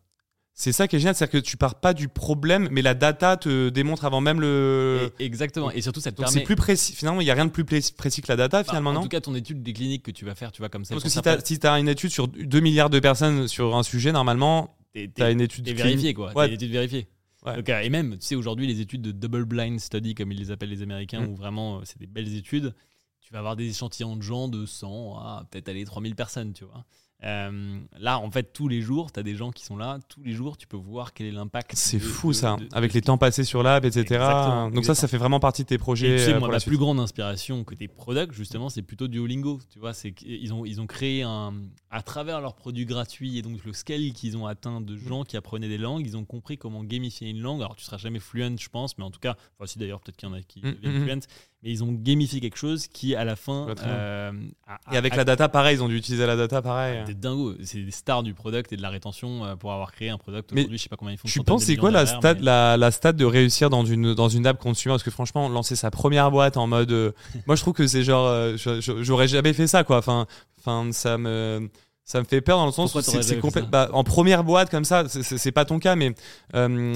[0.55, 3.36] C'est ça qui est génial, c'est-à-dire que tu pars pas du problème, mais la data
[3.38, 5.11] te démontre avant même le.
[5.18, 5.70] Et- exactement.
[5.70, 6.40] Et surtout, ça te Donc permet.
[6.40, 6.92] c'est plus précis.
[6.94, 8.94] Finalement, il y a rien de plus pré- précis que la data, Bah, finalement, en
[8.94, 10.94] non tout cas, ton étude des cliniques que tu vas faire, tu vois, comme ça.
[10.94, 14.12] Parce que si tu as, une étude sur 2 milliards de personnes sur un sujet,
[14.12, 15.82] normalement, tu as une étude clinique.
[15.82, 16.28] vérifié, quoi.
[16.28, 16.44] Ouais.
[16.44, 17.07] T'as une étude vérifiée.
[17.46, 17.57] Ouais.
[17.57, 20.38] Donc, euh, et même, tu sais, aujourd'hui, les études de double blind study, comme ils
[20.38, 21.30] les appellent les Américains, Mm.
[21.30, 22.72] où vraiment, euh, c'est des belles études,
[23.20, 26.64] tu vas avoir des échantillons de gens de 100 à peut-être aller 3000 personnes, tu
[26.64, 26.84] vois.
[27.24, 29.98] Euh, là, en fait, tous les jours, tu as des gens qui sont là.
[30.08, 31.72] Tous les jours, tu peux voir quel est l'impact.
[31.74, 34.00] C'est fou de- ça, de- de avec les temps passés sur l'app, etc.
[34.00, 36.14] Exactement, Donc ça, ça fait vraiment partie de tes projets.
[36.14, 39.60] Et tu sais, euh, moi, la plus grande inspiration côté product, justement, c'est plutôt Duolingo.
[39.72, 41.54] Tu vois, c'est qu'ils ont, ils ont créé un.
[41.90, 45.36] À travers leurs produits gratuits et donc le scale qu'ils ont atteint de gens qui
[45.36, 47.60] apprenaient des langues, ils ont compris comment gamifier une langue.
[47.60, 50.16] Alors, tu seras jamais fluent, je pense, mais en tout cas, enfin, si d'ailleurs, peut-être
[50.16, 51.20] qu'il y en a qui Mm, deviennent mm, fluent,
[51.62, 53.68] mais ils ont gamifié quelque chose qui, à la fin.
[53.84, 54.32] Euh,
[54.66, 57.04] a- Et avec a- la data, pareil, ils ont dû utiliser la data, pareil.
[57.06, 60.10] Des dingos, c'est des stars du product et de la rétention euh, pour avoir créé
[60.10, 60.50] un product.
[60.52, 61.28] Mais Aujourd'hui, je sais pas combien ils font.
[61.28, 64.28] Tu penses c'est quoi la stat, mais- la, la stat de réussir dans une, dans
[64.28, 64.92] une app consumer?
[64.94, 66.90] Parce que franchement, lancer sa première boîte en mode.
[66.92, 67.12] euh,
[67.46, 68.26] moi, je trouve que c'est genre.
[68.26, 69.98] euh, J'aurais jamais fait ça, quoi.
[69.98, 70.26] Enfin,
[70.58, 71.68] enfin ça me.
[72.04, 74.68] Ça me fait peur dans le sens Pourquoi où c'est c'est bah, en première boîte
[74.70, 76.12] comme ça, c'est- c'est c'est pas ton cas, mais
[76.56, 76.92] euh,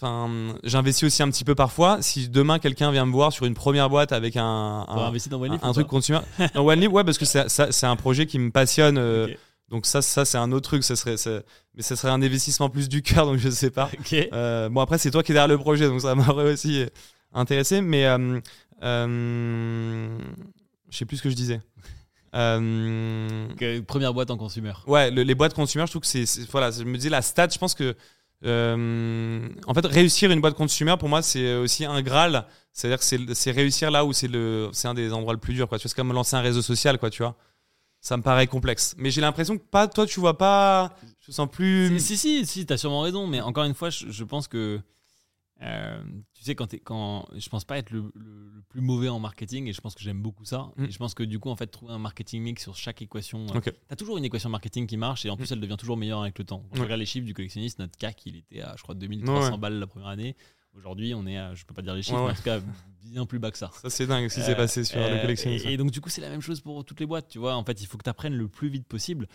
[0.00, 2.00] enfin, j'investis aussi un petit peu parfois.
[2.02, 4.44] Si demain quelqu'un vient me voir sur une première boîte avec un,
[4.88, 4.94] un,
[5.30, 6.20] dans OneLeaf truc consumer,
[6.54, 8.98] dans OneLib, ouais, parce que c'est un projet qui me passionne.
[8.98, 9.26] euh.
[9.68, 10.82] Donc ça, ça c'est un autre truc.
[10.82, 11.42] Ça serait, ça-
[11.76, 13.88] mais ça serait un investissement plus du cœur, donc je sais pas.
[14.32, 16.84] Euh, bon après c'est toi qui es derrière le projet donc ça m'aurait aussi
[17.32, 18.40] intéressé mais euh,
[18.82, 20.18] euh,
[20.90, 21.60] je sais plus ce que je disais
[22.34, 24.72] Euh, euh, première boîte en consumer.
[24.86, 27.22] ouais le- les boîtes consumer je trouve que c'est c'est- voilà je me dis la
[27.22, 27.96] stat je pense que
[28.44, 32.46] euh, en fait réussir une boîte consumer pour moi c'est aussi un graal.
[32.72, 34.28] C'est à dire que c'est- réussir là où c'est
[34.86, 35.78] un des endroits le plus dur quoi.
[35.78, 37.36] Tu vois c'est comme lancer un réseau social quoi tu vois.
[38.00, 38.94] Ça me paraît complexe.
[38.96, 42.46] Mais j'ai l'impression que pas toi tu vois pas je sens plus Si, si, si,
[42.46, 44.80] si, t'as sûrement raison, mais encore une fois, je, je pense que.
[45.62, 46.02] Euh,
[46.34, 49.18] tu sais, quand, t'es- quand je pense pas être le, le- le plus mauvais en
[49.18, 50.70] marketing, et je pense que j'aime beaucoup ça.
[50.76, 50.84] Mm.
[50.84, 53.46] Et je pense que du coup, en fait, trouver un marketing mix sur chaque équation.
[53.54, 53.72] euh, Ok.
[53.88, 56.38] T'as toujours une équation marketing qui marche, et en plus, elle devient toujours meilleure avec
[56.38, 56.64] le temps.
[56.70, 59.52] Quand je regarde les chiffres du collectionniste, notre CAC, il était à, je crois, 2300
[59.52, 59.58] Ouais.
[59.58, 60.36] balles la première année.
[60.76, 62.60] Aujourd'hui, on est à, je peux pas dire les chiffres, Ouais, mais en tout cas,
[63.02, 63.70] bien plus bas que ça.
[63.82, 65.90] ça c'est dingue ce qui s'est Euh, passé sur euh, le collectionniste Et, et donc,
[65.90, 67.26] du coup, c'est la même chose pour toutes les boîtes.
[67.28, 69.26] Tu vois, en fait, il faut que tu apprennes le plus vite possible.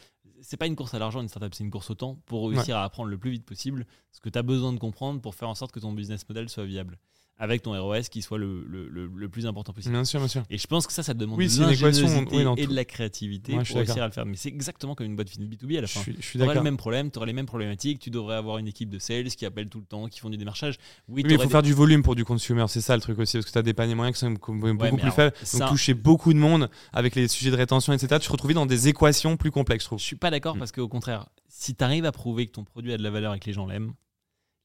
[0.41, 2.77] C'est pas une course à l'argent, une startup, c'est une course au temps pour réussir
[2.77, 5.49] à apprendre le plus vite possible ce que tu as besoin de comprendre pour faire
[5.49, 6.99] en sorte que ton business model soit viable.
[7.37, 9.93] Avec ton ROS qui soit le, le- le- le plus important possible.
[9.93, 10.43] Bien sûr, bien sûr.
[10.49, 13.51] Et je pense que ça, ça demande Oui, de l'ingéniosité oui, et de la créativité
[13.51, 14.03] je pour réussir d'accord.
[14.03, 14.25] à le faire.
[14.25, 15.99] Mais c'est exactement comme une boîte B2B à la Je fin.
[15.99, 16.63] suis, je suis Tu auras le d'accord.
[16.63, 19.45] même problème, tu auras les mêmes problématiques, tu devrais avoir une équipe de sales qui
[19.45, 20.77] appellent tout le temps, qui font du démarchage.
[21.09, 23.35] Oui, il faut des- faire du volume pour du consumer, c'est ça le truc aussi,
[23.35, 25.35] parce que tu as des paniers moyens qui sont beaucoup Ouais, plus alors, faibles.
[25.43, 28.17] ça- Donc toucher beaucoup de monde avec les sujets de rétention, etc.
[28.21, 29.99] Tu te retrouves dans des équations plus complexes, je trouve.
[29.99, 30.59] Je suis pas d'accord Mm.
[30.59, 33.33] parce qu'au contraire, si tu arrives à prouver que ton produit a de la valeur
[33.33, 33.91] et que les gens l'aiment,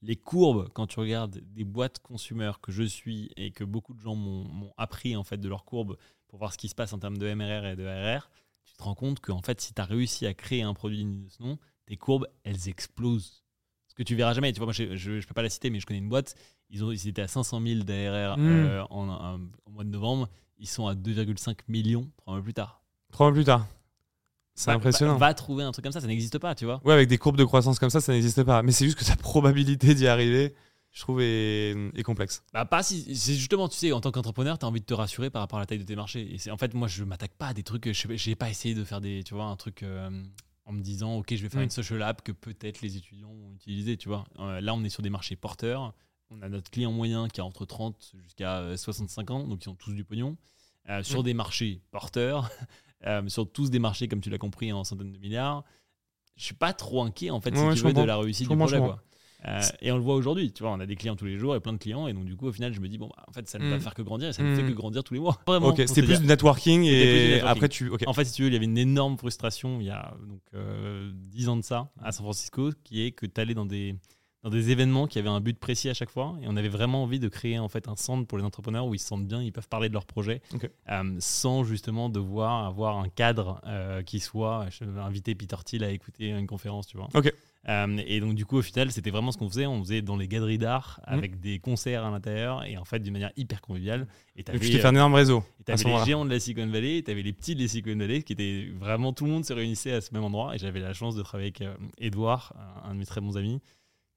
[0.01, 3.99] les courbes, quand tu regardes des boîtes consumer que je suis et que beaucoup de
[3.99, 5.97] gens m'ont appris en fait de leurs courbes
[6.27, 8.29] pour voir ce qui se passe en termes de MRR et de RR,
[8.65, 11.23] tu te rends compte qu'en fait, si tu as réussi à créer un produit digne
[11.23, 13.43] de ce nom, tes courbes, elles explosent.
[13.87, 14.53] Ce que tu verras jamais.
[14.53, 16.35] Tu vois, moi, je, je peux pas la citer, mais je connais une boîte.
[16.69, 20.29] Ils, ont, ils étaient à 500 000 d'ARR euh, en, en- au mois de novembre.
[20.57, 22.81] Ils sont à 2,5 millions trois mois plus tard.
[23.11, 23.67] Trois mois plus tard.
[24.65, 25.13] C'est impressionnant.
[25.17, 26.81] Va, va trouver un truc comme ça, ça n'existe pas, tu vois.
[26.85, 28.61] Ouais, avec des courbes de croissance comme ça, ça n'existe pas.
[28.63, 30.55] Mais c'est juste que ta probabilité d'y arriver,
[30.91, 32.43] je trouve, est, est complexe.
[32.53, 34.93] Bah pas si c'est justement tu sais en tant qu'entrepreneur tu as envie de te
[34.93, 37.03] rassurer par rapport à la taille de tes marchés et c'est en fait moi je
[37.05, 39.55] m'attaque pas à des trucs je j'ai pas essayé de faire des tu vois un
[39.55, 40.09] truc euh,
[40.65, 41.63] en me disant ok je vais faire Mm.
[41.63, 44.89] une social app que peut-être les étudiants vont utiliser tu vois Euh, là on est
[44.89, 45.93] sur des marchés porteurs
[46.29, 49.69] on a notre client moyen qui a entre 30 jusqu'à euh, 65 ans donc ils
[49.69, 50.35] ont tous du pognon
[50.89, 51.23] Euh, sur Mm.
[51.23, 52.49] des marchés porteurs
[53.07, 55.63] euh, sur tous des marchés comme tu l'as compris en centaines de milliards
[56.37, 58.49] je suis pas trop inquiet en fait Ouais, si ouais, tu veux de la réussite
[58.49, 59.03] du projet quoi.
[59.47, 61.55] Euh, et on le voit aujourd'hui, tu vois, on a des clients tous les jours
[61.55, 63.23] et plein de clients, et donc du coup, au final, je me dis, bon, bah,
[63.27, 63.79] en fait, ça ne va Mm.
[63.81, 64.67] faire que grandir, et ça ne fait Mm.
[64.67, 65.39] que grandir tous les mois.
[65.47, 66.89] Vraiment, c'était plus du networking et
[67.39, 67.47] networking.
[67.49, 67.91] après tu.
[68.05, 70.41] En fait, si tu veux, il y avait une énorme frustration il y a donc
[70.53, 73.95] euh, 10 ans de ça à San Francisco, qui est que tu allais dans des,
[74.43, 76.35] dans des événements qui avaient un but précis à chaque fois.
[76.41, 78.95] Et on avait vraiment envie de créer en fait un centre pour les entrepreneurs où
[78.95, 80.41] ils se sentent bien, ils peuvent parler de leur projet
[80.89, 84.65] euh, sans justement devoir avoir un cadre euh, qui soit.
[84.71, 87.09] Je vais inviter Peter Thiel à écouter une conférence, tu vois.
[87.69, 89.67] Euh, et donc du coup au final c'était vraiment ce qu'on faisait.
[89.67, 91.13] On faisait dans les galeries d'art Mhm.
[91.13, 94.07] avec des concerts à l'intérieur et en fait d'une manière hyper conviviale.
[94.35, 95.43] Et tu t'es fait un énorme réseau.
[95.65, 97.95] t'avais ce les géants de la Silicon Valley, et t'avais les petits de la Silicon
[97.95, 100.55] Valley, qui étaient vraiment tout le monde se réunissait à ce même endroit.
[100.55, 102.53] Et j'avais la chance de travailler avec euh, Edouard,
[102.83, 103.59] un de mes très bons amis,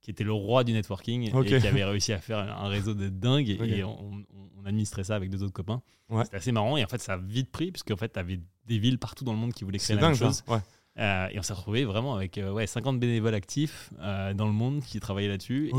[0.05, 3.09] qui était le roi du networking et qui avait réussi à faire un réseau de
[3.09, 3.49] dingue.
[3.49, 4.23] Et on,
[4.67, 5.83] administrait ça avec deux autres copains.
[6.09, 6.25] Ouais.
[6.25, 6.79] C'était assez marrant.
[6.79, 9.35] Et en fait, ça a vite pris, puisque en fait, t'avais des villes partout dans
[9.35, 10.43] le monde qui voulaient créer C'est la dingue, même chose.
[10.49, 10.57] Ouais.
[10.99, 14.53] Euh, et on s'est retrouvé vraiment avec euh, ouais, 50 bénévoles actifs euh, dans le
[14.53, 15.71] monde qui travaillaient là-dessus.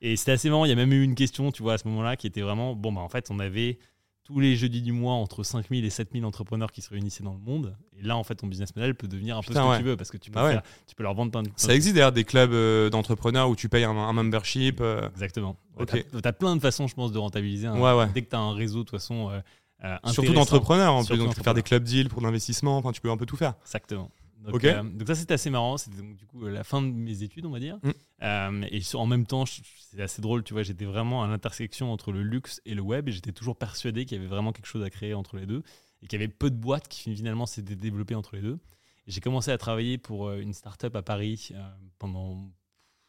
[0.00, 0.64] Et, et c'était assez marrant.
[0.64, 2.74] Il y a même eu une question, tu vois, à ce moment-là, qui était vraiment
[2.74, 3.78] bon, bah, en fait, on avait
[4.26, 7.38] tous les jeudis du mois entre 5000 et 7000 entrepreneurs qui se réunissaient dans le
[7.38, 7.76] monde.
[7.96, 9.78] Et là, en fait, ton business model peut devenir un peu ce que ouais.
[9.78, 10.60] tu veux parce que tu peux, Bah ouais.
[10.88, 13.68] tu peux leur vendre plein de Ça existe d'ailleurs des clubs euh, d'entrepreneurs où tu
[13.68, 14.80] payes un, un membership.
[14.80, 15.56] euh, Exactement.
[15.78, 15.90] Ok.
[16.10, 17.68] Tu as, plein de façons, je pense, de rentabiliser.
[17.68, 18.08] un- Ouais, ouais.
[18.12, 19.30] Dès que tu as un réseau, de toute façon.
[19.30, 19.40] euh,
[19.84, 21.16] euh, Surtout d'entrepreneurs en plus.
[21.18, 22.78] Donc tu peux faire des clubs deals pour l'investissement.
[22.78, 23.54] Enfin, tu peux un peu tout faire.
[23.64, 24.10] Exactement.
[24.38, 26.88] Donc, euh, donc ça c'était assez marrant, c'était donc du coup euh, la fin de
[26.88, 27.78] mes études on va dire.
[27.82, 27.90] Mm.
[28.22, 32.12] Euh, et en même temps c'est assez drôle, tu vois, j'étais vraiment à l'intersection entre
[32.12, 34.82] le luxe et le web et j'étais toujours persuadé qu'il y avait vraiment quelque chose
[34.82, 35.62] à créer entre les deux
[36.02, 38.58] et qu'il y avait peu de boîtes qui finalement s'étaient développées entre les deux.
[39.06, 41.68] Et j'ai commencé à travailler pour une start-up à Paris euh,
[41.98, 42.50] pendant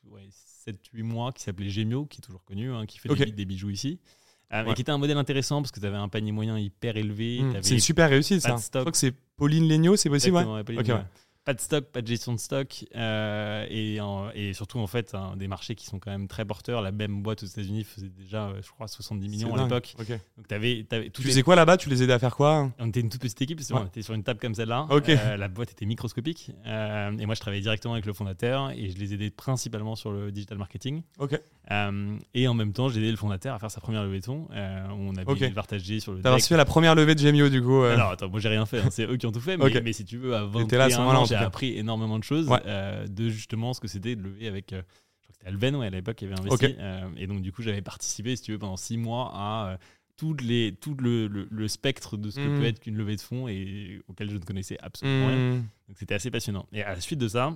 [0.06, 0.28] ouais,
[0.68, 3.18] 7-8 mois qui s'appelait Gemio, qui est toujours connu, hein, qui fait Ok.
[3.18, 4.00] des, des bijoux ici.
[4.54, 4.72] Euh, Ouais.
[4.72, 7.42] Et qui était un modèle intéressant parce que tu avais un panier moyen hyper élevé.
[7.42, 7.52] Mm.
[7.52, 8.56] t'avais C'est une super réussite ça.
[8.58, 11.06] Je crois que c'est Pauline Legnaud, c'est possible, Pauline, ouais.
[11.48, 15.16] Pas de stock, pas de gestion de stock, euh, et, en- et surtout en fait
[15.16, 16.82] un- des marchés qui sont quand même très porteurs.
[16.82, 19.96] La même boîte aux États-Unis faisait déjà, euh, je crois, 70 millions à l'époque.
[20.38, 21.78] Donc t'avais, Tu faisais quoi là-bas?
[21.78, 22.70] Tu les aidais à faire quoi?
[22.80, 23.80] On était une toute petite équipe, Ouais.
[23.82, 24.88] on était sur une table comme celle-là.
[24.92, 28.90] Euh, la boîte était microscopique, euh, et moi je travaillais directement avec le fondateur et
[28.90, 31.02] je les aidais principalement sur le digital marketing.
[32.34, 34.48] Et en même temps, j'ai aidé le fondateur à faire sa première levée de fonds.
[34.52, 37.84] On avait partagé sur le T'as reçu la première levée de Gemio du coup.
[37.84, 40.04] Alors attends, moi j'ai rien fait, hein, c'est eux qui ont tout fait, mais, si
[40.04, 42.48] tu veux, là à ce 21 moment-là, en ans, tout j'ai appris énormément de choses
[42.50, 42.60] Ouais.
[42.66, 44.74] euh, de justement ce que c'était de lever avec.
[44.74, 46.76] euh, je crois que c'était Alven, ouais, à l'époque, qui avait investi.
[46.80, 49.78] Euh, et donc du coup, j'avais participé, si tu veux, pendant six mois à
[50.18, 53.22] toutes les, tout le, le- le spectre de ce que peut être qu'une levée de
[53.22, 55.38] fonds et auquel je ne connaissais absolument rien.
[55.38, 55.66] Mm.
[55.88, 56.66] Donc c'était assez passionnant.
[56.74, 57.56] Et à la suite de ça,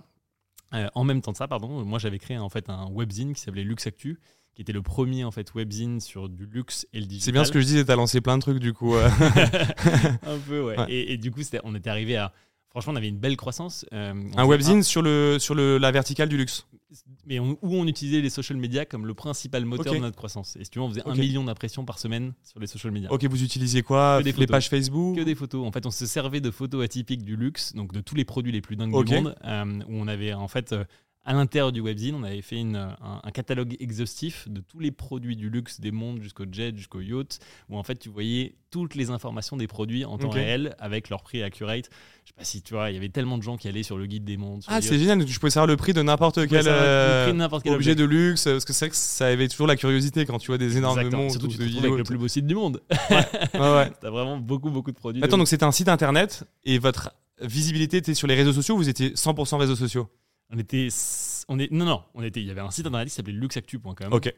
[0.75, 3.41] euh, en même temps de ça, pardon, moi j'avais créé en fait un webzine qui
[3.41, 4.19] s'appelait Lux Actu,
[4.53, 7.25] qui était le premier en fait webzine sur du luxe et le digital.
[7.25, 8.93] C'est bien ce que je disais, t'as lancé plein de trucs du coup.
[8.95, 9.09] euh.
[10.23, 10.77] un peu, ouais.
[10.79, 10.85] Ouais.
[10.91, 12.31] Et, et du coup, on était arrivé à.
[12.71, 13.85] Franchement, on avait une belle croissance.
[13.93, 16.65] euh, un webzine sur, le, sur le, la verticale du luxe.
[17.25, 20.55] mais on- où on utilisait les social media comme le principal moteur de notre croissance.
[20.57, 23.11] Et si tu veux, on faisait un million d'impressions par semaine sur les social media.
[23.11, 24.17] Ok, vous utilisiez quoi?
[24.19, 25.15] Que des Les pages Facebook?
[25.17, 25.65] Que des photos.
[25.65, 28.51] En fait, on se servait de photos atypiques du luxe, donc de tous les produits
[28.51, 30.75] les plus dingues du monde, euh, où on avait en fait.
[31.23, 34.89] À l'intérieur du webzine, on avait fait une, un, un catalogue exhaustif de tous les
[34.91, 37.39] produits du luxe, des mondes jusqu'au jet, jusqu'au yacht,
[37.69, 41.21] où en fait tu voyais toutes les informations des produits en temps réel avec leur
[41.21, 41.89] prix accurate.
[42.23, 43.97] Je sais pas si tu vois, il y avait tellement de gens qui allaient sur
[43.97, 44.63] le guide des mondes.
[44.67, 47.31] Ah, c'est génial, je pouvais savoir le prix de n'importe quel euh,
[47.63, 50.39] quel objet de luxe, parce que c'est vrai que ça avait toujours la curiosité quand
[50.39, 51.23] tu vois des énormes Exactement.
[51.23, 51.83] montres Surtout, tu te vidéos.
[51.85, 52.81] avec le plus beau site du monde.
[53.11, 53.91] Ouais, ouais.
[54.01, 55.23] T'as vraiment beaucoup, beaucoup de produits.
[55.23, 57.11] Attends, de- donc c'était un site internet et votre
[57.41, 60.07] visibilité était sur les réseaux sociaux ou vous étiez 100% réseaux sociaux?
[60.51, 60.89] On était,
[61.47, 62.41] on est, non, non, on était.
[62.41, 64.33] Il y avait un site internet qui s'appelait luxactu.com, Ok,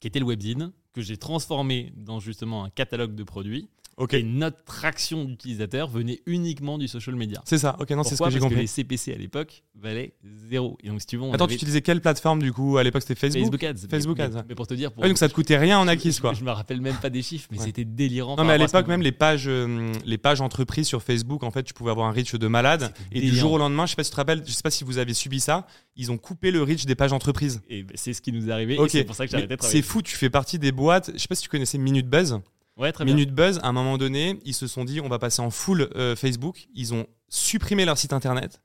[0.00, 3.68] qui était le webzine que j'ai transformé dans justement un catalogue de produits.
[4.12, 7.42] Et notre traction d'utilisateurs venait uniquement du social media.
[7.44, 8.60] C'est ça, ok, non, c'est ce que j'ai Parce que compris.
[8.60, 10.12] les CPC à l'époque valaient
[10.48, 10.78] zéro.
[10.82, 12.78] Et donc, si tu veux, on Attends, avait tu utilisais quelle plateforme du coup?
[12.78, 13.88] À l'époque, c'était Facebook, Facebook Ads.
[13.88, 14.44] Facebook Ads.
[14.48, 16.32] Mais pour te dire, pour Ouais, donc ça te coûtait rien en acquise, quoi.
[16.32, 17.64] Je, je me rappelle même pas des chiffres, mais Ouais.
[17.64, 18.36] c'était délirant.
[18.36, 21.62] Non, mais à l'époque, même les pages, euh, les pages entreprises sur Facebook, en fait,
[21.64, 22.92] tu pouvais avoir un reach de malade.
[23.12, 24.70] Et du jour au lendemain, je sais pas si tu te rappelles, je sais pas
[24.70, 25.66] si vous avez subi ça,
[25.96, 27.60] ils ont coupé le reach des pages entreprises.
[27.68, 28.78] Et c'est ce qui nous est arrivé.
[28.78, 28.90] Ok.
[28.90, 29.82] C'est pour ça que arrêté de travailler.
[29.82, 31.10] C'est fou, tu fais partie des boîtes.
[31.14, 32.38] Je sais pas si tu connaissais Minute Buzz.
[32.78, 33.14] Ouais, très bien.
[33.14, 35.88] Minute Buzz, à un moment donné, ils se sont dit on va passer en full
[35.96, 36.68] euh, Facebook.
[36.74, 38.60] Ils ont supprimé leur site internet.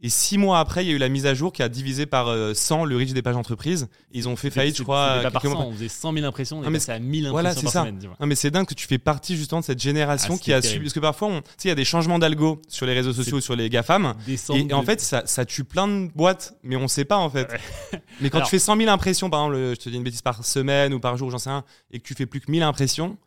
[0.00, 2.06] Et six mois après, il y a eu la mise à jour qui a divisé
[2.06, 3.88] par euh, 100 le reach des pages entreprises.
[4.12, 5.22] Ils ont fait faillite, je crois.
[5.24, 7.26] pas par quelques mois 100, on faisait 100 000 impressions, on Non, mais à 1000
[7.26, 7.80] impressions voilà, par c'est ça.
[7.80, 7.98] semaine.
[8.20, 10.62] Non, mais c'est dingue que tu fais partie justement de cette génération Ah, qui a
[10.62, 10.84] subi.
[10.84, 13.12] Parce que parfois, on- tu sais, il y a des changements d'algo sur les réseaux
[13.12, 14.14] sociaux, sur les GAFAM.
[14.28, 14.36] Et,
[14.70, 17.48] et en fait, ça, ça tue plein de boîtes, mais on sait pas en fait.
[18.20, 20.22] Mais quand Alors- tu fais 100 000 impressions, par exemple, je te dis une bêtise
[20.22, 22.62] par semaine ou par jour, j'en sais rien, et que tu fais plus que 1000
[22.62, 23.18] impressions,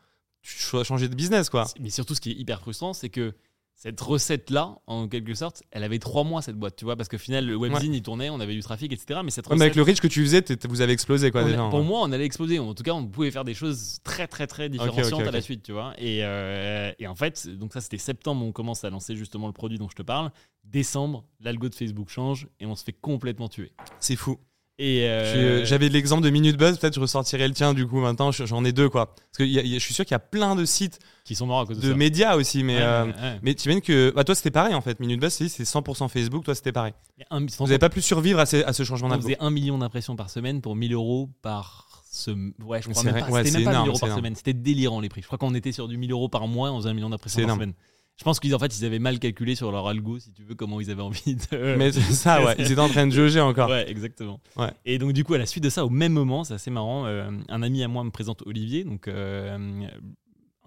[0.41, 1.65] changer de business quoi.
[1.79, 3.33] Mais surtout, ce qui est hyper frustrant, c'est que
[3.81, 7.17] cette recette-là, en quelque sorte, elle avait trois mois cette boîte, tu vois, parce qu'au
[7.17, 9.21] final, le webzine il tournait, on avait du trafic, etc.
[9.23, 11.43] Mais cette Ouais, mais avec recette, le reach que tu faisais, vous avez explosé quoi
[11.43, 11.67] déjà.
[11.67, 11.85] pour ouais.
[11.85, 12.59] moi, on allait exploser.
[12.59, 15.63] En tout cas, on pouvait faire des choses très, très, très différenciantes à la suite,
[15.63, 15.95] tu vois.
[15.97, 19.53] Et, euh, et en fait, donc ça, c'était septembre, on commence à lancer justement le
[19.53, 20.29] produit dont je te parle.
[20.63, 23.71] Décembre, l'algo de Facebook change et on se fait complètement tuer.
[23.99, 24.37] C'est fou.
[24.83, 27.99] Et euh, euh, J'avais l'exemple de Minute Buzz, peut-être je ressortirais le tien du coup
[27.99, 29.13] maintenant, je- j'en ai deux quoi.
[29.13, 30.97] Parce que y a- y a- je suis sûr qu'il y a plein de sites
[31.23, 31.95] qui sont morts à cause de, de ça.
[31.95, 33.39] médias aussi, mais, Ouais, euh, ouais, ouais.
[33.43, 34.99] mais tu imagines que bah, toi c'était pareil en fait.
[34.99, 36.93] Minute Buzz c'est c'est 100% Facebook, toi c'était pareil.
[37.29, 39.23] Un- Vous n'avez pas pu survivre à, ces- à ce changement on d'algo.
[39.23, 42.53] faisait un million d'impressions par semaine pour 1000 euros par semaine.
[42.65, 43.43] Ouais, je crois même pas.
[43.43, 44.19] C'était même pas 1000 énorme, euros par énorme.
[44.21, 44.35] semaine.
[44.35, 45.21] C'était délirant les prix.
[45.21, 47.37] Je crois qu'on était sur du 1000 euros par mois, on faisait un million d'impressions
[47.37, 47.59] par énorme.
[47.59, 47.73] semaine.
[48.21, 50.53] Je pense qu'ils en fait ils avaient mal calculé sur leur algo, si tu veux,
[50.53, 51.75] comment ils avaient envie de.
[51.79, 53.67] Mais c'est ça, ouais, ils étaient en train de jauger encore.
[53.67, 54.39] Ouais, exactement.
[54.57, 54.69] Ouais.
[54.85, 57.07] Et donc du coup, à la suite de ça, au même moment, c'est assez marrant,
[57.07, 59.57] euh, un ami à moi me présente Olivier, donc euh,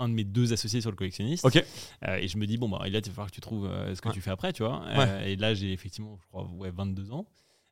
[0.01, 1.45] un de mes deux associés sur le collectionniste.
[1.45, 1.65] Ok.
[2.09, 4.01] Euh, et je me dis, bon, bah, là, il va falloir que tu trouves ce
[4.01, 4.15] que Ouais.
[4.15, 4.83] tu fais après, tu vois.
[4.89, 7.25] Euh, et là, j'ai effectivement, je crois, ouais, 22 ans.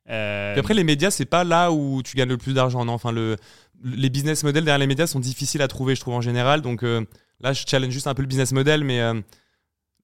[0.05, 2.85] Puis après, les médias, c'est pas là où tu gagnes le plus d'argent.
[2.85, 3.35] Non, enfin, le,
[3.83, 6.61] les business models derrière les médias sont difficiles à trouver, je trouve en général.
[6.61, 7.05] Donc euh,
[7.41, 9.19] là, je challenge juste un peu le business model, mais euh,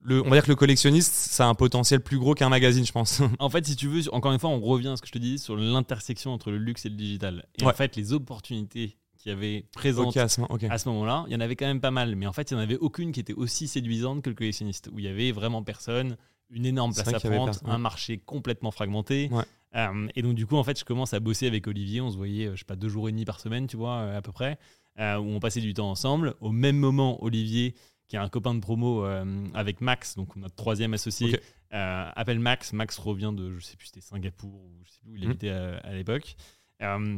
[0.01, 2.85] le, on va dire que le collectionniste, ça a un potentiel plus gros qu'un magazine,
[2.85, 3.21] je pense.
[3.39, 5.17] En fait, si tu veux, encore une fois, on revient à ce que je te
[5.17, 7.45] dis sur l'intersection entre le luxe et le digital.
[7.59, 7.71] Et Ouais.
[7.71, 11.57] en fait, les opportunités qu'il y avait présentes à ce moment-là, il y en avait
[11.57, 12.15] quand même pas mal.
[12.15, 14.89] Mais en fait, il n'y en avait aucune qui était aussi séduisante que le collectionniste,
[14.93, 16.15] où il y avait vraiment personne,
[16.49, 19.29] une énorme place à prendre, un marché complètement fragmenté.
[19.31, 19.43] Ouais.
[19.75, 21.99] Euh, et donc, du coup, en fait, je commence à bosser avec Olivier.
[22.01, 23.97] On se voyait, euh, je sais pas, deux jours et demi par semaine, tu vois,
[23.97, 24.57] euh, à peu près,
[24.99, 26.33] euh, où on passait du temps ensemble.
[26.39, 27.75] Au même moment, Olivier,
[28.09, 29.23] qui est un copain de promo euh,
[29.53, 31.39] avec Max, donc notre troisième associé,
[31.73, 32.73] euh, appelle Max.
[32.73, 35.29] Max revient de, je sais plus, c'était Singapour ou je sais plus où il Mhm.
[35.29, 36.35] habitait à, à l'époque.
[36.81, 37.17] Euh,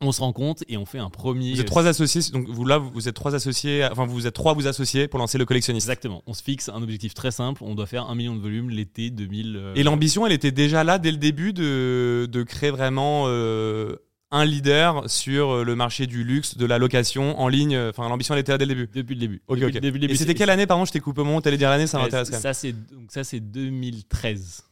[0.00, 1.52] on se rencontre et on fait un premier.
[1.54, 4.54] Vous êtes trois associés, donc vous là, vous êtes trois associés, enfin vous êtes trois
[4.54, 5.86] vous associés pour lancer le collectionniste.
[5.88, 6.22] Exactement.
[6.28, 7.64] On se fixe un objectif très simple.
[7.64, 9.56] On doit faire un million de volumes l'été 2000.
[9.56, 13.24] euh, Et l'ambition, elle était déjà là dès le début de, de créer vraiment
[14.30, 17.78] un leader sur euh, le marché du luxe, de la location en ligne.
[17.78, 18.88] Enfin, l'ambition, elle était là dès le début.
[18.94, 19.42] depuis le début.
[19.48, 20.12] Ok, début, début.
[20.12, 21.98] Et c'était quelle année, pardon, je t'ai coupé au moment où t'allais dire l'année, ça
[21.98, 22.42] Ouais, m'intéresse quand même.
[22.42, 24.64] Ça c'est donc ça c'est 2013.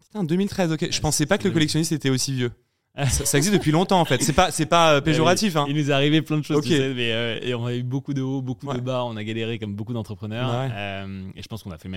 [0.00, 0.88] Putain, 2013, ok.
[0.90, 2.52] Je pensais pas que le collectionniste était aussi vieux.
[3.08, 4.22] Ça, ça existe depuis longtemps en fait.
[4.22, 5.56] C'est pas, c'est pas euh, péjoratif.
[5.56, 5.64] Hein.
[5.68, 6.62] Il nous est arrivé plein de choses, Ok.
[6.62, 8.76] tu sais, mais, euh, et on a eu beaucoup de hauts, beaucoup Ouais.
[8.76, 9.02] de bas.
[9.04, 10.48] On a galéré comme beaucoup d'entrepreneurs.
[10.48, 10.68] Ouais.
[10.72, 11.92] Euh, et je pense qu'on a fait même